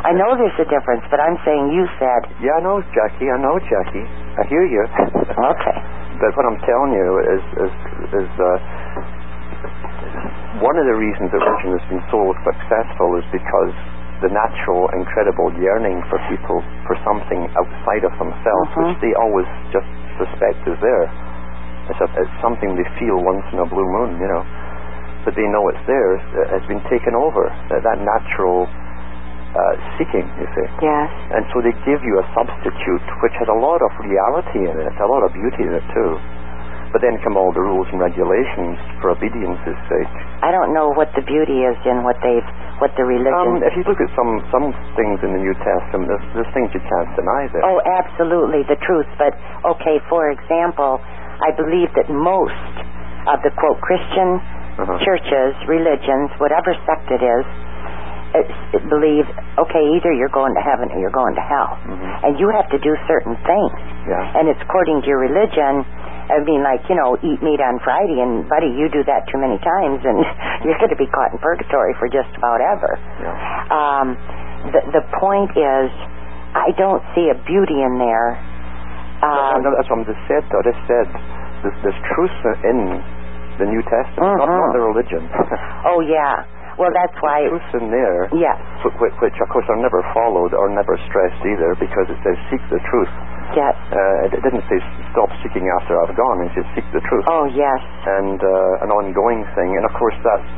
i 0.00 0.12
know 0.16 0.32
there's 0.32 0.56
a 0.56 0.68
difference 0.72 1.04
but 1.12 1.20
i'm 1.20 1.36
saying 1.44 1.68
you 1.76 1.84
said 2.00 2.24
Yeah, 2.40 2.56
I 2.56 2.60
know, 2.64 2.80
Jackie. 2.96 3.28
I 3.28 3.36
know, 3.36 3.60
Jackie. 3.68 4.06
I 4.40 4.42
hear 4.48 4.64
you. 4.64 4.80
okay 5.52 5.76
But 6.20 6.32
what 6.36 6.44
I'm 6.48 6.60
telling 6.64 6.92
you 6.96 7.10
is 7.36 7.42
is 7.68 7.74
is 8.24 8.30
uh, 8.40 8.48
one 10.60 10.76
of 10.76 10.84
the 10.88 10.96
reasons 10.96 11.28
that 11.32 11.40
religion 11.40 11.72
has 11.76 11.84
been 11.88 12.04
so 12.12 12.32
successful 12.44 13.16
is 13.20 13.24
because 13.32 13.72
the 14.20 14.28
natural, 14.28 14.88
incredible 14.92 15.48
yearning 15.56 16.00
for 16.12 16.20
people 16.28 16.60
for 16.84 16.92
something 17.08 17.48
outside 17.56 18.04
of 18.04 18.12
themselves, 18.20 18.68
Mhm. 18.76 18.84
which 18.92 19.00
they 19.00 19.12
always 19.16 19.48
just 19.72 19.88
suspect 20.20 20.60
is 20.68 20.76
there. 20.84 21.06
It's, 21.88 22.00
a, 22.04 22.08
it's 22.20 22.36
something 22.44 22.76
they 22.76 22.86
feel 23.00 23.18
once 23.18 23.42
in 23.50 23.58
a 23.58 23.66
blue 23.66 23.88
moon, 23.88 24.20
you 24.20 24.28
know. 24.28 24.44
But 25.24 25.34
they 25.34 25.48
know 25.48 25.66
it's 25.72 25.84
there. 25.88 26.20
It 26.20 26.48
has 26.52 26.64
been 26.68 26.80
taken 26.92 27.16
over. 27.16 27.48
That, 27.72 27.82
that 27.82 27.98
natural 28.04 28.68
uh, 29.50 29.74
seeking, 29.98 30.22
you 30.38 30.46
see. 30.54 30.66
yes 30.78 31.10
And 31.34 31.42
so 31.50 31.58
they 31.58 31.74
give 31.82 32.00
you 32.06 32.22
a 32.22 32.26
substitute 32.36 33.02
which 33.24 33.34
has 33.42 33.50
a 33.50 33.58
lot 33.58 33.82
of 33.82 33.90
reality 33.98 34.62
in 34.62 34.76
it, 34.78 34.94
a 35.00 35.08
lot 35.10 35.26
of 35.26 35.34
beauty 35.34 35.66
in 35.66 35.72
it 35.74 35.86
too. 35.90 36.12
But 36.90 37.00
then 37.06 37.18
come 37.22 37.38
all 37.38 37.54
the 37.54 37.62
rules 37.62 37.86
and 37.94 38.02
regulations 38.02 38.74
for 38.98 39.14
obedience's 39.14 39.78
sake. 39.86 40.10
i 40.42 40.50
don't 40.50 40.74
know 40.74 40.90
what 40.98 41.06
the 41.14 41.22
beauty 41.22 41.62
is 41.62 41.78
in 41.86 42.02
what 42.02 42.18
they've 42.18 42.48
what 42.82 42.90
the 42.98 43.04
religion 43.06 43.62
Um, 43.62 43.62
if 43.62 43.76
you 43.78 43.84
look 43.86 44.00
at 44.02 44.10
some 44.18 44.42
some 44.50 44.74
things 44.98 45.20
in 45.22 45.30
the 45.36 45.42
New 45.42 45.54
Testament, 45.62 46.08
there's, 46.10 46.26
there's 46.34 46.50
things 46.56 46.72
you 46.74 46.80
can't 46.82 47.10
deny 47.14 47.46
there. 47.52 47.62
Oh, 47.62 47.78
absolutely, 47.84 48.64
the 48.66 48.80
truth. 48.82 49.04
But, 49.20 49.36
okay, 49.76 50.00
for 50.08 50.32
example, 50.32 50.96
I 51.44 51.52
believe 51.54 51.92
that 51.94 52.08
most 52.08 52.72
of 53.28 53.38
the, 53.44 53.52
quote, 53.60 53.78
Christian 53.84 54.40
Uh-huh. 54.80 54.96
churches, 55.04 55.52
religions, 55.68 56.32
whatever 56.40 56.72
sect 56.88 57.04
it 57.12 57.20
is, 57.20 57.44
it, 58.32 58.46
it 58.80 58.82
believe, 58.88 59.26
okay, 59.60 59.84
either 59.98 60.08
you're 60.16 60.32
going 60.32 60.54
to 60.56 60.62
heaven 60.64 60.88
or 60.94 60.98
you're 61.02 61.12
going 61.12 61.34
to 61.36 61.44
hell. 61.44 61.76
Mhm. 61.84 62.00
And 62.24 62.32
you 62.40 62.48
have 62.56 62.70
to 62.72 62.78
do 62.80 62.92
certain 63.10 63.36
things. 63.44 63.76
Yeah. 64.08 64.38
And 64.40 64.48
it's 64.48 64.62
according 64.64 65.02
to 65.04 65.06
your 65.12 65.20
religion. 65.20 65.84
I 66.30 66.38
mean, 66.46 66.62
like, 66.62 66.80
you 66.88 66.94
know, 66.94 67.18
eat 67.20 67.42
meat 67.42 67.58
on 67.60 67.78
Friday, 67.82 68.22
and, 68.22 68.46
buddy, 68.48 68.70
you 68.70 68.86
do 68.88 69.02
that 69.10 69.26
too 69.28 69.38
many 69.42 69.58
times, 69.60 70.00
and 70.06 70.22
you're 70.64 70.78
going 70.78 70.94
to 70.94 70.98
be 71.00 71.10
caught 71.10 71.34
in 71.34 71.38
purgatory 71.42 71.92
for 71.98 72.06
just 72.08 72.30
about 72.38 72.62
ever. 72.62 72.92
Yeah. 73.20 73.34
Um, 73.74 74.06
the, 74.70 74.80
the 75.00 75.04
point 75.18 75.50
is, 75.58 75.90
I 76.54 76.70
don't 76.78 77.02
see 77.14 77.28
a 77.30 77.36
beauty 77.46 77.82
in 77.82 77.98
there. 77.98 78.38
Um, 79.26 79.60
no, 79.60 79.68
no, 79.68 79.76
that's 79.76 79.90
what 79.90 80.00
I 80.00 80.04
just 80.08 80.22
said, 80.30 80.42
though. 80.48 80.64
Just 80.64 80.80
said 80.88 81.06
there's, 81.66 81.78
there's 81.84 82.00
truth 82.16 82.36
in 82.64 82.78
the 83.60 83.66
New 83.68 83.82
Testament, 83.84 84.40
not, 84.40 84.48
Mhm. 84.48 84.56
not 84.56 84.72
the 84.72 84.80
religion. 84.80 85.22
oh, 85.90 86.00
yeah. 86.00 86.42
Well, 86.80 86.90
that's 86.96 87.12
why. 87.20 87.44
There's 87.44 87.60
truth 87.60 87.84
in 87.84 87.86
there, 87.92 88.32
Yes, 88.32 88.56
wh- 88.80 88.96
wh- 88.96 89.12
which, 89.20 89.36
of 89.44 89.48
course, 89.52 89.68
are 89.68 89.76
never 89.76 90.00
followed 90.16 90.56
or 90.56 90.72
never 90.72 90.96
stressed 91.12 91.44
either, 91.44 91.76
because 91.76 92.08
it 92.08 92.16
says 92.24 92.40
seek 92.48 92.62
the 92.72 92.80
truth. 92.88 93.12
yes. 93.52 93.76
Uh, 93.92 94.24
it 94.32 94.40
didn't 94.40 94.64
say 94.72 94.80
stop 95.12 95.28
seeking 95.44 95.68
after 95.80 96.00
I've 96.00 96.16
gone. 96.16 96.40
It 96.48 96.56
said 96.56 96.64
seek 96.74 96.86
the 96.96 97.04
truth. 97.04 97.28
Oh, 97.28 97.44
yes. 97.52 97.78
and 98.08 98.40
uh, 98.40 98.84
an 98.86 98.90
ongoing 98.90 99.44
thing. 99.52 99.76
And 99.76 99.84
of 99.84 99.92
course, 100.00 100.16
that's 100.24 100.48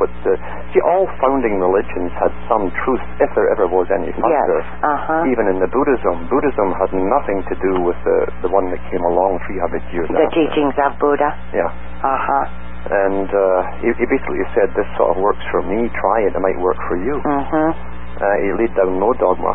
what 0.00 0.08
the 0.24 0.34
see. 0.72 0.80
All 0.82 1.04
founding 1.22 1.58
religions 1.60 2.10
had 2.18 2.32
some 2.50 2.68
truth, 2.84 3.02
if 3.20 3.30
there 3.36 3.48
ever 3.52 3.66
was 3.68 3.86
any 3.92 4.08
Yes. 4.10 4.16
founder. 4.20 4.60
Uh 4.80 4.96
huh. 4.96 5.22
Even 5.32 5.46
in 5.52 5.58
the 5.60 5.68
Buddhism, 5.68 6.24
Buddhism 6.32 6.72
had 6.80 6.90
nothing 6.96 7.44
to 7.50 7.54
do 7.60 7.72
with 7.84 7.96
the 8.06 8.18
the 8.46 8.50
one 8.50 8.70
that 8.72 8.80
came 8.90 9.04
along 9.04 9.38
300 9.44 9.82
years 9.92 10.08
The 10.08 10.24
after. 10.24 10.36
teachings 10.40 10.74
of 10.80 10.96
Buddha. 11.02 11.30
Yeah, 11.54 11.68
Uh 12.02 12.16
huh. 12.18 12.44
And 12.90 13.28
uh, 13.28 13.44
he, 13.82 13.88
he 13.98 14.04
basically 14.06 14.42
said, 14.54 14.70
"This 14.78 14.86
sort 14.96 15.16
of 15.16 15.22
works 15.22 15.42
for 15.50 15.62
me. 15.62 15.90
Try 15.98 16.26
it; 16.26 16.34
it 16.34 16.42
might 16.42 16.58
work 16.62 16.78
for 16.88 16.96
you." 16.98 17.18
Mm 17.24 17.44
hmm. 17.50 17.70
Uh, 18.16 18.24
he 18.40 18.48
laid 18.56 18.72
down 18.78 18.96
no 18.96 19.12
dogma. 19.20 19.52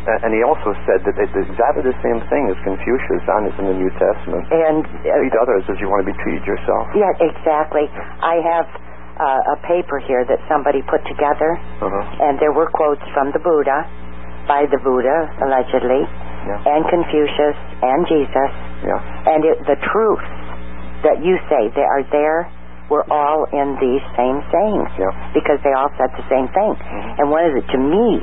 Uh, 0.00 0.24
and 0.24 0.32
he 0.32 0.40
also 0.44 0.72
said 0.88 1.00
that 1.04 1.12
it's 1.20 1.32
exactly 1.36 1.84
the 1.84 1.96
same 2.00 2.20
thing 2.32 2.48
as 2.48 2.56
Confucius, 2.64 3.24
and 3.36 3.48
it's 3.48 3.58
in 3.60 3.68
the 3.68 3.76
New 3.76 3.92
Testament. 4.00 4.48
And 4.48 4.84
Treat 5.04 5.32
uh, 5.36 5.44
others 5.44 5.64
as 5.68 5.76
you 5.80 5.88
want 5.92 6.04
to 6.04 6.08
be 6.08 6.16
treated 6.24 6.44
yourself. 6.48 6.88
yeah, 6.96 7.12
exactly. 7.20 7.84
I 8.24 8.40
have 8.40 8.64
uh, 9.20 9.54
a 9.54 9.56
paper 9.68 10.00
here 10.00 10.24
that 10.24 10.40
somebody 10.48 10.80
put 10.88 11.04
together, 11.04 11.56
Uh-huh. 11.84 12.24
and 12.24 12.40
there 12.40 12.52
were 12.52 12.68
quotes 12.72 13.04
from 13.12 13.28
the 13.36 13.40
Buddha, 13.44 13.84
by 14.48 14.64
the 14.72 14.80
Buddha 14.80 15.28
allegedly, 15.44 16.08
Yeah. 16.48 16.72
and 16.72 16.80
Confucius 16.88 17.56
and 17.84 18.00
Jesus, 18.08 18.50
Yeah. 18.84 18.96
and 19.36 19.44
it, 19.44 19.56
the 19.68 19.76
truths 19.84 20.32
that 21.06 21.22
you 21.24 21.36
say 21.48 21.68
they 21.74 21.84
are 21.86 22.04
there 22.12 22.48
were 22.90 23.06
all 23.08 23.46
in 23.54 23.78
these 23.78 24.02
same 24.18 24.42
sayings 24.50 24.90
Yeah. 24.98 25.12
because 25.32 25.62
they 25.62 25.70
all 25.72 25.90
said 25.96 26.10
the 26.18 26.26
same 26.26 26.50
thing. 26.50 26.72
And 27.22 27.30
one 27.30 27.46
of 27.46 27.54
the, 27.54 27.62
to 27.62 27.78
me, 27.78 28.18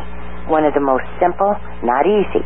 one 0.51 0.67
of 0.67 0.75
the 0.75 0.83
most 0.83 1.07
simple, 1.23 1.55
not 1.87 2.03
easy, 2.03 2.43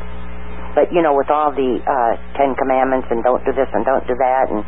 but 0.78 0.88
you 0.94 1.02
know, 1.02 1.12
with 1.18 1.28
all 1.34 1.50
the 1.52 1.82
uh, 1.84 2.14
Ten 2.38 2.54
Commandments 2.56 3.10
and 3.12 3.20
don't 3.26 3.44
do 3.44 3.52
this 3.52 3.68
and 3.74 3.84
don't 3.84 4.06
do 4.08 4.16
that, 4.16 4.46
and 4.54 4.62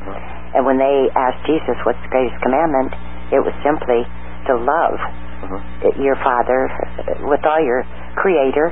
and 0.53 0.61
when 0.67 0.77
they 0.77 1.09
asked 1.17 1.41
Jesus 1.49 1.73
what's 1.87 1.97
the 2.05 2.11
greatest 2.13 2.37
commandment, 2.43 2.93
it 3.33 3.41
was 3.41 3.53
simply 3.65 4.01
to 4.49 4.53
love 4.59 4.97
Uh-huh. 5.43 5.89
your 6.01 6.15
Father 6.25 6.67
with 7.25 7.41
all 7.47 7.61
your 7.63 7.81
Creator, 8.19 8.69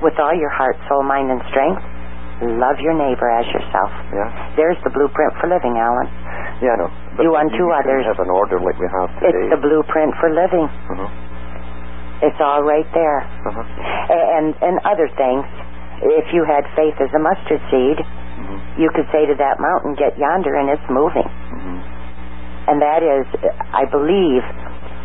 with 0.00 0.14
all 0.22 0.32
your 0.36 0.48
heart, 0.50 0.76
soul, 0.88 1.02
mind, 1.02 1.30
and 1.30 1.42
strength. 1.50 1.82
Love 2.40 2.78
your 2.78 2.94
neighbor 2.94 3.26
as 3.30 3.46
yourself. 3.50 3.90
Yeah. 4.14 4.30
There's 4.54 4.78
the 4.86 4.90
blueprint 4.94 5.34
for 5.42 5.50
living, 5.50 5.74
Alan. 5.74 6.06
Yeah, 6.62 6.74
I 6.74 6.86
know. 6.86 6.90
Do 7.18 7.34
unto 7.34 7.66
you 7.66 7.72
others. 7.74 8.06
Have 8.06 8.22
an 8.22 8.30
order 8.30 8.60
like 8.62 8.78
we 8.78 8.86
have 8.94 9.10
today. 9.18 9.50
It's 9.50 9.50
the 9.50 9.62
blueprint 9.62 10.14
for 10.22 10.30
living. 10.30 10.66
uh-huh. 10.70 11.08
It's 12.22 12.38
all 12.42 12.62
right 12.62 12.86
there. 12.94 13.22
Uh-huh. 13.46 13.62
And 14.38 14.54
and 14.62 14.78
other 14.86 15.06
things. 15.18 15.46
If 16.02 16.30
you 16.34 16.42
had 16.46 16.62
faith 16.78 16.94
as 17.02 17.10
a 17.14 17.18
mustard 17.18 17.62
seed, 17.70 17.98
Mhm. 17.98 18.58
you 18.78 18.90
could 18.94 19.06
say 19.10 19.26
to 19.26 19.34
that 19.34 19.58
mountain, 19.58 19.94
"Get 19.94 20.16
yonder," 20.18 20.54
and 20.54 20.68
it's 20.70 20.88
moving. 20.90 21.26
Mhm. 21.26 21.78
And 22.70 22.82
that 22.82 23.02
is, 23.02 23.26
I 23.74 23.84
believe, 23.86 24.44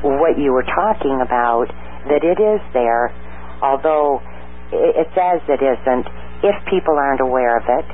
what 0.02 0.38
you 0.38 0.54
were 0.54 0.64
talking 0.64 1.22
about. 1.22 1.70
That 2.10 2.24
it 2.24 2.40
is 2.40 2.62
there, 2.74 3.12
although 3.62 4.22
it 4.72 5.08
says 5.16 5.42
it 5.48 5.62
isn't. 5.62 6.08
If 6.44 6.56
people 6.68 6.96
aren't 7.00 7.24
aware 7.24 7.56
of 7.58 7.64
it, 7.66 7.86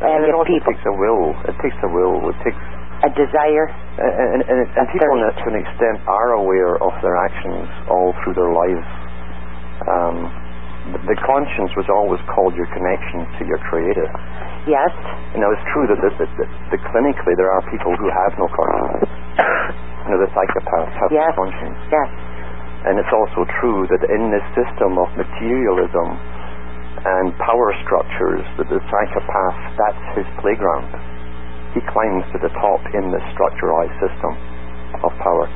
And, 0.00 0.24
and 0.24 0.24
it 0.24 0.32
if 0.32 0.46
people 0.48 0.72
takes 0.72 0.84
a 0.88 0.94
will. 0.96 1.34
It 1.44 1.56
takes 1.60 1.76
a 1.84 1.90
will. 1.92 2.16
It 2.32 2.38
takes 2.46 2.58
a 3.04 3.10
desire, 3.14 3.66
and, 4.00 4.10
and, 4.10 4.40
and, 4.48 4.58
and 4.74 4.84
people 4.90 5.06
thirst. 5.22 5.38
to 5.44 5.54
an 5.54 5.58
extent 5.62 5.96
are 6.10 6.34
aware 6.40 6.74
of 6.82 6.90
their 7.04 7.14
actions 7.14 7.68
all 7.86 8.10
through 8.24 8.34
their 8.34 8.50
lives. 8.50 8.86
Um, 9.86 10.16
the, 10.96 10.98
the 11.14 11.18
conscience 11.22 11.70
was 11.78 11.86
always 11.92 12.18
called 12.32 12.56
your 12.58 12.66
connection 12.74 13.22
to 13.38 13.42
your 13.46 13.60
creator. 13.70 14.08
yes, 14.66 14.90
Now 15.38 15.52
it's 15.54 15.62
true 15.76 15.86
that, 15.92 16.00
that, 16.02 16.14
that, 16.18 16.30
that, 16.42 16.50
that 16.74 16.80
clinically 16.90 17.34
there 17.38 17.52
are 17.52 17.62
people 17.70 17.92
who 18.00 18.08
have 18.10 18.32
no 18.40 18.48
conscience. 18.50 19.10
You 20.08 20.16
know, 20.16 20.24
the 20.24 20.32
psychopaths 20.32 20.94
have 21.04 21.10
Yes. 21.12 21.28
no 21.36 21.44
conscience. 21.44 21.76
yes, 21.92 22.08
And 22.88 22.96
it's 22.96 23.12
also 23.12 23.44
true 23.60 23.84
that 23.92 24.00
in 24.08 24.32
this 24.32 24.40
system 24.56 24.96
of 24.96 25.04
materialism 25.20 26.16
and 27.04 27.34
power 27.38 27.70
structures, 27.86 28.42
that 28.58 28.68
the 28.70 28.80
psychopath, 28.90 29.58
that's 29.78 30.04
his 30.18 30.28
playground. 30.42 30.88
he 31.76 31.80
climbs 31.92 32.24
to 32.32 32.38
the 32.42 32.52
top 32.58 32.80
in 32.96 33.12
the 33.12 33.20
structuralized 33.36 33.94
system 34.02 34.32
of 35.04 35.12
power. 35.22 35.46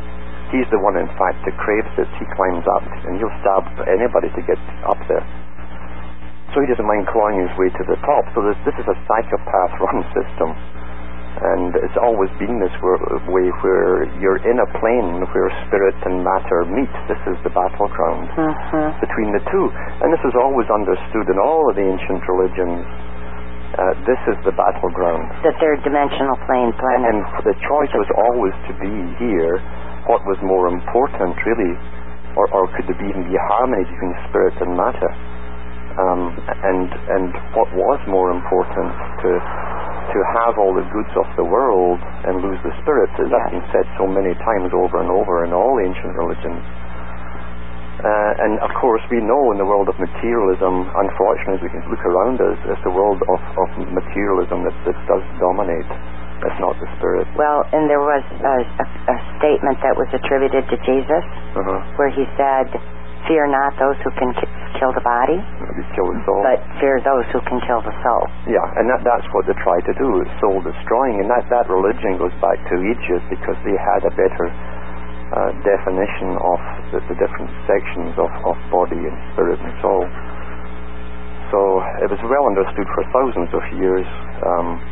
He's 0.52 0.68
the 0.68 0.78
one, 0.84 1.00
in 1.00 1.08
fact, 1.16 1.40
that 1.48 1.56
craves 1.56 1.88
it. 1.96 2.08
He 2.20 2.26
climbs 2.36 2.66
up, 2.68 2.84
and 3.08 3.16
he'll 3.16 3.32
stab 3.40 3.64
anybody 3.88 4.28
to 4.36 4.42
get 4.44 4.60
up 4.84 5.00
there. 5.08 5.24
So 6.52 6.60
he 6.60 6.68
doesn't 6.68 6.84
mind 6.84 7.08
clawing 7.08 7.40
his 7.40 7.52
way 7.56 7.72
to 7.72 7.82
the 7.88 7.96
top. 8.04 8.28
So 8.36 8.44
this, 8.44 8.58
this 8.68 8.76
is 8.76 8.84
a 8.84 8.96
psychopath-run 9.08 10.04
system. 10.16 10.52
And 11.32 11.72
it's 11.80 11.96
always 11.96 12.28
been 12.38 12.60
this 12.60 12.74
way 12.82 13.48
where 13.64 14.04
you're 14.20 14.38
in 14.44 14.58
a 14.60 14.68
plane 14.78 15.24
where 15.32 15.48
spirit 15.66 15.96
and 16.04 16.20
matter 16.22 16.64
meet. 16.68 16.92
This 17.08 17.18
is 17.26 17.36
the 17.42 17.50
battleground 17.50 18.28
Mhm. 18.36 19.00
between 19.00 19.32
the 19.32 19.40
two. 19.50 19.66
And 20.04 20.12
this 20.12 20.22
is 20.28 20.34
always 20.36 20.68
understood 20.70 21.26
in 21.32 21.38
all 21.38 21.68
of 21.70 21.76
the 21.76 21.82
ancient 21.82 22.22
religions. 22.28 22.84
Uh, 23.72 23.94
this 24.04 24.20
is 24.28 24.36
the 24.44 24.52
battleground. 24.52 25.24
The 25.42 25.52
third 25.58 25.82
dimensional 25.82 26.36
plane 26.44 26.68
And, 26.68 26.76
planet. 26.78 27.14
and 27.14 27.24
the 27.48 27.54
choice 27.64 27.92
was 27.94 28.10
always 28.28 28.52
to 28.68 28.72
be 28.74 28.92
here. 29.16 29.58
What 30.06 30.20
was 30.26 30.36
more 30.42 30.68
important, 30.68 31.34
really? 31.46 31.78
Or, 32.36 32.46
or 32.52 32.66
could 32.76 32.86
there 32.86 32.96
be, 33.00 33.08
even 33.08 33.24
be 33.24 33.36
harmony 33.48 33.84
between 33.84 34.14
spirit 34.28 34.60
and 34.60 34.76
matter? 34.76 35.10
Um, 35.98 36.36
and, 36.64 36.92
and 37.08 37.34
what 37.56 37.72
was 37.72 38.00
more 38.06 38.30
important? 38.30 38.92
To, 39.22 39.28
to 40.10 40.18
have 40.42 40.58
all 40.58 40.74
the 40.74 40.86
goods 40.90 41.12
of 41.16 41.28
the 41.38 41.46
world 41.46 42.00
and 42.26 42.42
lose 42.42 42.58
the 42.66 42.74
spirit. 42.82 43.10
As 43.20 43.28
Yes. 43.28 43.30
that's 43.30 43.52
been 43.54 43.66
said 43.72 43.86
so 43.98 44.06
many 44.10 44.34
times 44.42 44.70
over 44.74 44.98
and 45.00 45.10
over 45.10 45.44
in 45.46 45.52
all 45.54 45.78
ancient 45.78 46.12
religions. 46.18 46.62
Uh, 48.02 48.42
and 48.42 48.58
of 48.58 48.70
course, 48.82 49.02
we 49.14 49.22
know 49.22 49.54
in 49.54 49.58
the 49.62 49.68
world 49.68 49.86
of 49.86 49.94
materialism, 50.02 50.90
unfortunately, 50.90 51.54
as 51.54 51.62
we 51.62 51.70
can 51.70 51.84
look 51.86 52.02
around 52.02 52.40
us, 52.42 52.58
it's 52.66 52.82
the 52.82 52.90
world 52.90 53.22
of, 53.30 53.38
of 53.62 53.68
materialism 53.94 54.66
that, 54.66 54.74
that 54.82 54.98
does 55.06 55.22
dominate. 55.38 55.86
That's 56.42 56.58
not 56.58 56.74
the 56.82 56.90
spirit. 56.98 57.30
Well, 57.38 57.62
and 57.70 57.86
there 57.86 58.02
was 58.02 58.26
a, 58.26 58.56
a, 58.82 58.86
a 59.14 59.16
statement 59.38 59.78
that 59.86 59.94
was 59.94 60.10
attributed 60.10 60.66
to 60.74 60.76
Jesus 60.82 61.22
Uh-huh. 61.54 61.78
where 61.94 62.10
he 62.10 62.26
said, 62.34 62.66
Fear 63.30 63.46
not 63.54 63.78
those 63.78 63.94
who 64.02 64.10
can 64.18 64.34
kill 64.82 64.90
the 64.90 65.06
body, 65.06 65.38
kill 65.94 66.10
the 66.10 66.18
soul. 66.26 66.42
but 66.42 66.58
fear 66.82 66.98
those 67.06 67.22
who 67.30 67.38
can 67.46 67.62
kill 67.70 67.78
the 67.86 67.94
soul. 68.02 68.26
Yeah, 68.50 68.66
and 68.82 68.90
that, 68.90 69.06
that's 69.06 69.22
what 69.30 69.46
they 69.46 69.54
try 69.62 69.78
to 69.78 69.94
do, 69.94 70.26
soul 70.42 70.58
destroying. 70.58 71.22
And 71.22 71.30
that, 71.30 71.46
that 71.54 71.70
religion 71.70 72.18
goes 72.18 72.34
back 72.42 72.58
to 72.66 72.74
Egypt 72.82 73.22
because 73.30 73.54
they 73.62 73.78
had 73.78 74.02
a 74.02 74.10
better 74.18 74.50
uh, 74.50 75.54
definition 75.62 76.34
of 76.42 76.58
the, 76.90 76.98
the 77.06 77.14
different 77.14 77.46
sections 77.70 78.10
of, 78.18 78.26
of 78.42 78.58
body 78.74 78.98
and 78.98 79.14
spirit 79.38 79.62
and 79.62 79.70
soul. 79.78 80.02
So 81.54 81.78
it 82.02 82.10
was 82.10 82.18
well 82.26 82.50
understood 82.50 82.88
for 82.90 83.06
thousands 83.14 83.54
of 83.54 83.62
years 83.78 84.08
um, 84.42 84.82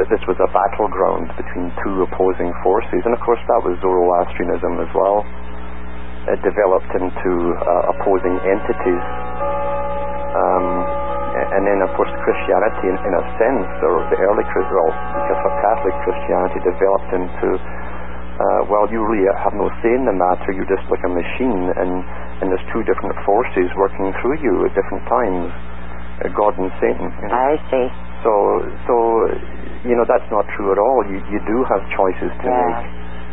that 0.00 0.08
this 0.08 0.24
was 0.24 0.40
a 0.40 0.48
battleground 0.56 1.28
between 1.36 1.68
two 1.84 2.08
opposing 2.08 2.48
forces. 2.64 3.04
And 3.04 3.12
of 3.12 3.20
course, 3.20 3.42
that 3.44 3.60
was 3.60 3.76
Zoroastrianism 3.84 4.80
as 4.80 4.88
well. 4.96 5.20
It 6.28 6.40
developed 6.44 6.92
into 6.92 7.32
uh, 7.56 7.92
opposing 7.96 8.36
entities. 8.44 9.04
Um, 10.36 10.66
and 11.30 11.62
then, 11.64 11.80
of 11.80 11.90
course, 11.96 12.10
Christianity, 12.26 12.90
in, 12.90 12.96
in 13.06 13.12
a 13.16 13.24
sense, 13.38 13.70
or 13.86 14.02
the 14.12 14.18
early 14.20 14.44
well, 14.44 14.90
because 14.90 15.40
of 15.46 15.52
Catholic 15.62 15.94
Christianity 16.04 16.58
developed 16.66 17.10
into, 17.14 17.48
uh, 17.56 18.60
well, 18.68 18.84
you 18.90 19.00
really 19.00 19.30
have 19.38 19.54
no 19.54 19.70
say 19.80 19.94
in 19.94 20.04
the 20.04 20.12
matter. 20.14 20.50
You're 20.52 20.68
just 20.68 20.84
like 20.90 21.02
a 21.06 21.12
machine, 21.12 21.70
and 21.78 21.92
and 22.42 22.48
there's 22.48 22.66
two 22.72 22.82
different 22.88 23.14
forces 23.28 23.68
working 23.76 24.10
through 24.20 24.40
you 24.40 24.54
at 24.64 24.72
different 24.72 25.04
times, 25.06 25.48
uh, 26.24 26.28
God 26.34 26.56
and 26.58 26.72
Satan. 26.80 27.08
you 27.20 27.28
know. 27.28 27.36
I 27.36 27.52
see. 27.68 27.86
So, 28.24 28.32
so 28.88 28.94
you 29.86 29.94
know 29.96 30.04
that's 30.08 30.28
not 30.32 30.44
true 30.56 30.72
at 30.72 30.78
all. 30.80 30.98
You 31.08 31.20
you 31.30 31.40
do 31.46 31.56
have 31.68 31.80
choices 31.94 32.32
to 32.42 32.46
Yeah. 32.48 32.64
make, 32.64 32.80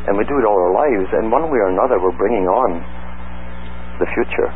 and 0.08 0.18
we 0.18 0.24
do 0.26 0.36
it 0.40 0.46
all 0.48 0.56
our 0.58 0.74
lives. 0.74 1.08
And 1.20 1.30
one 1.32 1.48
way 1.52 1.60
or 1.60 1.70
another, 1.70 2.00
we're 2.00 2.16
bringing 2.16 2.48
on 2.48 2.80
the 4.00 4.08
future. 4.16 4.50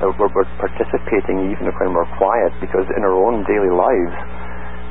Uh, 0.00 0.12
we're, 0.20 0.28
we're 0.32 0.48
participating 0.60 1.52
even 1.52 1.68
when 1.80 1.92
we're 1.96 2.08
quiet, 2.20 2.52
because 2.60 2.84
in 2.96 3.02
our 3.04 3.16
own 3.16 3.44
daily 3.48 3.72
lives, 3.72 4.14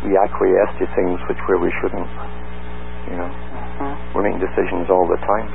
we 0.06 0.14
acquiesce 0.18 0.74
to 0.82 0.86
things 0.97 1.18
which 1.30 1.38
where 1.49 1.58
we 1.62 1.70
shouldn't. 1.82 2.10
You 3.10 3.18
know, 3.22 3.30
Mhm. 3.76 3.95
we're 4.16 4.24
making 4.24 4.39
decisions 4.41 4.89
all 4.89 5.06
the 5.06 5.18
time, 5.26 5.49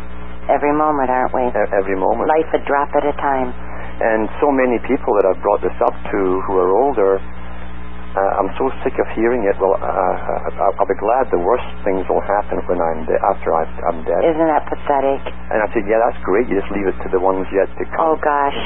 Every 0.50 0.72
moment, 0.74 1.10
aren't 1.10 1.32
we? 1.34 1.42
e- 1.46 1.70
every 1.78 1.94
moment. 1.96 2.26
Life 2.28 2.50
a 2.54 2.58
drop 2.66 2.90
at 2.96 3.04
a 3.06 3.12
time. 3.22 3.52
And 4.02 4.28
so 4.40 4.50
many 4.50 4.78
people 4.80 5.14
that 5.14 5.26
I've 5.26 5.40
brought 5.42 5.60
this 5.62 5.76
up 5.82 5.94
to 6.10 6.18
who 6.46 6.58
are 6.58 6.72
older, 6.74 7.20
uh, 8.10 8.38
I'm 8.42 8.50
so 8.58 8.70
sick 8.82 8.94
of 8.98 9.06
hearing 9.14 9.46
it. 9.46 9.54
Well, 9.62 9.74
uh, 9.78 9.84
uh, 9.86 10.76
I'll 10.82 10.88
be 10.90 10.98
glad 10.98 11.30
the 11.30 11.38
worst 11.38 11.66
things 11.86 12.02
will 12.10 12.22
happen 12.26 12.58
when 12.66 12.82
I'm 12.82 13.06
de- 13.06 13.22
after 13.22 13.54
I, 13.54 13.62
I'm 13.90 14.02
dead. 14.02 14.20
Isn't 14.26 14.48
that 14.50 14.66
pathetic? 14.66 15.22
and 15.54 15.58
I 15.62 15.66
said, 15.70 15.86
yeah, 15.86 16.02
that's 16.02 16.18
great. 16.26 16.50
You 16.50 16.58
just 16.58 16.70
leave 16.74 16.86
it 16.90 16.98
to 17.06 17.08
the 17.14 17.22
ones 17.22 17.46
yet 17.54 17.70
to 17.78 17.84
come. 17.94 18.02
Oh, 18.02 18.16
gosh. 18.18 18.58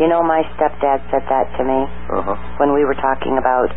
You 0.00 0.08
know, 0.08 0.20
my 0.24 0.44
stepdad 0.56 1.00
said 1.12 1.24
that 1.28 1.46
to 1.56 1.62
me 1.64 1.80
Uh-huh. 2.12 2.36
when 2.60 2.72
we 2.76 2.84
were 2.84 2.96
talking 2.96 3.36
about 3.40 3.68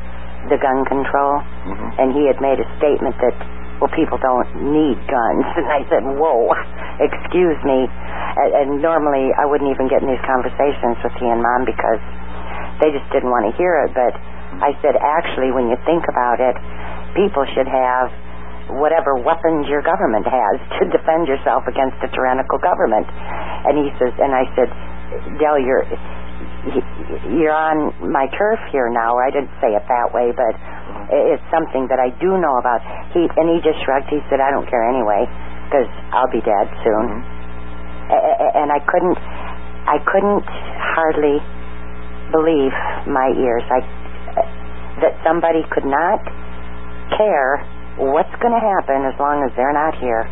the 0.51 0.59
gun 0.59 0.83
control, 0.87 1.39
hmm 1.67 1.89
and 2.03 2.11
he 2.11 2.27
had 2.27 2.39
made 2.43 2.59
a 2.59 2.67
statement 2.79 3.15
that, 3.23 3.35
well, 3.79 3.91
people 3.95 4.19
don't 4.19 4.49
need 4.71 4.99
guns. 5.07 5.45
And 5.59 5.67
I 5.71 5.81
said, 5.87 6.03
whoa, 6.19 6.51
excuse 6.99 7.59
me. 7.63 7.87
And, 7.87 8.51
and 8.51 8.69
normally 8.83 9.31
I 9.39 9.47
wouldn't 9.47 9.71
even 9.71 9.87
get 9.87 10.03
in 10.03 10.09
these 10.11 10.23
conversations 10.27 10.99
with 11.03 11.15
he 11.19 11.27
and 11.31 11.39
mom 11.39 11.63
because 11.63 12.01
they 12.83 12.91
just 12.91 13.07
didn't 13.15 13.31
want 13.31 13.47
to 13.47 13.53
hear 13.55 13.83
it. 13.87 13.91
But 13.95 14.15
I 14.61 14.75
said, 14.81 14.95
actually, 14.99 15.51
when 15.51 15.69
you 15.69 15.77
think 15.85 16.03
about 16.09 16.37
it, 16.39 16.55
people 17.17 17.45
should 17.55 17.67
have 17.67 18.11
whatever 18.79 19.15
weapons 19.19 19.67
your 19.67 19.81
government 19.83 20.25
has 20.25 20.55
to 20.79 20.83
defend 20.91 21.27
yourself 21.27 21.63
against 21.67 21.97
a 22.03 22.09
tyrannical 22.13 22.59
government. 22.59 23.07
And 23.67 23.77
he 23.81 23.89
says, 23.99 24.13
and 24.19 24.31
I 24.35 24.45
said, 24.55 24.69
Dell, 25.39 25.59
you're 25.61 25.85
you're 27.37 27.53
on 27.55 27.91
my 28.11 28.25
turf 28.39 28.59
here 28.71 28.89
now. 28.89 29.19
I 29.19 29.29
didn't 29.29 29.51
say 29.61 29.75
it 29.75 29.83
that 29.87 30.09
way, 30.15 30.31
but 30.31 30.55
it's 31.11 31.43
something 31.51 31.87
that 31.91 31.99
I 31.99 32.09
do 32.17 32.39
know 32.39 32.55
about. 32.57 32.81
He 33.13 33.27
and 33.27 33.45
he 33.51 33.59
just 33.61 33.77
shrugged. 33.85 34.07
He 34.09 34.19
said, 34.31 34.39
"I 34.39 34.49
don't 34.49 34.65
care 34.65 34.81
anyway, 34.87 35.27
because 35.69 35.87
I'll 36.15 36.31
be 36.31 36.41
dead 36.41 36.67
soon." 36.83 37.05
Mhm. 37.13 37.21
A- 38.15 38.53
And 38.63 38.71
I 38.71 38.79
couldn't, 38.79 39.17
I 39.87 39.97
couldn't 40.07 40.45
hardly 40.97 41.37
believe 42.31 42.73
my 43.07 43.27
ears. 43.37 43.63
I 43.69 43.83
that 45.01 45.17
somebody 45.25 45.63
could 45.73 45.85
not 45.87 46.21
care 47.17 47.61
what's 47.97 48.33
going 48.41 48.53
to 48.53 48.63
happen 48.63 49.05
as 49.05 49.15
long 49.21 49.41
as 49.45 49.51
they're 49.57 49.73
not 49.75 49.93
here. 50.01 50.25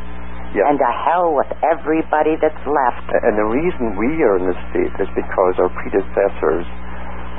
Yeah. 0.52 0.68
And 0.68 0.76
to 0.82 0.90
hell 1.08 1.32
with 1.32 1.48
everybody 1.64 2.36
that's 2.36 2.60
left. 2.68 3.08
And 3.24 3.40
the 3.40 3.48
reason 3.48 3.96
we 3.96 4.20
are 4.28 4.36
in 4.36 4.46
this 4.52 4.60
state 4.76 4.92
is 5.00 5.08
because 5.16 5.56
our 5.64 5.72
predecessors 5.72 6.68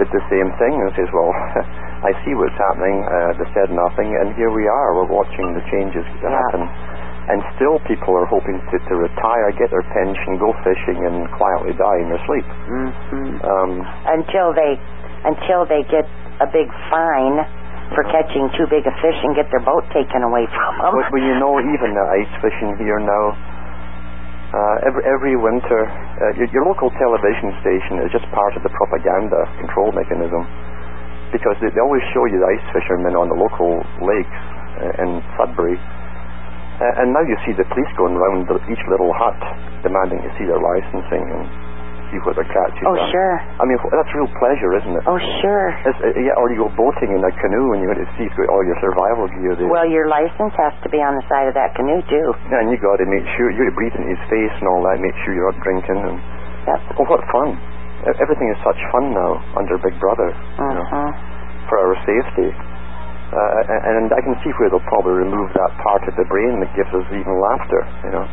did 0.00 0.08
the 0.08 0.24
same 0.32 0.48
thing 0.56 0.72
and 0.80 0.88
says, 0.96 1.10
well, 1.12 1.28
I 2.08 2.16
see 2.24 2.32
what's 2.32 2.56
happening. 2.56 3.04
Uh, 3.04 3.36
they 3.36 3.48
said 3.52 3.68
nothing, 3.68 4.08
and 4.16 4.32
here 4.40 4.48
we 4.48 4.64
are. 4.64 4.96
We're 4.96 5.12
watching 5.12 5.52
the 5.52 5.60
changes 5.68 6.06
Yeah. 6.24 6.32
happen. 6.32 6.64
And 7.22 7.38
still 7.54 7.78
people 7.86 8.16
are 8.18 8.26
hoping 8.26 8.58
to, 8.58 8.76
to 8.80 8.94
retire, 8.98 9.52
get 9.54 9.70
their 9.70 9.84
pension, 9.94 10.40
go 10.42 10.50
fishing, 10.66 11.04
and 11.06 11.28
quietly 11.36 11.70
die 11.78 12.00
in 12.02 12.08
their 12.10 12.22
sleep. 12.26 12.46
hmm 12.66 12.90
Um, 13.46 13.70
until 14.10 14.50
they 14.56 14.74
until 15.22 15.62
they 15.68 15.86
get 15.86 16.02
a 16.40 16.48
big 16.48 16.68
fine 16.88 17.42
for 17.92 18.04
catching 18.08 18.48
too 18.56 18.64
big 18.72 18.84
a 18.88 18.94
fish 19.04 19.18
and 19.20 19.36
get 19.36 19.48
their 19.52 19.60
boat 19.60 19.84
taken 19.92 20.24
away 20.24 20.48
from 20.48 20.72
them. 20.80 20.96
but, 20.96 21.12
but 21.12 21.20
you 21.20 21.36
know, 21.36 21.60
even 21.60 21.92
the 21.92 22.06
ice 22.16 22.32
fishing 22.40 22.72
here 22.80 22.96
now, 22.96 23.24
uh, 24.52 24.88
every, 24.88 25.02
every 25.04 25.34
winter, 25.36 25.88
uh, 25.88 26.32
your, 26.36 26.48
your 26.52 26.64
local 26.64 26.88
television 26.96 27.52
station 27.60 28.00
is 28.04 28.08
just 28.12 28.24
part 28.32 28.56
of 28.56 28.64
the 28.64 28.72
propaganda 28.72 29.44
control 29.60 29.92
mechanism 29.92 30.44
because 31.32 31.56
they, 31.60 31.72
they 31.72 31.80
always 31.80 32.04
show 32.12 32.24
you 32.28 32.36
the 32.40 32.48
ice 32.48 32.66
fishermen 32.72 33.16
on 33.16 33.28
the 33.28 33.36
local 33.36 33.80
lakes 34.04 34.40
uh, 34.80 35.04
in 35.04 35.20
Sudbury. 35.36 35.76
Uh, 35.76 37.00
and 37.04 37.12
now 37.12 37.24
you 37.24 37.36
see 37.44 37.52
the 37.56 37.64
police 37.72 37.88
going 37.96 38.16
round 38.16 38.48
each 38.68 38.84
little 38.88 39.12
hut 39.16 39.36
demanding 39.84 40.20
to 40.24 40.30
see 40.40 40.44
their 40.48 40.60
licensing 40.60 41.24
and 41.28 41.44
see 42.12 42.20
what 42.28 42.36
their 42.36 42.44
catches 42.52 42.84
oh 42.84 42.92
are. 42.92 43.08
sure, 43.08 43.34
I 43.56 43.64
mean, 43.64 43.80
that's 43.88 44.12
real 44.12 44.28
pleasure, 44.36 44.76
isn't 44.76 44.94
it? 45.00 45.02
oh 45.08 45.16
sure. 45.40 45.72
It's, 45.88 45.96
uh, 46.04 46.12
yeah, 46.20 46.36
or 46.36 46.52
you 46.52 46.60
go 46.62 46.70
boating 46.76 47.16
in 47.16 47.24
a 47.24 47.32
canoe 47.40 47.72
and 47.72 47.80
you 47.80 47.88
go 47.88 47.96
to 47.96 48.06
see 48.20 48.28
through 48.36 48.52
all 48.52 48.60
your 48.68 48.76
survival 48.84 49.26
gear 49.32 49.56
there. 49.56 49.66
Well, 49.72 49.88
your 49.88 50.06
license 50.12 50.52
has 50.60 50.76
to 50.84 50.88
be 50.92 51.00
on 51.00 51.16
the 51.16 51.24
side 51.32 51.48
of 51.48 51.56
that 51.56 51.72
canoe 51.74 52.04
too. 52.06 52.28
And 52.52 52.68
you 52.68 52.76
got 52.76 53.00
to 53.00 53.08
make 53.08 53.24
sure 53.40 53.48
you're 53.56 53.72
breathing 53.72 54.04
his 54.12 54.20
face 54.28 54.52
and 54.60 54.68
all 54.68 54.84
that. 54.84 55.00
Make 55.00 55.16
sure 55.24 55.32
you're 55.32 55.48
not 55.50 55.58
drinking. 55.64 55.98
And 56.04 56.16
Yep. 56.68 56.78
oh, 57.00 57.06
what 57.10 57.24
fun! 57.32 57.56
Everything 58.22 58.46
is 58.52 58.58
such 58.62 58.78
fun 58.94 59.10
now 59.16 59.40
under 59.58 59.78
Big 59.82 59.98
Brother. 59.98 60.30
You 60.30 60.74
know, 60.78 60.84
Mhm. 60.86 61.10
for 61.72 61.78
our 61.80 61.96
safety. 62.06 62.50
Uh, 63.32 63.64
and, 63.72 63.80
and 63.96 64.06
I 64.12 64.20
can 64.20 64.36
see 64.44 64.52
where 64.60 64.68
they'll 64.68 64.84
probably 64.92 65.24
remove 65.24 65.48
that 65.56 65.72
part 65.80 66.04
of 66.06 66.12
the 66.20 66.26
brain 66.28 66.60
that 66.60 66.68
gives 66.76 66.92
us 66.92 67.06
even 67.16 67.32
laughter. 67.40 67.80
You 68.04 68.10
know, 68.12 68.24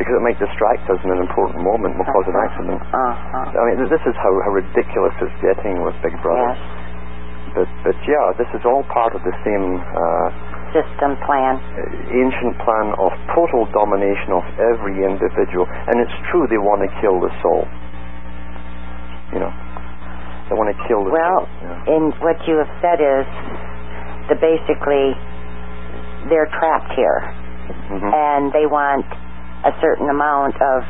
because 0.00 0.16
it 0.16 0.24
might 0.24 0.40
distract 0.40 0.88
us 0.88 0.96
in 1.04 1.12
an 1.12 1.20
important 1.20 1.60
moment, 1.60 1.92
will 2.00 2.08
cause 2.08 2.24
an 2.24 2.38
accident. 2.40 2.80
Uh-huh. 2.80 3.60
I 3.60 3.62
mean, 3.68 3.84
this 3.92 4.00
is 4.08 4.16
how, 4.16 4.32
how 4.48 4.52
ridiculous 4.56 5.12
it's 5.20 5.36
getting 5.44 5.84
with 5.84 5.92
Big 6.00 6.16
Brother. 6.24 6.56
Yes. 6.56 6.88
But 7.52 7.68
but 7.84 7.96
yeah, 8.08 8.32
this 8.40 8.48
is 8.56 8.62
all 8.64 8.80
part 8.88 9.12
of 9.12 9.20
the 9.26 9.34
same 9.44 9.76
uh, 9.82 10.28
system 10.72 11.18
plan. 11.26 11.58
ancient 12.14 12.54
plan 12.62 12.94
of 12.96 13.10
total 13.34 13.66
domination 13.74 14.30
of 14.32 14.46
every 14.56 15.02
individual. 15.04 15.66
And 15.90 15.98
it's 16.00 16.14
true 16.30 16.46
they 16.48 16.62
want 16.62 16.80
to 16.86 16.90
kill 17.02 17.18
the 17.20 17.28
soul. 17.42 17.66
You 19.34 19.42
know, 19.42 19.52
they 20.48 20.54
want 20.54 20.70
to 20.74 20.78
kill 20.86 21.02
the 21.04 21.10
Well, 21.10 21.42
soul. 21.46 21.68
Yeah. 21.90 21.94
in 21.98 22.02
what 22.22 22.38
you 22.46 22.54
have 22.62 22.70
said 22.82 22.98
is 23.02 23.26
that 24.30 24.38
basically 24.38 25.14
they're 26.30 26.50
trapped 26.54 26.92
here 26.94 27.18
Mhm. 27.90 28.10
and 28.14 28.52
they 28.54 28.66
want 28.66 29.06
a 29.64 29.72
certain 29.80 30.08
amount 30.08 30.56
of 30.60 30.84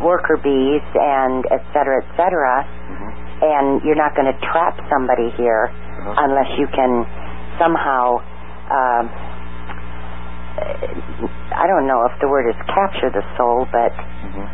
worker 0.00 0.36
bees 0.42 0.82
and 0.94 1.44
et 1.50 1.62
cetera, 1.72 2.02
et 2.02 2.08
cetera. 2.16 2.64
Mhm. 2.64 3.12
And 3.42 3.82
you're 3.84 3.96
not 3.96 4.14
going 4.14 4.26
to 4.32 4.38
trap 4.40 4.78
somebody 4.88 5.30
here 5.30 5.70
Uh-huh. 5.70 6.14
unless 6.24 6.50
you 6.58 6.66
can 6.68 7.06
somehow, 7.58 8.18
um, 8.70 9.10
I 11.54 11.66
don't 11.66 11.86
know 11.86 12.04
if 12.06 12.18
the 12.20 12.28
word 12.28 12.46
is 12.46 12.56
capture 12.66 13.10
the 13.10 13.24
soul, 13.36 13.66
but 13.72 13.92
Mhm. 13.92 14.48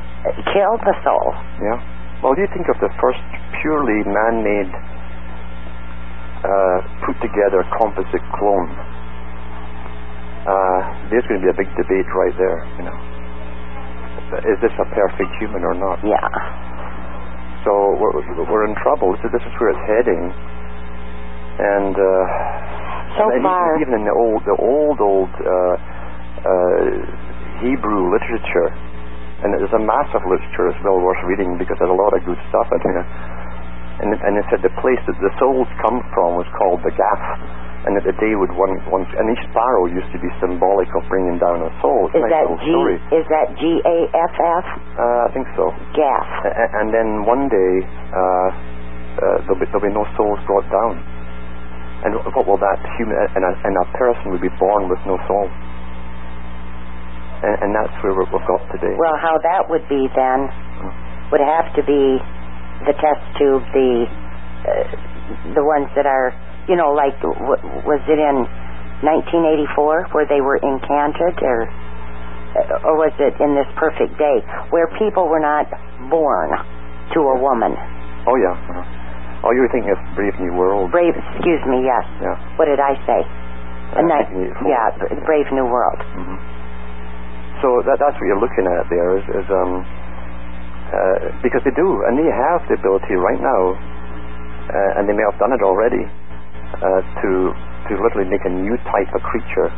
kill 0.52 0.76
the 0.78 0.94
soul. 1.04 1.34
Yeah. 1.62 1.78
Well, 2.22 2.34
do 2.34 2.40
you 2.40 2.48
think 2.48 2.68
of 2.68 2.78
the 2.80 2.88
first 3.00 3.20
purely 3.60 4.02
man-made, 4.04 4.72
uh, 6.44 6.80
put-together 7.04 7.64
composite 7.76 8.22
clone. 8.32 8.70
Uh, 10.46 10.80
there's 11.10 11.26
going 11.26 11.40
to 11.40 11.44
be 11.44 11.50
a 11.50 11.54
big 11.54 11.68
debate 11.76 12.06
right 12.14 12.36
there. 12.38 12.64
You 12.78 12.84
know, 12.84 12.96
is 14.46 14.58
this 14.62 14.74
a 14.78 14.86
perfect 14.94 15.30
human 15.42 15.62
or 15.64 15.74
not? 15.74 15.98
Yeah. 16.06 16.28
So 17.66 17.72
we're, 17.98 18.46
we're 18.48 18.66
in 18.68 18.74
trouble. 18.80 19.12
So 19.20 19.28
this 19.32 19.42
is 19.44 19.52
where 19.60 19.70
it's 19.74 19.84
heading. 19.84 20.22
And 21.60 21.92
uh, 21.92 22.24
So 23.20 23.28
and 23.36 23.42
far- 23.44 23.76
even 23.82 23.92
in 24.00 24.04
the 24.08 24.16
old, 24.16 24.40
the 24.48 24.56
old, 24.56 24.98
old 25.02 25.32
uh, 25.44 25.76
uh, 26.40 26.84
Hebrew 27.60 28.08
literature, 28.08 28.72
and 29.44 29.52
there's 29.52 29.72
a 29.76 29.82
massive 29.84 30.24
literature 30.24 30.72
as 30.72 30.78
well 30.84 31.00
worth 31.04 31.20
reading 31.28 31.56
because 31.60 31.76
there's 31.80 31.92
a 31.92 32.00
lot 32.00 32.12
of 32.16 32.24
good 32.24 32.40
stuff 32.48 32.68
in 32.72 32.80
here. 32.80 33.04
And, 34.00 34.16
and 34.16 34.32
it 34.40 34.44
said 34.48 34.64
the 34.64 34.72
place 34.80 35.00
that 35.04 35.18
the 35.20 35.28
souls 35.36 35.68
come 35.84 36.00
from 36.16 36.40
was 36.40 36.48
called 36.56 36.80
the 36.80 36.92
Gaff, 36.96 37.22
and 37.88 37.96
that 37.96 38.04
the 38.04 38.12
day 38.20 38.36
would 38.36 38.52
one, 38.52 38.76
one 38.92 39.08
and 39.16 39.24
each 39.32 39.40
sparrow 39.52 39.88
used 39.88 40.08
to 40.12 40.20
be 40.20 40.28
symbolic 40.36 40.88
of 40.92 41.02
bringing 41.08 41.40
down 41.40 41.64
a 41.64 41.70
soul. 41.80 42.12
It's 42.12 42.20
Is 42.20 42.28
nice 42.28 42.32
that 42.32 42.48
G? 42.60 42.68
story. 42.76 42.96
Is 43.16 43.26
that 43.32 43.46
G 43.56 43.62
A 43.88 43.96
F 44.12 44.34
F? 44.36 44.66
Uh, 45.00 45.26
I 45.26 45.28
think 45.32 45.46
so. 45.56 45.72
Gaff. 45.96 46.28
A- 46.44 46.72
and 46.84 46.92
then 46.92 47.24
one 47.24 47.48
day 47.48 47.72
uh, 48.12 48.20
uh, 48.20 49.36
there'll, 49.48 49.56
be, 49.56 49.64
there'll 49.72 49.88
be 49.88 49.94
no 49.96 50.04
souls 50.16 50.38
brought 50.44 50.68
down. 50.68 51.00
And 52.04 52.16
what 52.36 52.44
will 52.48 52.60
that 52.60 52.80
human 52.96 53.16
and 53.16 53.44
a, 53.44 53.52
and 53.64 53.74
a 53.76 53.86
person 53.96 54.32
will 54.32 54.40
be 54.40 54.52
born 54.60 54.88
with 54.88 55.00
no 55.08 55.16
soul? 55.28 55.48
And, 57.40 57.54
and 57.64 57.70
that's 57.72 57.92
where 58.04 58.12
we've 58.12 58.28
got 58.28 58.60
today. 58.72 58.92
Well, 59.00 59.16
how 59.20 59.36
that 59.40 59.64
would 59.72 59.88
be 59.88 60.04
then 60.12 60.48
would 61.32 61.40
have 61.40 61.72
to 61.76 61.82
be 61.84 62.20
the 62.84 62.92
test 62.96 63.24
tube, 63.40 63.64
the 63.72 64.04
uh, 64.68 64.84
the 65.56 65.64
ones 65.64 65.88
that 65.96 66.04
are, 66.04 66.32
you 66.68 66.76
know, 66.76 66.92
like 66.92 67.16
w- 67.22 67.62
was 67.86 68.02
it 68.08 68.18
in 68.20 68.36
1984 69.04 70.12
where 70.12 70.26
they 70.28 70.40
were 70.40 70.58
incanted, 70.60 71.38
or 71.40 71.68
or 72.84 72.94
was 72.98 73.14
it 73.22 73.34
in 73.40 73.54
this 73.54 73.68
perfect 73.78 74.18
day 74.18 74.42
where 74.74 74.90
people 74.98 75.28
were 75.30 75.40
not 75.40 75.70
born 76.10 76.50
to 77.14 77.20
a 77.30 77.36
woman? 77.40 77.72
oh 78.28 78.36
yeah. 78.36 78.52
Uh-huh. 78.54 78.84
Oh, 79.40 79.56
you 79.56 79.64
were 79.64 79.72
thinking 79.72 79.88
of 79.88 80.00
Brave 80.12 80.36
New 80.36 80.52
World. 80.52 80.92
Brave, 80.92 81.16
excuse 81.16 81.64
me, 81.64 81.80
yes. 81.80 82.04
Yeah. 82.20 82.36
What 82.60 82.68
did 82.68 82.76
I 82.76 82.92
say? 83.08 83.24
Uh, 83.96 84.00
A 84.00 84.04
night, 84.04 84.28
1984. 84.36 84.68
yeah, 84.68 85.24
Brave 85.24 85.48
New 85.56 85.64
World. 85.64 85.96
hmm 86.12 86.36
So 87.64 87.80
that, 87.88 87.96
that's 87.96 88.12
what 88.20 88.26
you're 88.28 88.36
looking 88.38 88.68
at 88.68 88.84
there 88.92 89.16
is, 89.16 89.24
is 89.32 89.48
um, 89.48 89.80
uh, 90.92 91.40
because 91.40 91.64
they 91.64 91.72
do, 91.72 91.88
and 92.04 92.20
they 92.20 92.28
have 92.28 92.60
the 92.68 92.76
ability 92.76 93.16
right 93.16 93.40
now, 93.40 93.62
uh, 94.68 94.98
and 95.00 95.08
they 95.08 95.16
may 95.16 95.24
have 95.24 95.40
done 95.40 95.56
it 95.56 95.64
already, 95.64 96.04
uh, 96.82 97.00
to 97.22 97.30
to 97.88 97.92
literally 98.00 98.28
make 98.28 98.44
a 98.44 98.52
new 98.52 98.76
type 98.92 99.08
of 99.16 99.20
creature, 99.24 99.68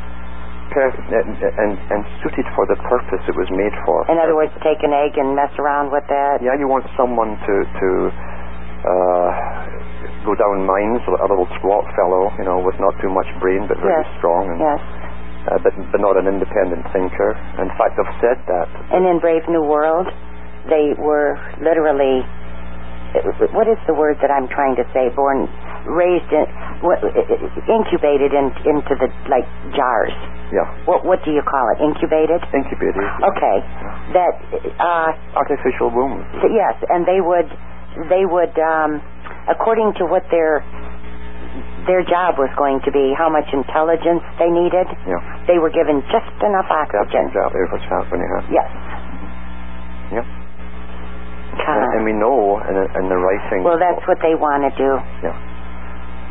per- 0.75 0.91
and, 0.91 1.35
and 1.39 1.73
and 1.91 2.01
suited 2.23 2.47
for 2.55 2.67
the 2.71 2.77
purpose 2.89 3.23
it 3.29 3.37
was 3.39 3.49
made 3.55 3.75
for. 3.87 4.07
In 4.11 4.19
other 4.19 4.35
words, 4.35 4.53
take 4.63 4.83
an 4.83 4.93
egg 4.95 5.19
and 5.19 5.35
mess 5.37 5.53
around 5.59 5.91
with 5.93 6.05
that. 6.09 6.43
Yeah, 6.43 6.55
you 6.59 6.67
want 6.69 6.87
someone 6.99 7.35
to 7.39 7.55
to 7.67 7.89
uh, 8.83 9.29
go 10.27 10.35
down 10.35 10.67
mines, 10.67 11.03
a 11.07 11.27
little 11.31 11.47
squat 11.59 11.87
fellow, 11.99 12.31
you 12.39 12.45
know, 12.47 12.59
with 12.63 12.79
not 12.79 12.95
too 13.03 13.11
much 13.11 13.27
brain 13.43 13.67
but 13.71 13.79
very 13.79 14.03
Yes. 14.03 14.11
strong, 14.19 14.51
and, 14.51 14.59
Yes. 14.59 14.81
uh, 15.51 15.59
but 15.63 15.75
but 15.91 16.01
not 16.03 16.15
an 16.19 16.27
independent 16.31 16.87
thinker. 16.95 17.35
In 17.63 17.71
fact, 17.79 17.99
I've 17.99 18.15
said 18.23 18.39
that. 18.51 18.67
And 18.95 19.07
in 19.07 19.19
Brave 19.19 19.43
New 19.51 19.63
World, 19.63 20.07
they 20.71 20.95
were 20.99 21.39
literally, 21.59 22.23
what 23.55 23.67
is 23.67 23.79
the 23.87 23.95
word 23.95 24.19
that 24.23 24.31
I'm 24.31 24.47
trying 24.49 24.77
to 24.79 24.85
say? 24.95 25.11
Born, 25.15 25.47
raised, 25.87 26.31
in, 26.33 26.47
what- 26.85 27.03
incubated 27.69 28.33
in, 28.35 28.51
into 28.67 28.95
the, 28.99 29.09
like, 29.29 29.47
jars. 29.75 30.15
Yeah, 30.53 30.69
What, 30.85 31.05
what 31.09 31.25
do 31.25 31.33
you 31.33 31.41
call 31.43 31.65
it? 31.73 31.81
Incubated? 31.81 32.45
incubated. 32.53 33.01
Okay. 33.25 33.57
That, 34.13 34.33
uh, 34.79 35.11
Artificial 35.39 35.89
womb. 35.89 36.21
yes, 36.53 36.77
and 36.93 37.07
they 37.09 37.21
would, 37.25 37.49
they 38.13 38.25
would, 38.29 38.53
um, 38.61 39.01
according 39.49 39.95
to 39.97 40.05
what 40.05 40.29
their, 40.31 40.61
their 41.89 42.05
job 42.05 42.37
was 42.37 42.53
going 42.61 42.81
to 42.85 42.93
be, 42.93 43.15
how 43.17 43.33
much 43.33 43.49
intelligence 43.53 44.21
they 44.39 44.53
needed, 44.53 44.87
Yeah, 45.09 45.19
they 45.49 45.57
were 45.59 45.73
given 45.73 46.05
just 46.13 46.29
enough 46.45 46.69
that's 46.69 46.93
oxygen. 46.95 47.33
exactly 47.33 47.65
what's 47.73 47.89
happening. 47.89 48.29
Huh? 48.29 48.45
Yes. 48.53 48.69
Yeah, 50.13 50.25
and, 51.57 51.97
and 51.97 52.05
we 52.05 52.13
know 52.13 52.59
and 52.61 52.77
the- 52.77 52.91
in 53.01 53.09
the 53.09 53.17
writing. 53.17 53.65
Well, 53.65 53.79
that's 53.79 54.05
what 54.09 54.19
they 54.21 54.35
want 54.37 54.65
to 54.69 54.73
do. 54.77 55.01
Yeah. 55.25 55.33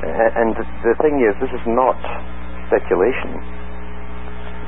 And 0.01 0.57
the 0.57 0.65
the 0.81 0.95
thing 1.05 1.21
is, 1.21 1.33
this 1.37 1.53
is 1.53 1.65
not 1.69 1.93
speculation, 2.67 3.37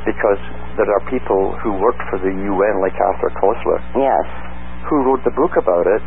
because 0.05 0.37
there 0.77 0.89
are 0.89 1.03
people 1.09 1.57
who 1.65 1.73
work 1.81 1.97
for 2.13 2.19
the 2.21 2.29
UN, 2.29 2.75
like 2.81 2.93
Arthur 3.01 3.31
Koestler, 3.41 3.79
Yes. 3.97 4.25
who 4.89 5.01
wrote 5.07 5.23
the 5.25 5.33
book 5.33 5.57
about 5.57 5.87
it, 5.89 6.03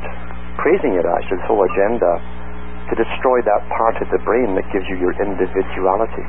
praising 0.62 0.94
it 0.94 1.02
actually, 1.06 1.38
this 1.42 1.46
whole 1.50 1.64
agenda, 1.64 2.12
to 2.86 2.94
destroy 2.94 3.42
that 3.42 3.62
part 3.74 3.98
of 3.98 4.06
the 4.14 4.22
brain 4.22 4.54
that 4.54 4.66
gives 4.70 4.86
you 4.86 4.94
your 5.02 5.14
individuality. 5.18 6.26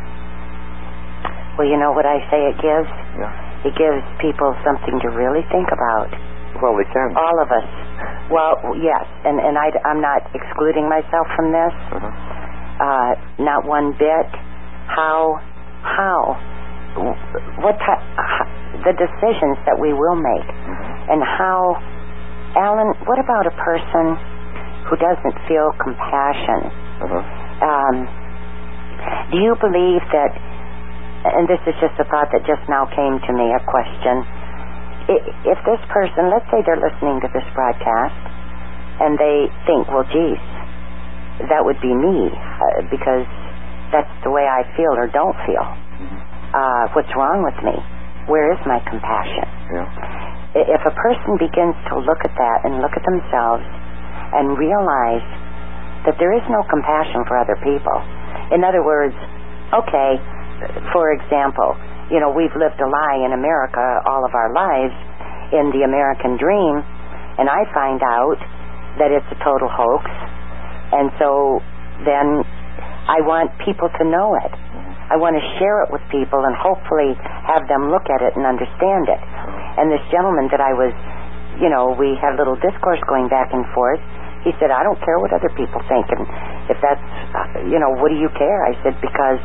Well, 1.57 1.69
you 1.69 1.77
know 1.77 1.93
what 1.93 2.05
I 2.05 2.17
say 2.33 2.49
it 2.49 2.57
gives? 2.61 2.89
Yeah. 3.17 3.29
It 3.65 3.73
gives 3.77 4.01
people 4.21 4.53
something 4.65 4.97
to 5.05 5.09
really 5.13 5.41
think 5.53 5.69
about. 5.73 6.09
Well, 6.61 6.73
they 6.77 6.85
can. 6.89 7.13
All 7.17 7.37
of 7.41 7.49
us. 7.53 7.65
Well, 8.33 8.57
yes, 8.81 9.05
and, 9.25 9.37
and 9.41 9.57
I, 9.57 9.69
am 9.89 10.01
not 10.01 10.21
excluding 10.33 10.89
myself 10.89 11.25
from 11.37 11.51
this, 11.53 11.73
Uh-huh. 11.93 12.09
Uh, 12.79 13.11
not 13.39 13.65
one 13.65 13.91
bit. 13.97 14.27
How, 14.87 15.39
how, 15.83 16.37
what 17.61 17.75
h- 17.75 18.05
the 18.85 18.93
decisions 18.93 19.57
that 19.65 19.77
we 19.79 19.91
will 19.93 20.15
make, 20.15 20.47
Mhm. 20.47 21.11
and 21.13 21.21
how, 21.23 21.75
Alan, 22.55 22.93
what 23.05 23.19
about 23.19 23.45
a 23.45 23.51
person 23.51 24.15
who 24.87 24.95
doesn't 24.97 25.35
feel 25.47 25.71
compassion? 25.83 26.71
Uh-huh. 26.97 27.21
um, 27.67 27.95
do 29.31 29.37
you 29.37 29.53
believe 29.61 30.01
that, 30.11 30.31
and 31.37 31.47
this 31.47 31.59
is 31.67 31.75
just 31.79 31.93
a 31.99 32.05
thought 32.05 32.31
that 32.31 32.41
just 32.45 32.63
now 32.69 32.85
came 32.85 33.19
to 33.27 33.31
me, 33.33 33.53
a 33.53 33.59
question. 33.69 34.25
If 35.45 35.57
this 35.63 35.79
person, 35.89 36.29
let's 36.29 36.49
say 36.51 36.63
they're 36.65 36.81
listening 36.81 37.21
to 37.21 37.29
this 37.33 37.45
broadcast, 37.53 38.15
and 38.99 39.17
they 39.19 39.47
think, 39.69 39.87
well, 39.93 40.03
geez, 40.09 40.41
that 41.45 41.61
would 41.63 41.79
be 41.81 41.93
me, 41.93 42.31
uh, 42.33 42.81
because 42.89 43.25
that's 43.91 44.11
the 44.23 44.31
way 44.31 44.45
I 44.47 44.63
feel 44.75 44.93
or 44.97 45.07
don't 45.07 45.37
feel. 45.45 45.65
Mhm. 46.01 46.19
Uh, 46.53 46.87
what's 46.93 47.13
wrong 47.15 47.43
with 47.43 47.57
me? 47.63 47.75
Where 48.27 48.51
is 48.51 48.59
my 48.65 48.79
compassion? 48.79 49.47
Yeah. 49.71 49.85
If 50.55 50.81
a 50.85 50.91
person 50.91 51.37
begins 51.37 51.75
to 51.89 51.99
look 51.99 52.25
at 52.25 52.33
that 52.35 52.65
and 52.65 52.81
look 52.81 52.95
at 52.97 53.03
themselves 53.03 53.63
and 54.33 54.57
realize 54.57 55.23
that 56.05 56.17
there 56.17 56.33
is 56.33 56.43
no 56.49 56.63
compassion 56.63 57.23
for 57.25 57.37
other 57.37 57.55
people. 57.61 58.01
In 58.51 58.63
other 58.63 58.83
words, 58.83 59.15
okay, 59.73 60.19
for 60.91 61.11
example, 61.11 61.75
you 62.09 62.19
know, 62.19 62.29
we've 62.31 62.55
lived 62.55 62.79
a 62.79 62.87
lie 62.87 63.19
in 63.27 63.33
America 63.33 64.01
all 64.07 64.25
of 64.25 64.33
our 64.33 64.51
lives 64.53 64.95
in 65.51 65.71
the 65.71 65.83
American 65.83 66.37
dream, 66.37 66.83
and 67.37 67.49
I 67.49 67.65
find 67.73 68.01
out 68.01 68.39
that 68.99 69.11
it's 69.11 69.27
a 69.31 69.39
total 69.43 69.67
hoax, 69.67 70.09
and 70.97 71.13
so 71.21 71.61
then 72.05 72.41
I 73.07 73.23
want 73.23 73.53
people 73.63 73.87
to 73.87 74.03
know 74.03 74.35
it. 74.35 74.51
I 75.07 75.15
want 75.15 75.39
to 75.39 75.43
share 75.55 75.87
it 75.87 75.89
with 75.95 76.03
people 76.11 76.43
and 76.43 76.51
hopefully 76.51 77.15
have 77.47 77.63
them 77.71 77.87
look 77.87 78.03
at 78.11 78.19
it 78.19 78.35
and 78.35 78.43
understand 78.43 79.07
it. 79.07 79.21
And 79.79 79.87
this 79.87 80.03
gentleman 80.11 80.51
that 80.51 80.59
I 80.59 80.75
was, 80.75 80.91
you 81.63 81.71
know, 81.71 81.95
we 81.95 82.19
had 82.19 82.35
a 82.35 82.37
little 82.37 82.59
discourse 82.59 82.99
going 83.07 83.31
back 83.31 83.55
and 83.55 83.63
forth. 83.71 84.03
He 84.43 84.51
said, 84.59 84.67
I 84.67 84.83
don't 84.83 84.99
care 84.99 85.15
what 85.23 85.31
other 85.31 85.47
people 85.55 85.79
think. 85.87 86.11
And 86.11 86.27
if 86.67 86.77
that's, 86.83 87.07
uh, 87.31 87.71
you 87.71 87.79
know, 87.79 87.95
what 87.95 88.11
do 88.11 88.19
you 88.19 88.27
care? 88.35 88.67
I 88.67 88.75
said, 88.83 88.99
because, 88.99 89.39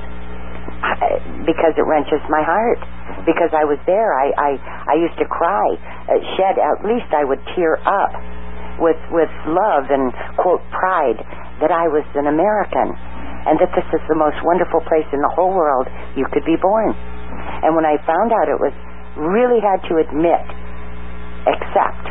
because 1.46 1.74
it 1.78 1.86
wrenches 1.86 2.18
my 2.26 2.42
heart. 2.42 2.82
Because 3.22 3.54
I 3.54 3.62
was 3.62 3.78
there, 3.86 4.18
I 4.18 4.34
I, 4.34 4.50
I 4.88 4.94
used 4.98 5.14
to 5.22 5.26
cry, 5.28 5.68
uh, 6.10 6.18
shed. 6.34 6.58
At 6.58 6.82
least 6.82 7.06
I 7.14 7.22
would 7.22 7.38
tear 7.54 7.78
up 7.86 8.10
with 8.82 8.98
with 9.12 9.30
love 9.46 9.92
and 9.92 10.10
quote 10.40 10.62
pride 10.74 11.20
that 11.62 11.70
I 11.70 11.86
was 11.86 12.02
an 12.18 12.26
American 12.26 12.90
and 13.46 13.58
that 13.58 13.70
this 13.74 13.86
is 13.94 14.02
the 14.10 14.18
most 14.18 14.38
wonderful 14.42 14.82
place 14.86 15.06
in 15.14 15.22
the 15.22 15.32
whole 15.34 15.54
world 15.54 15.86
you 16.18 16.26
could 16.34 16.44
be 16.44 16.58
born. 16.58 16.94
And 17.62 17.74
when 17.78 17.86
I 17.86 17.98
found 18.02 18.34
out 18.34 18.50
it 18.50 18.58
was 18.58 18.74
really 19.14 19.62
had 19.62 19.82
to 19.90 20.02
admit, 20.02 20.42
accept 21.46 22.06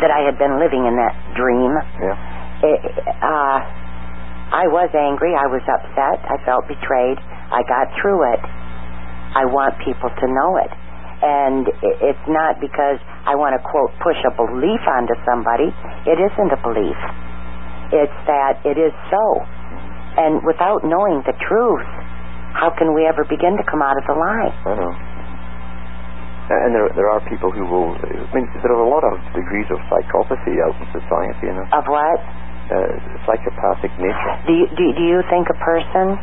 that 0.00 0.12
I 0.12 0.24
had 0.24 0.36
been 0.36 0.60
living 0.60 0.84
in 0.84 0.96
that 0.96 1.16
dream. 1.36 1.72
Yeah. 2.00 2.16
It, 2.64 2.80
uh, 3.20 3.58
I 4.48 4.64
was 4.68 4.88
angry. 4.96 5.36
I 5.36 5.48
was 5.48 5.64
upset. 5.68 6.24
I 6.24 6.36
felt 6.44 6.68
betrayed. 6.68 7.20
I 7.52 7.64
got 7.68 7.92
through 8.00 8.32
it. 8.32 8.42
I 9.36 9.44
want 9.44 9.76
people 9.84 10.08
to 10.08 10.26
know 10.28 10.56
it. 10.56 10.72
And 11.20 11.66
it's 12.00 12.26
not 12.28 12.60
because 12.60 13.00
I 13.26 13.34
want 13.34 13.58
to, 13.58 13.60
quote, 13.60 13.92
push 14.00 14.16
a 14.24 14.32
belief 14.32 14.80
onto 14.86 15.16
somebody. 15.26 15.68
It 16.06 16.16
isn't 16.16 16.50
a 16.52 16.60
belief. 16.62 16.96
It's 17.92 18.18
that 18.28 18.60
it 18.64 18.76
is 18.76 18.92
so. 19.10 19.24
And 20.18 20.42
without 20.44 20.84
knowing 20.84 21.22
the 21.24 21.32
truth, 21.46 21.86
how 22.58 22.70
can 22.76 22.92
we 22.94 23.06
ever 23.06 23.24
begin 23.24 23.56
to 23.56 23.64
come 23.64 23.80
out 23.82 23.96
of 23.96 24.04
the 24.04 24.16
lie? 24.18 24.50
I 24.66 24.74
know. 24.76 24.92
And 26.48 26.72
there, 26.74 26.88
there 26.96 27.08
are 27.12 27.20
people 27.28 27.52
who 27.52 27.60
will. 27.68 27.92
I 27.92 28.32
mean, 28.32 28.48
there 28.64 28.72
are 28.72 28.80
a 28.80 28.88
lot 28.88 29.04
of 29.04 29.20
degrees 29.36 29.68
of 29.68 29.76
psychopathy 29.92 30.56
out 30.64 30.72
in 30.80 30.86
society. 30.96 31.44
You 31.52 31.60
know, 31.60 31.66
Of 31.76 31.84
what? 31.86 32.18
uh, 32.72 32.96
psychopathic 33.28 33.92
nature. 34.00 34.34
Do 34.48 34.52
you, 34.56 34.66
do, 34.72 34.84
do 34.96 35.04
you 35.04 35.20
think 35.28 35.48
a 35.52 35.58
person 35.60 36.16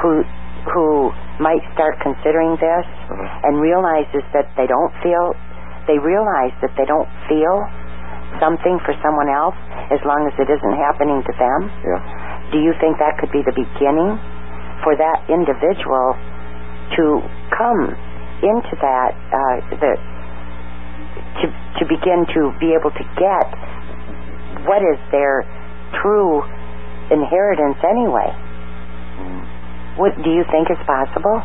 who 0.00 0.24
who 0.72 1.10
might 1.42 1.60
start 1.74 1.98
considering 2.00 2.54
this 2.60 2.86
Mhm. 3.10 3.28
and 3.44 3.52
realizes 3.60 4.22
that 4.32 4.46
they 4.56 4.66
don't 4.66 4.92
feel 5.02 5.34
they 5.90 5.98
realize 5.98 6.52
that 6.62 6.70
they 6.78 6.84
don't 6.86 7.08
feel 7.28 7.66
something 8.42 8.82
for 8.82 8.90
someone 8.98 9.30
else 9.30 9.54
as 9.94 10.02
long 10.02 10.26
as 10.26 10.34
it 10.42 10.50
isn't 10.50 10.76
happening 10.82 11.22
to 11.22 11.32
them? 11.38 11.60
Yeah. 11.86 12.02
Do 12.50 12.58
you 12.58 12.74
think 12.82 12.98
that 12.98 13.22
could 13.22 13.30
be 13.30 13.46
the 13.46 13.54
beginning 13.54 14.18
for 14.82 14.98
that 14.98 15.22
individual 15.30 16.18
to 16.98 17.22
come 17.54 17.94
into 18.42 18.74
that 18.82 19.14
uh, 19.30 19.56
the 19.78 19.92
to 21.40 21.46
to 21.78 21.82
begin 21.86 22.26
to 22.34 22.50
be 22.58 22.74
able 22.74 22.90
to 22.90 23.04
get 23.14 23.46
what 24.66 24.82
is 24.82 24.98
their 25.14 25.46
true 26.02 26.42
inheritance 27.14 27.78
anyway? 27.86 28.30
Mm. 29.22 29.42
What 29.96 30.12
do 30.22 30.30
you 30.30 30.44
think 30.50 30.68
is 30.70 30.80
possible? 30.84 31.40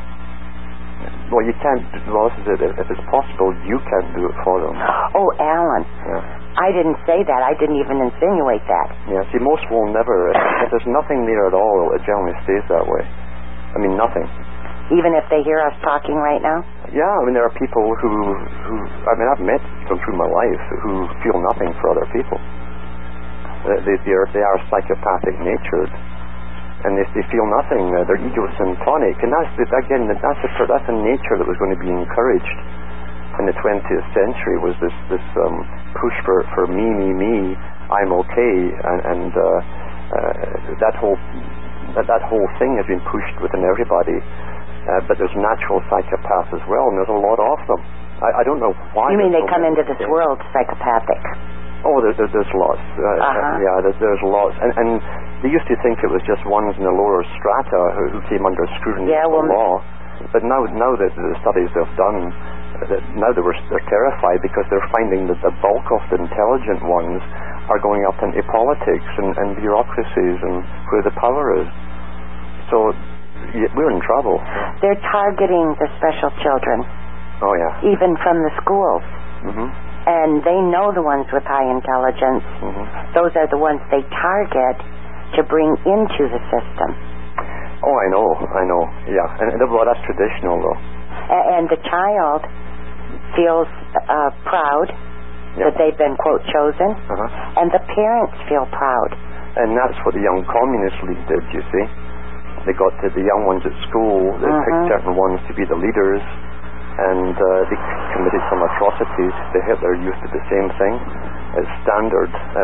Well, 1.27 1.43
you 1.43 1.51
can't. 1.59 1.83
Well, 2.07 2.31
this 2.31 2.39
is 2.39 2.47
it. 2.55 2.71
If 2.79 2.87
it's 2.87 3.05
possible, 3.11 3.51
you 3.67 3.77
can't 3.83 4.09
do 4.15 4.23
it 4.31 4.35
for 4.47 4.63
them. 4.63 4.75
Oh, 5.15 5.27
Alan, 5.43 5.83
Yeah. 6.07 6.23
I 6.57 6.71
didn't 6.73 6.97
say 7.05 7.21
that. 7.21 7.41
I 7.43 7.53
didn't 7.59 7.77
even 7.77 7.99
insinuate 8.01 8.63
that. 8.65 8.87
Yeah. 9.11 9.21
See, 9.29 9.37
most 9.43 9.61
will 9.69 9.91
never. 9.91 10.31
If, 10.31 10.39
if 10.65 10.67
there's 10.71 10.89
nothing 10.89 11.27
there 11.27 11.45
at 11.51 11.53
all, 11.53 11.91
it 11.93 12.01
generally 12.07 12.33
stays 12.47 12.63
that 12.71 12.87
way. 12.87 13.03
I 13.75 13.77
mean, 13.83 13.99
nothing. 13.99 14.23
Even 14.95 15.11
if 15.19 15.27
they 15.27 15.43
hear 15.43 15.59
us 15.59 15.75
talking 15.83 16.15
right 16.15 16.39
now? 16.39 16.63
Yeah. 16.95 17.03
I 17.11 17.21
mean, 17.27 17.35
there 17.35 17.43
are 17.43 17.55
people 17.59 17.83
who 17.99 18.11
who. 18.63 18.75
I 19.03 19.13
mean, 19.19 19.27
I've 19.27 19.43
met 19.43 19.61
them 19.91 19.99
through 20.07 20.15
my 20.15 20.31
life 20.31 20.63
who 20.87 21.11
feel 21.27 21.37
nothing 21.43 21.75
for 21.83 21.91
other 21.91 22.07
people. 22.15 22.39
They 23.67 23.99
they 24.07 24.15
are 24.15 24.27
they 24.31 24.39
are 24.39 24.57
psychopathic 24.71 25.35
natured, 25.43 25.91
and 26.85 26.93
they 26.97 27.05
they 27.17 27.25
feel 27.33 27.45
nothing. 27.49 27.89
Uh, 27.95 28.05
they're 28.05 28.21
egocentric, 28.21 29.17
and 29.23 29.31
that's 29.33 29.51
the- 29.57 29.69
again 29.81 30.05
that's 30.11 30.41
a 30.45 30.49
that's 30.69 30.87
a 30.89 30.97
nature 31.01 31.37
that 31.39 31.47
was 31.47 31.57
going 31.57 31.73
to 31.73 31.81
be 31.81 31.89
encouraged 31.89 32.57
in 33.41 33.45
the 33.49 33.55
20th 33.61 34.07
century. 34.13 34.57
Was 34.61 34.77
this 34.81 34.93
this 35.09 35.25
um, 35.41 35.65
push 35.97 36.13
for 36.25 36.45
for 36.53 36.65
me 36.69 36.85
me 36.85 37.09
me 37.13 37.35
I'm 37.87 38.11
okay, 38.11 38.55
and, 38.73 38.99
and 39.15 39.31
uh, 39.31 39.45
uh, 39.47 40.33
that 40.83 40.95
whole 40.99 41.17
that, 41.95 42.05
that 42.05 42.23
whole 42.27 42.47
thing 42.59 42.75
has 42.75 42.85
been 42.85 43.01
pushed 43.07 43.37
within 43.41 43.63
everybody. 43.63 44.19
Uh, 44.87 45.03
but 45.07 45.19
there's 45.19 45.35
natural 45.35 45.83
psychopaths 45.91 46.47
as 46.55 46.63
well, 46.71 46.87
and 46.87 46.95
there's 46.95 47.11
a 47.11 47.19
lot 47.19 47.39
of 47.39 47.59
them. 47.67 47.81
I, 48.23 48.39
I 48.39 48.43
don't 48.47 48.59
know 48.59 48.71
why. 48.95 49.11
You 49.11 49.19
mean 49.19 49.35
they 49.35 49.43
so 49.43 49.51
come 49.51 49.63
into 49.67 49.83
this 49.83 49.99
world 50.07 50.39
psychopathic? 50.55 51.19
Oh, 51.85 52.01
there, 52.01 52.13
there, 52.17 52.29
there's 52.33 52.53
lots. 52.57 52.81
Uh, 52.97 53.03
Uh-huh. 53.21 53.61
Yeah, 53.61 53.75
there's, 53.85 53.99
there's 54.01 54.23
lots. 54.25 54.55
And, 54.61 54.71
and 54.81 54.89
they 55.45 55.49
used 55.53 55.67
to 55.69 55.77
think 55.85 56.01
it 56.01 56.09
was 56.09 56.21
just 56.25 56.41
ones 56.49 56.73
in 56.77 56.83
the 56.83 56.91
lower 56.93 57.21
strata 57.37 57.81
who, 57.97 58.03
who 58.17 58.19
came 58.29 58.45
under 58.45 58.65
scrutiny 58.81 59.13
Yeah, 59.13 59.25
of 59.29 59.31
well, 59.31 59.45
the 59.45 59.53
law. 59.53 59.73
But 60.33 60.41
now, 60.41 60.65
now 60.73 60.97
that 60.97 61.13
the 61.13 61.29
studies 61.45 61.69
they've 61.77 61.95
done, 61.99 62.33
uh, 62.33 62.89
that 62.89 63.01
now 63.13 63.29
they 63.37 63.45
were, 63.45 63.53
they're 63.69 63.85
terrified 63.85 64.41
because 64.41 64.65
they're 64.73 64.89
finding 64.89 65.29
that 65.29 65.37
the 65.45 65.53
bulk 65.61 65.85
of 65.93 66.01
the 66.09 66.17
intelligent 66.17 66.81
ones 66.89 67.21
are 67.69 67.77
going 67.77 68.01
up 68.09 68.17
into 68.25 68.41
politics 68.49 69.05
and, 69.21 69.29
and 69.37 69.53
bureaucracies 69.61 70.37
and 70.41 70.65
where 70.89 71.05
the 71.05 71.13
power 71.21 71.53
is. 71.61 71.69
So 72.73 72.91
we're 73.77 73.93
in 73.93 74.01
trouble. 74.01 74.41
They're 74.81 74.99
targeting 75.13 75.77
the 75.77 75.87
special 76.01 76.33
children, 76.41 76.81
Oh 77.45 77.53
yeah. 77.53 77.93
even 77.93 78.17
from 78.25 78.41
the 78.41 78.51
schools. 78.65 79.05
Mhm. 79.45 79.69
And 80.07 80.39
they 80.43 80.55
know 80.71 80.91
the 80.95 81.03
ones 81.03 81.27
with 81.35 81.43
high 81.43 81.67
intelligence. 81.67 82.43
Mhm. 82.63 83.13
Those 83.13 83.35
are 83.35 83.47
the 83.47 83.57
ones 83.59 83.81
they 83.91 84.03
target 84.23 84.79
to 85.35 85.43
bring 85.43 85.75
into 85.85 86.23
the 86.31 86.39
system. 86.47 86.95
Oh, 87.83 87.95
I 87.99 88.07
know. 88.07 88.27
I 88.55 88.63
know. 88.63 88.83
Yeah. 89.05 89.27
And, 89.43 89.69
well, 89.69 89.83
that's 89.85 89.99
traditional 90.07 90.57
though. 90.63 90.77
A- 91.29 91.47
and 91.59 91.67
the 91.69 91.77
child 91.91 92.47
feels 93.35 93.67
uh, 94.07 94.31
proud 94.45 94.87
Yeah. 95.57 95.65
that 95.69 95.77
they've 95.77 95.97
been, 95.97 96.15
quote, 96.17 96.41
chosen. 96.53 96.91
Uh-huh. 96.95 97.59
And 97.61 97.71
the 97.71 97.79
parents 97.79 98.35
feel 98.47 98.65
proud. 98.71 99.11
And 99.57 99.75
that's 99.75 99.97
what 100.05 100.13
the 100.13 100.21
Young 100.21 100.45
Communist 100.45 101.01
League 101.03 101.25
did, 101.27 101.43
you 101.51 101.61
see. 101.73 101.85
They 102.65 102.73
got 102.73 102.93
to 103.01 103.09
the 103.09 103.21
young 103.21 103.45
ones 103.45 103.65
at 103.65 103.73
school, 103.89 104.31
they 104.37 104.47
Mhm. 104.47 104.63
picked 104.65 104.87
certain 104.87 105.15
ones 105.15 105.39
to 105.47 105.53
be 105.53 105.63
the 105.65 105.75
leaders, 105.75 106.21
and 106.97 107.35
uh, 107.37 107.47
they 107.69 107.79
committed 108.17 108.41
some 108.49 108.61
atrocities. 108.65 109.33
The 109.53 109.61
Hitler 109.69 109.93
used 110.01 110.21
the 110.33 110.43
same 110.49 110.67
thing 110.81 110.93
as 111.61 111.65
standard 111.85 112.31
uh, 112.33 112.61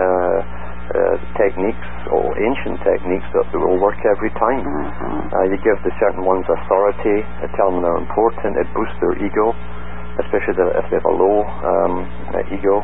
uh, 0.93 1.15
techniques 1.37 1.89
or 2.11 2.33
ancient 2.37 2.81
techniques 2.83 3.25
that 3.33 3.45
will 3.55 3.79
work 3.79 3.97
every 4.05 4.29
time. 4.41 4.61
Mhm. 4.65 5.33
Uh, 5.33 5.43
you 5.53 5.57
give 5.61 5.77
the 5.85 5.93
certain 6.01 6.25
ones 6.25 6.45
authority, 6.49 7.23
tell 7.55 7.71
them 7.71 7.81
they're 7.81 8.01
important, 8.03 8.57
it 8.57 8.67
boosts 8.73 8.97
their 8.99 9.15
ego, 9.21 9.53
especially 10.19 10.53
if 10.59 10.85
they 10.89 10.97
have 10.97 11.05
a 11.07 11.15
low 11.15 11.45
um, 11.63 11.93
uh, 12.35 12.53
ego. 12.53 12.83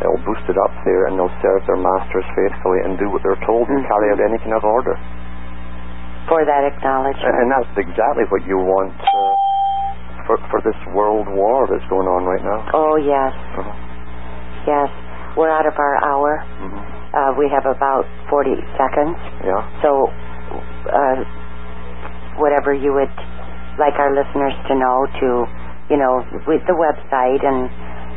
It'll 0.00 0.20
boost 0.28 0.44
it 0.48 0.58
up 0.60 0.72
there 0.84 1.06
and 1.08 1.16
they'll 1.16 1.32
serve 1.40 1.64
their 1.66 1.80
masters 1.80 2.24
faithfully 2.36 2.80
and 2.84 2.98
do 2.98 3.08
what 3.08 3.22
they're 3.22 3.40
told 3.46 3.68
and 3.68 3.80
Mhm. 3.84 3.88
carry 3.88 4.10
out 4.12 4.20
any 4.20 4.36
kind 4.38 4.52
of 4.52 4.64
order. 4.64 4.96
For 6.28 6.44
that 6.44 6.64
acknowledgement. 6.64 7.24
And, 7.32 7.42
and 7.42 7.50
that's 7.52 7.78
exactly 7.78 8.24
what 8.28 8.44
you 8.44 8.58
want 8.58 8.92
uh, 9.00 9.36
for, 10.26 10.36
for 10.50 10.60
this 10.66 10.76
world 10.94 11.26
war 11.30 11.66
that's 11.70 11.86
going 11.88 12.06
on 12.10 12.26
right 12.26 12.42
now. 12.42 12.60
Oh, 12.74 12.96
yes. 12.98 13.32
Uh-huh. 13.56 13.72
Yes. 14.66 14.90
We're 15.38 15.50
out 15.52 15.66
of 15.66 15.74
our 15.78 15.96
hour. 16.04 16.42
Mhm. 16.60 16.80
Uh, 17.14 17.32
we 17.38 17.48
have 17.48 17.64
about 17.64 18.04
40 18.28 18.56
seconds. 18.76 19.16
Yeah. 19.44 19.62
So, 19.80 20.10
uh, 20.90 21.16
whatever 22.36 22.74
you 22.74 22.92
would 22.92 23.12
like 23.78 23.96
our 24.00 24.12
listeners 24.12 24.52
to 24.68 24.74
know 24.74 25.06
to, 25.20 25.28
you 25.88 25.96
know, 25.96 26.24
with 26.48 26.60
the 26.66 26.76
website 26.76 27.40
and 27.44 27.68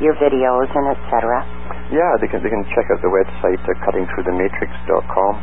your 0.03 0.15
videos 0.15 0.67
and 0.75 0.95
etc. 0.95 1.43
Yeah, 1.91 2.11
they 2.21 2.27
can 2.27 2.39
they 2.43 2.49
can 2.49 2.63
check 2.75 2.87
out 2.91 3.01
the 3.03 3.11
website 3.11 3.59
uh, 3.67 3.75
cuttingthroughthematrix.com 3.83 5.33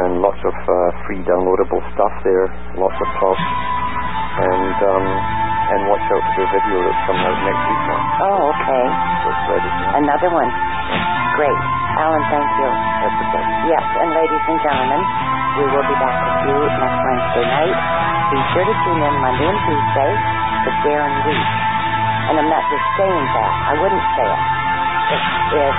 and 0.00 0.22
lots 0.22 0.38
of 0.44 0.54
uh, 0.54 0.74
free 1.06 1.18
downloadable 1.26 1.82
stuff 1.94 2.12
there, 2.24 2.46
lots 2.78 2.94
of 2.94 3.08
talks, 3.20 3.42
and 4.40 4.76
um, 4.88 5.04
and 5.70 5.80
watch 5.86 6.06
out 6.10 6.24
for 6.34 6.42
the 6.42 6.48
video 6.50 6.78
that's 6.82 7.02
coming 7.06 7.24
out 7.24 7.38
next 7.44 7.62
week. 7.68 7.82
Oh, 8.24 8.40
okay. 8.50 8.84
So 9.22 9.26
it's 9.30 9.44
ready. 9.52 9.70
now. 9.70 10.00
Another 10.02 10.30
one. 10.32 10.50
Great. 11.38 11.60
Alan, 12.00 12.24
thank 12.32 12.48
you. 12.58 12.68
That's. 13.04 13.20
Yes, 13.70 13.84
and 14.02 14.10
ladies 14.16 14.44
and 14.50 14.58
gentlemen, 14.66 15.02
we 15.60 15.64
will 15.70 15.86
be 15.86 15.96
back 16.00 16.16
with 16.16 16.38
you 16.48 16.56
next 16.58 16.98
Wednesday 17.06 17.46
night. 17.46 17.76
Be 18.34 18.38
sure 18.56 18.66
to 18.66 18.74
tune 18.82 19.02
in 19.04 19.14
Monday 19.20 19.46
and 19.46 19.60
Tuesday 19.68 20.10
for 20.64 20.72
Darren 20.82 21.14
Week. 21.28 21.46
And 22.30 22.34
I'm 22.40 22.50
not 22.50 22.64
just 22.66 22.86
saying 22.98 23.26
that. 23.36 23.52
I 23.70 23.74
wouldn't 23.78 24.06
say 24.18 24.26
it. 24.26 24.42
If, 25.10 25.22
if 25.60 25.76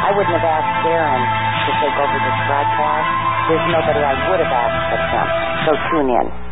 I 0.00 0.08
wouldn't 0.16 0.36
have 0.36 0.48
asked 0.48 0.74
Darren 0.84 1.20
to 1.20 1.70
take 1.80 1.96
over 2.00 2.18
this 2.20 2.38
broadcast, 2.48 3.08
there's 3.48 3.66
nobody 3.68 4.00
I 4.00 4.14
would 4.28 4.40
have 4.40 4.54
asked 4.54 4.82
but 4.92 5.02
him. 5.12 5.26
So 5.66 5.70
tune 5.92 6.08
in. 6.08 6.49